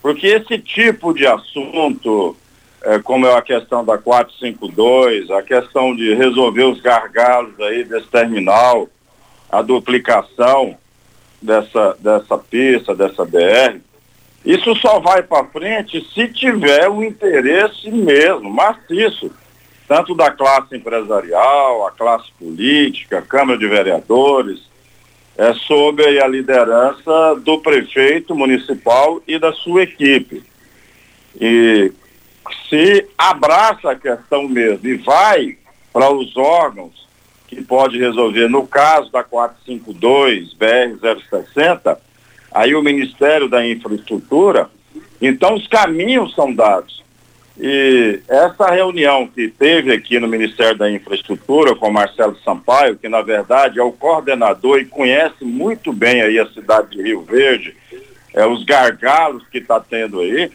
Porque 0.00 0.28
esse 0.28 0.58
tipo 0.58 1.12
de 1.12 1.26
assunto, 1.26 2.34
eh, 2.82 2.98
como 3.00 3.26
é 3.26 3.34
a 3.36 3.42
questão 3.42 3.84
da 3.84 3.96
452, 3.96 5.30
a 5.30 5.42
questão 5.42 5.94
de 5.94 6.12
resolver 6.14 6.64
os 6.64 6.80
gargalos 6.80 7.60
aí 7.60 7.84
desse 7.84 8.08
terminal, 8.08 8.88
a 9.48 9.62
duplicação 9.62 10.76
dessa, 11.42 11.96
dessa 11.98 12.38
pista, 12.38 12.94
dessa 12.94 13.24
BR, 13.24 13.80
isso 14.44 14.74
só 14.76 14.98
vai 14.98 15.22
para 15.22 15.44
frente 15.46 16.04
se 16.12 16.28
tiver 16.28 16.88
o 16.88 17.02
interesse 17.02 17.90
mesmo, 17.90 18.50
maciço, 18.50 19.30
tanto 19.86 20.14
da 20.14 20.30
classe 20.30 20.76
empresarial, 20.76 21.86
a 21.86 21.92
classe 21.92 22.30
política, 22.38 23.18
a 23.18 23.22
Câmara 23.22 23.58
de 23.58 23.68
Vereadores, 23.68 24.62
é 25.36 25.52
sob 25.54 26.02
a 26.18 26.26
liderança 26.26 27.36
do 27.42 27.58
prefeito 27.58 28.34
municipal 28.34 29.22
e 29.26 29.38
da 29.38 29.52
sua 29.52 29.82
equipe. 29.82 30.42
E 31.40 31.92
se 32.68 33.06
abraça 33.16 33.90
a 33.90 33.96
questão 33.96 34.48
mesmo 34.48 34.86
e 34.86 34.96
vai 34.96 35.56
para 35.92 36.10
os 36.12 36.36
órgãos 36.36 37.06
que 37.54 37.62
pode 37.62 37.98
resolver, 37.98 38.48
no 38.48 38.66
caso 38.66 39.12
da 39.12 39.22
452, 39.22 40.54
BR-060, 40.54 41.98
aí 42.50 42.74
o 42.74 42.82
Ministério 42.82 43.46
da 43.46 43.66
Infraestrutura, 43.66 44.70
então 45.20 45.54
os 45.54 45.68
caminhos 45.68 46.34
são 46.34 46.52
dados. 46.54 47.02
E 47.60 48.20
essa 48.26 48.70
reunião 48.70 49.26
que 49.26 49.48
teve 49.48 49.92
aqui 49.92 50.18
no 50.18 50.26
Ministério 50.26 50.78
da 50.78 50.90
Infraestrutura 50.90 51.74
com 51.74 51.90
Marcelo 51.90 52.38
Sampaio, 52.42 52.96
que 52.96 53.06
na 53.06 53.20
verdade 53.20 53.78
é 53.78 53.82
o 53.82 53.92
coordenador 53.92 54.78
e 54.78 54.86
conhece 54.86 55.44
muito 55.44 55.92
bem 55.92 56.22
aí 56.22 56.38
a 56.38 56.48
cidade 56.48 56.96
de 56.96 57.02
Rio 57.02 57.20
Verde, 57.20 57.76
é, 58.32 58.46
os 58.46 58.64
gargalos 58.64 59.46
que 59.48 59.58
está 59.58 59.78
tendo 59.78 60.20
aí, 60.20 60.50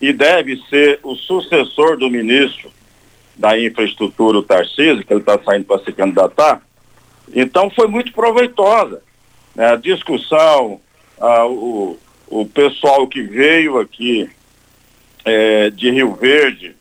e 0.00 0.14
deve 0.14 0.56
ser 0.70 0.98
o 1.02 1.14
sucessor 1.14 1.98
do 1.98 2.08
ministro 2.08 2.70
da 3.38 3.58
Infraestrutura, 3.58 4.38
o 4.38 4.42
Tarcísio, 4.42 5.04
que 5.04 5.12
ele 5.12 5.20
está 5.20 5.38
saindo 5.38 5.64
para 5.64 5.82
se 5.84 5.92
candidatar. 5.92 6.60
Então 7.32 7.70
foi 7.70 7.86
muito 7.86 8.12
proveitosa. 8.12 9.00
né? 9.54 9.72
A 9.72 9.76
discussão, 9.76 10.80
ah, 11.20 11.46
o, 11.46 11.96
o 12.26 12.44
pessoal 12.46 13.06
que 13.06 13.22
veio 13.22 13.78
aqui 13.78 14.28
é, 15.24 15.70
de 15.70 15.90
Rio 15.90 16.14
Verde, 16.14 16.74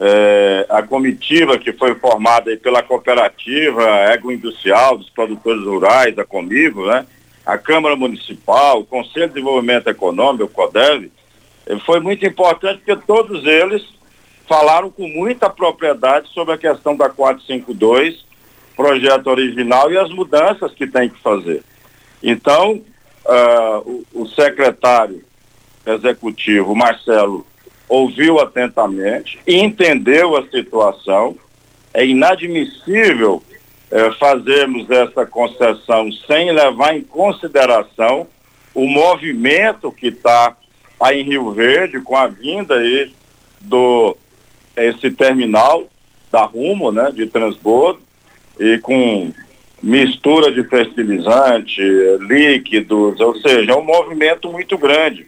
é, 0.00 0.66
a 0.68 0.82
comitiva 0.82 1.58
que 1.58 1.72
foi 1.72 1.94
formada 1.96 2.56
pela 2.56 2.82
cooperativa 2.82 3.84
agroindustrial 4.12 4.96
dos 4.96 5.10
produtores 5.10 5.64
rurais, 5.64 6.18
a 6.18 6.24
Comigo, 6.24 6.86
né? 6.86 7.04
A 7.44 7.58
Câmara 7.58 7.96
Municipal, 7.96 8.80
o 8.80 8.84
Conselho 8.84 9.28
de 9.28 9.34
Desenvolvimento 9.34 9.88
Econômico, 9.88 10.44
o 10.44 10.48
CODEV, 10.48 11.10
foi 11.84 11.98
muito 11.98 12.24
importante 12.24 12.82
porque 12.84 13.04
todos 13.06 13.44
eles 13.44 13.82
falaram 14.48 14.90
com 14.90 15.06
muita 15.06 15.50
propriedade 15.50 16.28
sobre 16.32 16.54
a 16.54 16.58
questão 16.58 16.96
da 16.96 17.08
452, 17.08 18.24
projeto 18.74 19.26
original 19.28 19.92
e 19.92 19.98
as 19.98 20.10
mudanças 20.10 20.72
que 20.72 20.86
tem 20.86 21.08
que 21.08 21.20
fazer. 21.20 21.62
Então, 22.22 22.82
uh, 23.26 24.04
o, 24.14 24.22
o 24.22 24.28
secretário 24.28 25.24
executivo, 25.86 26.74
Marcelo, 26.74 27.46
ouviu 27.88 28.38
atentamente, 28.40 29.38
entendeu 29.46 30.36
a 30.36 30.46
situação. 30.48 31.36
É 31.94 32.04
inadmissível 32.04 33.42
eh, 33.90 34.10
fazermos 34.20 34.90
essa 34.90 35.24
concessão 35.24 36.12
sem 36.26 36.52
levar 36.52 36.94
em 36.94 37.00
consideração 37.00 38.26
o 38.74 38.86
movimento 38.86 39.90
que 39.90 40.08
está 40.08 40.54
aí 41.00 41.22
em 41.22 41.24
Rio 41.24 41.52
Verde 41.52 42.00
com 42.02 42.14
a 42.14 42.26
vinda 42.26 42.74
aí 42.74 43.10
do 43.60 44.14
esse 44.84 45.10
terminal 45.10 45.88
da 46.30 46.44
Rumo, 46.44 46.92
né, 46.92 47.10
de 47.12 47.26
transbordo 47.26 48.00
e 48.58 48.78
com 48.78 49.32
mistura 49.82 50.50
de 50.50 50.64
fertilizante, 50.64 51.80
líquidos, 52.20 53.20
ou 53.20 53.36
seja, 53.40 53.72
é 53.72 53.76
um 53.76 53.84
movimento 53.84 54.50
muito 54.50 54.76
grande. 54.76 55.26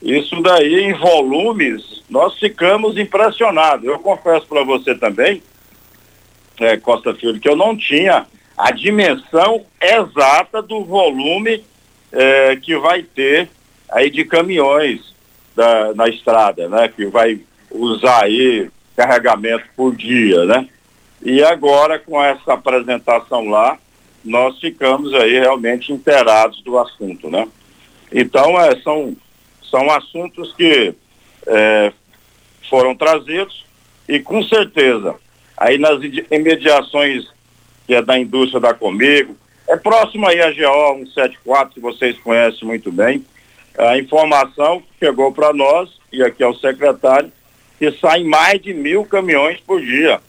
Isso 0.00 0.40
daí 0.42 0.84
em 0.84 0.94
volumes, 0.94 2.02
nós 2.10 2.38
ficamos 2.38 2.96
impressionados. 2.98 3.84
Eu 3.84 3.98
confesso 4.00 4.46
para 4.46 4.64
você 4.64 4.94
também, 4.94 5.42
é, 6.58 6.76
Costa 6.76 7.14
Filho, 7.14 7.38
que 7.38 7.48
eu 7.48 7.54
não 7.54 7.76
tinha 7.76 8.26
a 8.56 8.70
dimensão 8.72 9.64
exata 9.80 10.60
do 10.60 10.84
volume 10.84 11.64
é, 12.10 12.56
que 12.56 12.76
vai 12.76 13.02
ter 13.02 13.48
aí 13.90 14.10
de 14.10 14.24
caminhões 14.24 15.14
da, 15.54 15.94
na 15.94 16.08
estrada, 16.08 16.68
né? 16.68 16.88
Que 16.88 17.06
vai 17.06 17.40
usar 17.70 18.24
aí 18.24 18.70
carregamento 19.02 19.64
por 19.76 19.94
dia, 19.94 20.44
né? 20.44 20.68
E 21.20 21.42
agora 21.42 21.98
com 21.98 22.22
essa 22.22 22.54
apresentação 22.54 23.48
lá, 23.48 23.78
nós 24.24 24.58
ficamos 24.60 25.12
aí 25.14 25.38
realmente 25.38 25.92
inteirados 25.92 26.62
do 26.62 26.78
assunto, 26.78 27.28
né? 27.28 27.48
Então, 28.12 28.60
é, 28.60 28.76
são 28.80 29.16
são 29.68 29.90
assuntos 29.90 30.52
que 30.54 30.94
é, 31.46 31.92
foram 32.68 32.94
trazidos 32.94 33.64
e 34.06 34.20
com 34.20 34.42
certeza 34.42 35.14
aí 35.56 35.78
nas 35.78 35.98
imediações 36.30 37.26
que 37.86 37.94
é 37.94 38.02
da 38.02 38.18
indústria 38.18 38.60
da 38.60 38.74
Comigo, 38.74 39.34
é 39.66 39.76
próximo 39.76 40.28
aí 40.28 40.40
a 40.40 40.50
GO 40.50 40.98
174, 40.98 41.74
que 41.74 41.80
vocês 41.80 42.18
conhecem 42.18 42.66
muito 42.66 42.92
bem, 42.92 43.24
a 43.78 43.98
informação 43.98 44.80
que 44.80 45.06
chegou 45.06 45.32
para 45.32 45.52
nós, 45.52 45.90
e 46.12 46.22
aqui 46.22 46.42
é 46.42 46.46
o 46.46 46.54
secretário, 46.54 47.32
que 47.82 47.90
saem 47.98 48.24
mais 48.24 48.62
de 48.62 48.72
mil 48.72 49.04
caminhões 49.04 49.58
por 49.58 49.80
dia, 49.80 50.20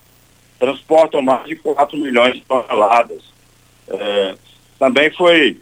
transportam 0.57 1.21
mais 1.21 1.45
de 1.45 1.55
4 1.55 1.95
milhões 1.99 2.33
de 2.33 2.41
toneladas. 2.41 3.21
É, 3.87 4.35
também 4.79 5.11
foi 5.11 5.61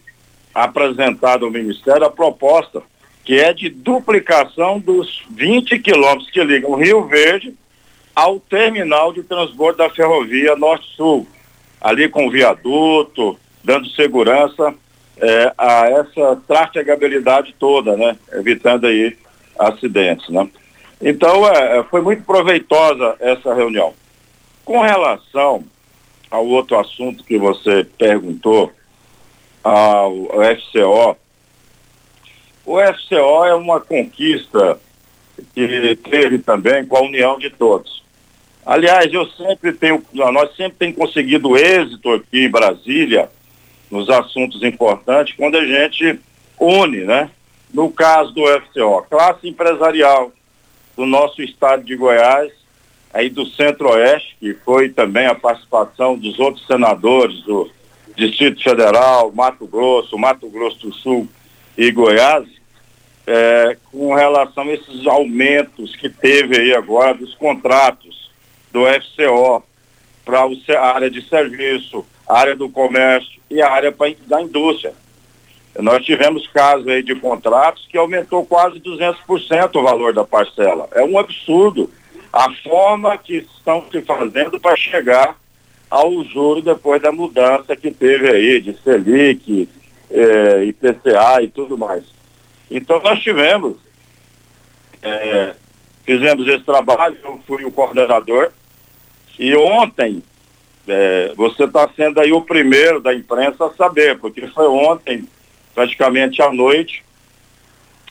apresentado 0.56 1.44
ao 1.44 1.52
Ministério 1.52 2.06
a 2.06 2.10
proposta 2.10 2.82
que 3.26 3.38
é 3.38 3.52
de 3.52 3.68
duplicação 3.68 4.80
dos 4.80 5.22
20 5.32 5.80
quilômetros 5.80 6.32
que 6.32 6.42
ligam 6.42 6.76
Rio 6.76 7.04
Verde 7.08 7.54
ao 8.16 8.40
terminal 8.40 9.12
de 9.12 9.24
transbordo 9.24 9.80
da 9.80 9.90
ferrovia 9.90 10.56
Norte-Sul, 10.56 11.28
ali 11.82 12.08
com 12.08 12.30
viaduto, 12.30 13.38
dando 13.62 13.90
segurança 13.90 14.74
é, 15.18 15.54
a 15.58 15.90
essa 15.90 16.42
trafegabilidade 16.48 17.54
toda, 17.60 17.98
né? 17.98 18.18
Evitando 18.32 18.88
aí 18.88 19.18
acidentes, 19.60 20.30
né? 20.30 20.50
Então, 21.02 21.48
é, 21.48 21.80
é 21.80 21.84
foi 21.84 22.02
muito 22.02 22.24
proveitosa 22.24 23.16
essa 23.20 23.54
reunião. 23.54 23.94
Com 24.64 24.82
relação 24.82 25.64
ao 26.30 26.46
outro 26.46 26.78
assunto 26.78 27.24
que 27.24 27.38
você 27.38 27.84
perguntou, 27.98 28.72
ao 29.64 30.28
FCO, 30.58 31.18
o 32.66 32.78
FCO 32.80 33.46
é 33.46 33.54
uma 33.54 33.80
conquista 33.80 34.80
que 35.54 35.96
teve 35.96 36.40
também 36.40 36.86
com 36.86 36.98
a 36.98 37.02
união 37.02 37.38
de 37.38 37.50
todos. 37.50 38.02
Aliás, 38.66 39.12
eu 39.12 39.28
sempre 39.32 39.74
tenho, 39.74 40.04
nós 40.14 40.56
sempre 40.56 40.78
temos 40.78 40.96
conseguido 40.96 41.58
êxito 41.58 42.12
aqui 42.12 42.46
em 42.46 42.50
Brasília, 42.50 43.30
nos 43.90 44.10
assuntos 44.10 44.64
importantes, 44.64 45.36
quando 45.36 45.58
a 45.58 45.66
gente 45.66 46.20
une, 46.60 47.04
né? 47.04 47.30
No 47.74 47.90
caso 47.90 48.32
do 48.34 48.46
FCO, 48.46 49.06
classe 49.10 49.48
empresarial 49.48 50.32
do 51.02 51.08
nosso 51.08 51.42
estado 51.42 51.84
de 51.84 51.96
Goiás, 51.96 52.52
aí 53.12 53.28
do 53.28 53.44
Centro-Oeste, 53.44 54.38
que 54.40 54.54
foi 54.54 54.88
também 54.90 55.26
a 55.26 55.34
participação 55.34 56.16
dos 56.16 56.38
outros 56.38 56.68
senadores 56.68 57.42
do 57.42 57.68
Distrito 58.16 58.62
Federal, 58.62 59.32
Mato 59.32 59.66
Grosso, 59.66 60.16
Mato 60.16 60.48
Grosso 60.48 60.78
do 60.78 60.94
Sul 60.94 61.28
e 61.76 61.90
Goiás, 61.90 62.46
é, 63.26 63.76
com 63.92 64.14
relação 64.14 64.66
a 64.66 64.74
esses 64.74 65.08
aumentos 65.08 65.96
que 65.96 66.08
teve 66.08 66.60
aí 66.60 66.76
agora 66.76 67.16
dos 67.16 67.34
contratos 67.34 68.30
do 68.72 68.82
FCO 68.86 69.64
para 70.24 70.42
a 70.78 70.94
área 70.94 71.10
de 71.10 71.28
serviço, 71.28 72.06
a 72.30 72.38
área 72.38 72.56
do 72.56 72.70
comércio 72.70 73.42
e 73.50 73.60
a 73.60 73.72
área 73.72 73.92
pra, 73.92 74.08
da 74.28 74.40
indústria. 74.40 74.94
Nós 75.80 76.04
tivemos 76.06 76.48
casos 76.48 76.88
aí 76.88 77.02
de 77.02 77.16
contratos 77.16 77.88
que 77.90 77.98
aumentou 77.98 78.46
quase 78.46 78.80
200% 78.80 79.76
o 79.76 79.84
valor 79.84 80.14
da 80.14 80.24
parcela. 80.24 80.88
É 80.94 81.04
um 81.04 81.18
absurdo 81.18 81.90
a 82.32 82.52
forma 82.64 83.18
que 83.18 83.38
estão 83.38 83.86
se 83.92 84.02
fazendo 84.02 84.60
para 84.60 84.76
chegar 84.76 85.38
ao 85.90 86.24
juro 86.24 86.62
depois 86.62 87.02
da 87.02 87.12
mudança 87.12 87.76
que 87.76 87.92
teve 87.92 88.30
aí 88.30 88.62
de 88.62 88.78
Selic, 88.82 89.68
eh, 90.10 90.66
IPCA 90.66 91.42
e 91.42 91.48
tudo 91.48 91.78
mais. 91.78 92.04
Então 92.70 93.02
nós 93.04 93.20
tivemos, 93.20 93.76
é, 95.02 95.54
fizemos 96.06 96.48
esse 96.48 96.64
trabalho, 96.64 97.18
eu 97.22 97.40
fui 97.46 97.66
o 97.66 97.72
coordenador, 97.72 98.52
e 99.38 99.54
ontem, 99.56 100.24
é, 100.88 101.34
você 101.36 101.66
está 101.66 101.90
sendo 101.96 102.22
aí 102.22 102.32
o 102.32 102.42
primeiro 102.42 103.02
da 103.02 103.14
imprensa 103.14 103.66
a 103.66 103.74
saber, 103.74 104.18
porque 104.20 104.48
foi 104.48 104.68
ontem, 104.68 105.28
praticamente 105.74 106.42
à 106.42 106.52
noite, 106.52 107.04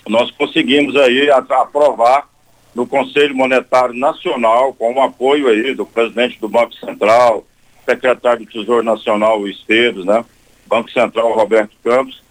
nós 0.09 0.31
conseguimos 0.31 0.97
aí 0.97 1.31
aprovar 1.31 2.29
no 2.75 2.87
Conselho 2.87 3.35
Monetário 3.35 3.95
Nacional, 3.95 4.73
com 4.75 4.95
o 4.95 5.03
apoio 5.03 5.49
aí 5.49 5.75
do 5.75 5.85
presidente 5.85 6.39
do 6.41 6.49
Banco 6.49 6.75
Central, 6.75 7.45
secretário 7.85 8.45
do 8.45 8.51
Tesouro 8.51 8.83
Nacional, 8.83 9.41
o 9.41 9.49
Esteves, 9.49 10.05
né? 10.05 10.25
Banco 10.67 10.91
Central, 10.91 11.33
Roberto 11.33 11.75
Campos, 11.83 12.23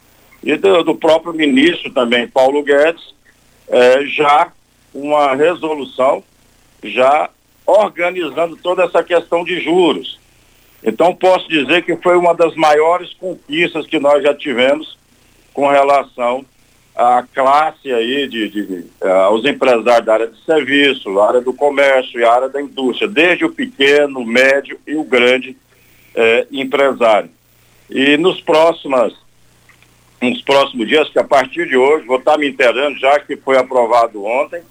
e 0.41 0.55
do, 0.55 0.84
do 0.84 0.95
próprio 0.95 1.34
ministro 1.34 1.91
também, 1.91 2.27
Paulo 2.27 2.63
Guedes, 2.63 3.13
é, 3.67 4.05
já 4.05 4.51
uma 4.93 5.36
resolução, 5.36 6.23
já 6.84 7.30
organizando 7.65 8.55
toda 8.55 8.84
essa 8.84 9.03
questão 9.03 9.43
de 9.43 9.59
juros. 9.59 10.19
Então 10.84 11.13
posso 11.13 11.47
dizer 11.49 11.84
que 11.84 11.95
foi 11.97 12.17
uma 12.17 12.34
das 12.34 12.55
maiores 12.55 13.13
conquistas 13.13 13.86
que 13.86 13.99
nós 13.99 14.23
já 14.23 14.34
tivemos 14.34 14.97
com 15.53 15.67
relação 15.67 16.45
à 16.95 17.23
classe 17.33 17.91
aí 17.91 18.27
de, 18.27 18.49
de, 18.49 18.65
de 18.65 18.85
uh, 19.01 19.09
aos 19.25 19.45
empresários 19.45 20.05
da 20.05 20.13
área 20.13 20.27
de 20.27 20.43
serviço, 20.43 21.19
área 21.19 21.41
do 21.41 21.53
comércio 21.53 22.19
e 22.19 22.25
área 22.25 22.49
da 22.49 22.61
indústria, 22.61 23.07
desde 23.07 23.45
o 23.45 23.51
pequeno, 23.51 24.19
o 24.19 24.25
médio 24.25 24.79
e 24.85 24.95
o 24.95 25.03
grande 25.03 25.51
uh, 25.51 26.47
empresário. 26.51 27.29
E 27.89 28.17
nos 28.17 28.41
próximas 28.41 29.13
nos 30.21 30.41
próximos 30.41 30.87
dias, 30.87 31.09
que 31.09 31.17
a 31.17 31.23
partir 31.23 31.67
de 31.67 31.77
hoje, 31.77 32.05
vou 32.05 32.17
estar 32.17 32.37
me 32.37 32.47
inteirando, 32.47 32.99
já 32.99 33.19
que 33.19 33.37
foi 33.37 33.57
aprovado 33.57 34.23
ontem. 34.25 34.61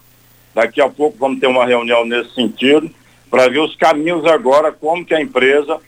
Daqui 0.55 0.81
a 0.81 0.89
pouco 0.89 1.17
vamos 1.19 1.41
ter 1.41 1.47
uma 1.47 1.65
reunião 1.65 2.05
nesse 2.05 2.35
sentido, 2.35 2.91
para 3.31 3.49
ver 3.49 3.61
os 3.61 3.75
caminhos 3.77 4.25
agora, 4.27 4.73
como 4.73 5.05
que 5.05 5.15
a 5.15 5.21
empresa 5.21 5.81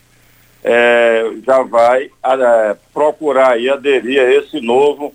é, 0.62 1.32
já 1.44 1.62
vai 1.62 2.04
é, 2.04 2.76
procurar 2.92 3.60
e 3.60 3.68
aderir 3.68 4.20
a 4.20 4.34
esse 4.34 4.60
novo, 4.60 5.14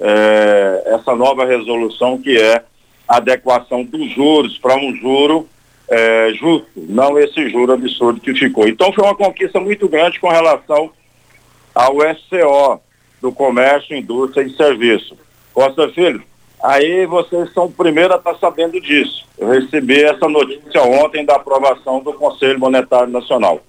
é, 0.00 0.82
essa 0.86 1.14
nova 1.14 1.44
resolução 1.44 2.18
que 2.18 2.38
é 2.40 2.62
a 3.06 3.16
adequação 3.16 3.84
dos 3.84 4.10
juros 4.12 4.58
para 4.58 4.76
um 4.76 4.94
juro 4.96 5.48
é, 5.88 6.32
justo, 6.34 6.68
não 6.76 7.18
esse 7.18 7.48
juro 7.48 7.72
absurdo 7.72 8.20
que 8.20 8.34
ficou. 8.34 8.68
Então 8.68 8.92
foi 8.92 9.04
uma 9.04 9.14
conquista 9.14 9.58
muito 9.58 9.88
grande 9.88 10.20
com 10.20 10.28
relação 10.28 10.90
ao 11.74 11.94
SCO, 12.14 12.80
do 13.20 13.32
comércio, 13.32 13.96
indústria 13.96 14.44
e 14.44 14.54
serviço. 14.54 15.16
Costa 15.54 15.88
Filho, 15.88 16.22
aí 16.62 17.06
vocês 17.06 17.52
são 17.52 17.64
o 17.64 17.72
primeiro 17.72 18.12
a 18.12 18.16
estar 18.16 18.36
sabendo 18.36 18.80
disso. 18.80 19.26
Eu 19.38 19.48
recebi 19.48 20.02
essa 20.02 20.28
notícia 20.28 20.82
ontem 20.82 21.24
da 21.24 21.36
aprovação 21.36 22.00
do 22.00 22.12
Conselho 22.12 22.60
Monetário 22.60 23.10
Nacional. 23.10 23.60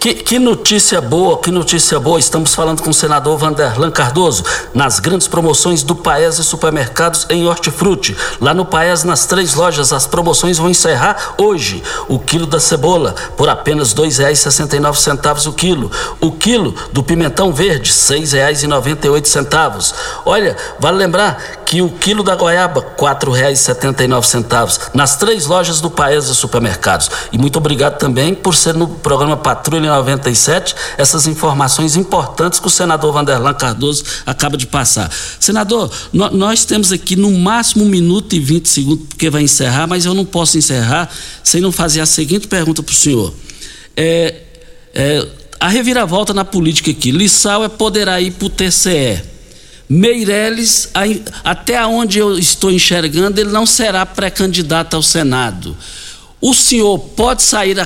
Que, 0.00 0.14
que, 0.14 0.38
notícia 0.38 1.00
boa, 1.00 1.38
que 1.38 1.50
notícia 1.50 1.98
boa. 1.98 2.20
Estamos 2.20 2.54
falando 2.54 2.82
com 2.82 2.90
o 2.90 2.94
senador 2.94 3.36
Vanderlan 3.36 3.90
Cardoso 3.90 4.44
nas 4.72 5.00
grandes 5.00 5.26
promoções 5.26 5.82
do 5.82 5.96
Paes 5.96 6.38
e 6.38 6.44
Supermercados 6.44 7.26
em 7.28 7.48
Hortifruti. 7.48 8.16
Lá 8.40 8.54
no 8.54 8.64
Paes, 8.64 9.02
nas 9.02 9.26
três 9.26 9.54
lojas, 9.54 9.92
as 9.92 10.06
promoções 10.06 10.56
vão 10.56 10.70
encerrar 10.70 11.34
hoje. 11.36 11.82
O 12.08 12.16
quilo 12.16 12.46
da 12.46 12.60
cebola 12.60 13.12
por 13.36 13.48
apenas 13.48 13.92
R$ 13.92 14.04
2,69 14.04 15.48
o 15.48 15.52
quilo. 15.52 15.90
O 16.20 16.30
quilo 16.30 16.76
do 16.92 17.02
pimentão 17.02 17.52
verde, 17.52 17.90
R$ 17.90 17.96
6,98. 17.96 19.94
Olha, 20.24 20.56
vale 20.78 20.96
lembrar 20.96 21.64
que 21.64 21.82
o 21.82 21.90
quilo 21.90 22.22
da 22.22 22.36
goiaba, 22.36 22.80
R$ 22.80 22.86
4,79 22.96 24.90
nas 24.94 25.16
três 25.16 25.46
lojas 25.46 25.80
do 25.80 25.90
Paes 25.90 26.28
e 26.28 26.36
Supermercados. 26.36 27.10
E 27.32 27.38
muito 27.38 27.56
obrigado 27.56 27.98
também 27.98 28.32
por 28.32 28.54
ser 28.54 28.74
no 28.74 28.86
programa 28.86 29.36
Patrulha 29.36 29.87
97 29.88 30.74
essas 30.96 31.26
informações 31.26 31.96
importantes 31.96 32.60
que 32.60 32.66
o 32.66 32.70
senador 32.70 33.12
Vanderlan 33.12 33.54
Cardoso 33.54 34.04
acaba 34.24 34.56
de 34.56 34.66
passar. 34.66 35.10
Senador, 35.40 35.90
nós 36.12 36.64
temos 36.64 36.92
aqui 36.92 37.16
no 37.16 37.30
máximo 37.32 37.84
um 37.84 37.88
minuto 37.88 38.34
e 38.34 38.40
20 38.40 38.68
segundos, 38.68 39.06
porque 39.08 39.30
vai 39.30 39.42
encerrar, 39.42 39.86
mas 39.86 40.04
eu 40.04 40.14
não 40.14 40.24
posso 40.24 40.58
encerrar 40.58 41.08
sem 41.42 41.60
não 41.60 41.72
fazer 41.72 42.00
a 42.00 42.06
seguinte 42.06 42.46
pergunta 42.46 42.82
para 42.82 42.92
o 42.92 42.94
senhor. 42.94 43.34
É, 43.96 44.34
é, 44.94 45.26
a 45.60 45.68
reviravolta 45.68 46.32
na 46.32 46.44
política 46.44 46.90
aqui, 46.90 47.10
Lissau 47.10 47.64
é 47.64 47.68
poderá 47.68 48.20
ir 48.20 48.32
para 48.32 48.46
o 48.46 48.50
TCE. 48.50 49.22
Meirelles, 49.88 50.90
até 51.42 51.84
onde 51.86 52.18
eu 52.18 52.38
estou 52.38 52.70
enxergando, 52.70 53.40
ele 53.40 53.50
não 53.50 53.64
será 53.64 54.04
pré-candidato 54.04 54.94
ao 54.94 55.02
Senado. 55.02 55.74
O 56.40 56.54
senhor 56.54 56.98
pode 57.16 57.42
sair 57.42 57.76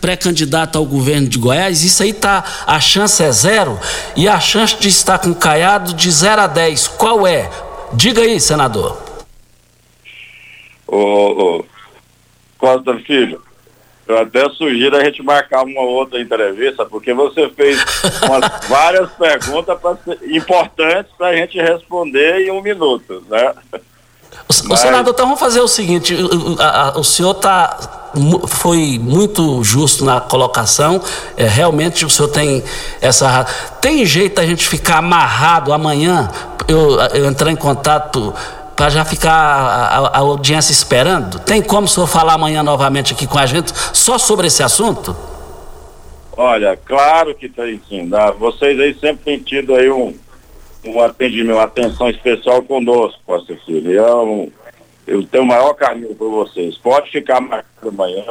pré-candidato 0.00 0.78
ao 0.78 0.86
governo 0.86 1.28
de 1.28 1.38
Goiás? 1.38 1.82
Isso 1.82 2.02
aí 2.02 2.14
tá, 2.14 2.42
a 2.66 2.80
chance 2.80 3.22
é 3.22 3.30
zero 3.30 3.78
e 4.16 4.26
a 4.26 4.40
chance 4.40 4.78
de 4.78 4.88
estar 4.88 5.18
com 5.18 5.34
Caiado 5.34 5.92
de 5.92 6.10
0 6.10 6.40
a 6.40 6.46
10, 6.46 6.88
qual 6.88 7.26
é? 7.26 7.50
Diga 7.92 8.22
aí, 8.22 8.40
senador. 8.40 9.02
Ô, 10.86 11.58
ô 11.58 11.64
Costa 12.56 12.96
Filho, 13.00 13.42
eu 14.08 14.18
até 14.18 14.48
sugiro 14.50 14.96
a 14.96 15.04
gente 15.04 15.22
marcar 15.22 15.62
uma 15.62 15.82
outra 15.82 16.20
entrevista, 16.20 16.86
porque 16.86 17.12
você 17.12 17.50
fez 17.50 17.78
várias 18.68 19.10
perguntas 19.12 19.78
pra, 19.78 19.98
importantes 20.26 21.12
para 21.18 21.28
a 21.28 21.36
gente 21.36 21.60
responder 21.60 22.46
em 22.46 22.50
um 22.50 22.62
minuto, 22.62 23.22
né? 23.28 23.54
O, 24.48 24.68
Mas... 24.68 24.80
senador, 24.80 25.12
então 25.12 25.26
vamos 25.26 25.40
fazer 25.40 25.60
o 25.60 25.68
seguinte: 25.68 26.14
o, 26.14 26.60
a, 26.60 26.98
o 26.98 27.04
senhor 27.04 27.34
tá, 27.34 28.10
foi 28.48 28.98
muito 29.00 29.62
justo 29.62 30.04
na 30.04 30.20
colocação. 30.20 31.00
É, 31.36 31.46
realmente 31.46 32.04
o 32.04 32.10
senhor 32.10 32.28
tem 32.28 32.62
essa. 33.00 33.44
Tem 33.80 34.04
jeito 34.04 34.40
a 34.40 34.46
gente 34.46 34.66
ficar 34.66 34.98
amarrado 34.98 35.72
amanhã? 35.72 36.30
Eu, 36.68 37.00
eu 37.14 37.26
entrar 37.26 37.50
em 37.50 37.56
contato 37.56 38.32
para 38.76 38.88
já 38.88 39.04
ficar 39.04 39.32
a, 39.32 39.98
a, 40.08 40.18
audiência 40.18 40.72
esperando? 40.72 41.38
Tem 41.40 41.60
como 41.60 41.86
o 41.86 41.88
senhor 41.88 42.06
falar 42.06 42.34
amanhã 42.34 42.62
novamente 42.62 43.12
aqui 43.12 43.26
com 43.26 43.38
a 43.38 43.44
gente 43.44 43.72
só 43.92 44.16
sobre 44.18 44.46
esse 44.46 44.62
assunto? 44.62 45.14
Olha, 46.36 46.78
claro 46.82 47.34
que 47.34 47.48
tem 47.48 47.80
sim. 47.88 48.04
Né? 48.04 48.32
Vocês 48.38 48.80
aí 48.80 48.94
sempre 48.94 49.24
têm 49.24 49.38
tido 49.38 49.74
aí 49.74 49.90
um 49.90 50.14
um 50.84 51.00
atendimento, 51.00 51.56
uma 51.56 51.64
atenção 51.64 52.08
especial 52.08 52.62
conosco, 52.62 53.20
Costa 53.26 53.56
Filho. 53.66 53.90
Eu, 53.90 54.52
eu 55.06 55.26
tenho 55.26 55.44
o 55.44 55.46
maior 55.46 55.74
carinho 55.74 56.14
por 56.14 56.30
vocês. 56.30 56.76
Pode 56.78 57.10
ficar 57.10 57.40
marcado 57.40 57.88
amanhã. 57.88 58.24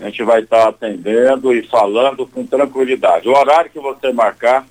A 0.00 0.04
gente 0.04 0.22
vai 0.22 0.40
estar 0.40 0.68
atendendo 0.68 1.52
e 1.54 1.66
falando 1.68 2.26
com 2.26 2.46
tranquilidade. 2.46 3.28
O 3.28 3.36
horário 3.36 3.70
que 3.70 3.78
você 3.78 4.12
marcar, 4.12 4.66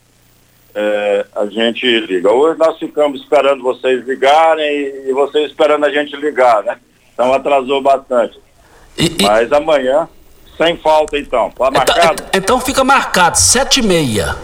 é, 0.76 1.26
a 1.36 1.46
gente 1.46 1.86
liga. 2.02 2.32
Hoje 2.32 2.60
nós 2.60 2.78
ficamos 2.78 3.22
esperando 3.22 3.64
vocês 3.64 4.06
ligarem 4.06 4.66
e, 4.66 5.10
e 5.10 5.14
vocês 5.14 5.50
esperando 5.50 5.86
a 5.86 5.92
gente 5.92 6.16
ligar, 6.16 6.64
né? 6.64 6.78
Então 7.14 7.32
atrasou 7.32 7.82
bastante. 7.82 8.40
E, 8.98 9.06
e... 9.06 9.24
Mas 9.24 9.52
amanhã, 9.54 10.10
sem 10.58 10.76
falta 10.78 11.18
então. 11.18 11.52
Tá 11.52 11.72
marcado? 11.72 12.00
Então, 12.00 12.28
então 12.34 12.60
fica 12.60 12.84
marcado, 12.84 13.38
sete 13.38 13.80
e 13.80 13.84
meia. 13.84 14.36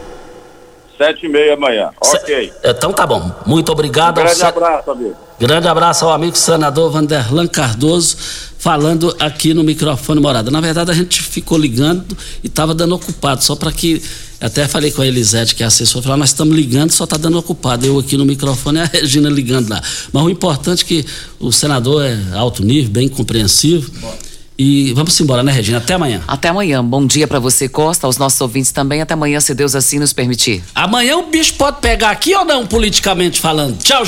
Sete 1.00 1.28
e 1.28 1.30
meia 1.30 1.54
amanhã. 1.54 1.92
Ok. 2.02 2.52
Então 2.62 2.92
tá 2.92 3.08
bom. 3.08 3.32
Muito 3.46 3.72
obrigado. 3.72 4.20
Um 4.20 4.24
grande 4.26 4.44
abraço, 4.44 4.92
amigo. 4.92 5.16
Grande 5.40 5.68
abraço 5.70 6.04
ao 6.04 6.12
amigo 6.12 6.38
senador 6.38 6.92
Vanderlan 6.92 7.48
Cardoso, 7.48 8.18
falando 8.58 9.16
aqui 9.18 9.54
no 9.54 9.64
microfone 9.64 10.20
morada. 10.20 10.52
Na 10.52 10.60
verdade, 10.60 10.92
a 10.92 10.94
gente 10.94 11.22
ficou 11.22 11.58
ligando 11.58 12.18
e 12.44 12.48
estava 12.48 12.76
dando 12.76 12.96
ocupado, 12.96 13.42
só 13.42 13.56
para 13.56 13.72
que. 13.72 14.04
Até 14.42 14.68
falei 14.68 14.92
com 14.92 15.02
a 15.02 15.08
Elisete, 15.08 15.56
que 15.56 15.64
é 15.64 15.66
assessora, 15.66 16.04
falou: 16.04 16.18
nós 16.18 16.30
estamos 16.32 16.54
ligando, 16.54 16.92
só 16.92 17.06
está 17.06 17.16
dando 17.16 17.38
ocupado. 17.40 17.86
Eu 17.86 17.98
aqui 17.98 18.18
no 18.18 18.26
microfone 18.26 18.80
e 18.80 18.82
a 18.84 18.86
Regina 18.86 19.30
ligando 19.30 19.70
lá. 19.70 19.82
Mas 20.12 20.24
o 20.24 20.30
importante 20.30 20.84
é 20.84 20.88
que 20.88 21.06
o 21.40 21.50
senador 21.50 22.04
é 22.04 22.18
alto 22.34 22.62
nível, 22.62 22.92
bem 22.92 23.08
compreensivo. 23.08 23.90
Bom. 24.02 24.29
E 24.62 24.92
vamos 24.92 25.18
embora, 25.22 25.42
né, 25.42 25.54
Regina? 25.54 25.78
Até 25.78 25.94
amanhã. 25.94 26.22
Até 26.28 26.50
amanhã. 26.50 26.84
Bom 26.84 27.06
dia 27.06 27.26
para 27.26 27.40
você, 27.40 27.70
Costa, 27.70 28.06
aos 28.06 28.18
nossos 28.18 28.42
ouvintes 28.42 28.74
também. 28.74 29.00
Até 29.00 29.14
amanhã, 29.14 29.40
se 29.40 29.56
Deus 29.56 29.74
assim 29.74 30.00
nos 30.00 30.12
permitir. 30.12 30.62
Amanhã 30.76 31.16
o 31.16 31.28
bicho 31.28 31.54
pode 31.54 31.80
pegar 31.80 32.10
aqui 32.10 32.36
ou 32.36 32.44
não, 32.44 32.68
politicamente 32.68 33.40
falando? 33.40 33.78
Tchau, 33.78 34.04
gente. 34.04 34.08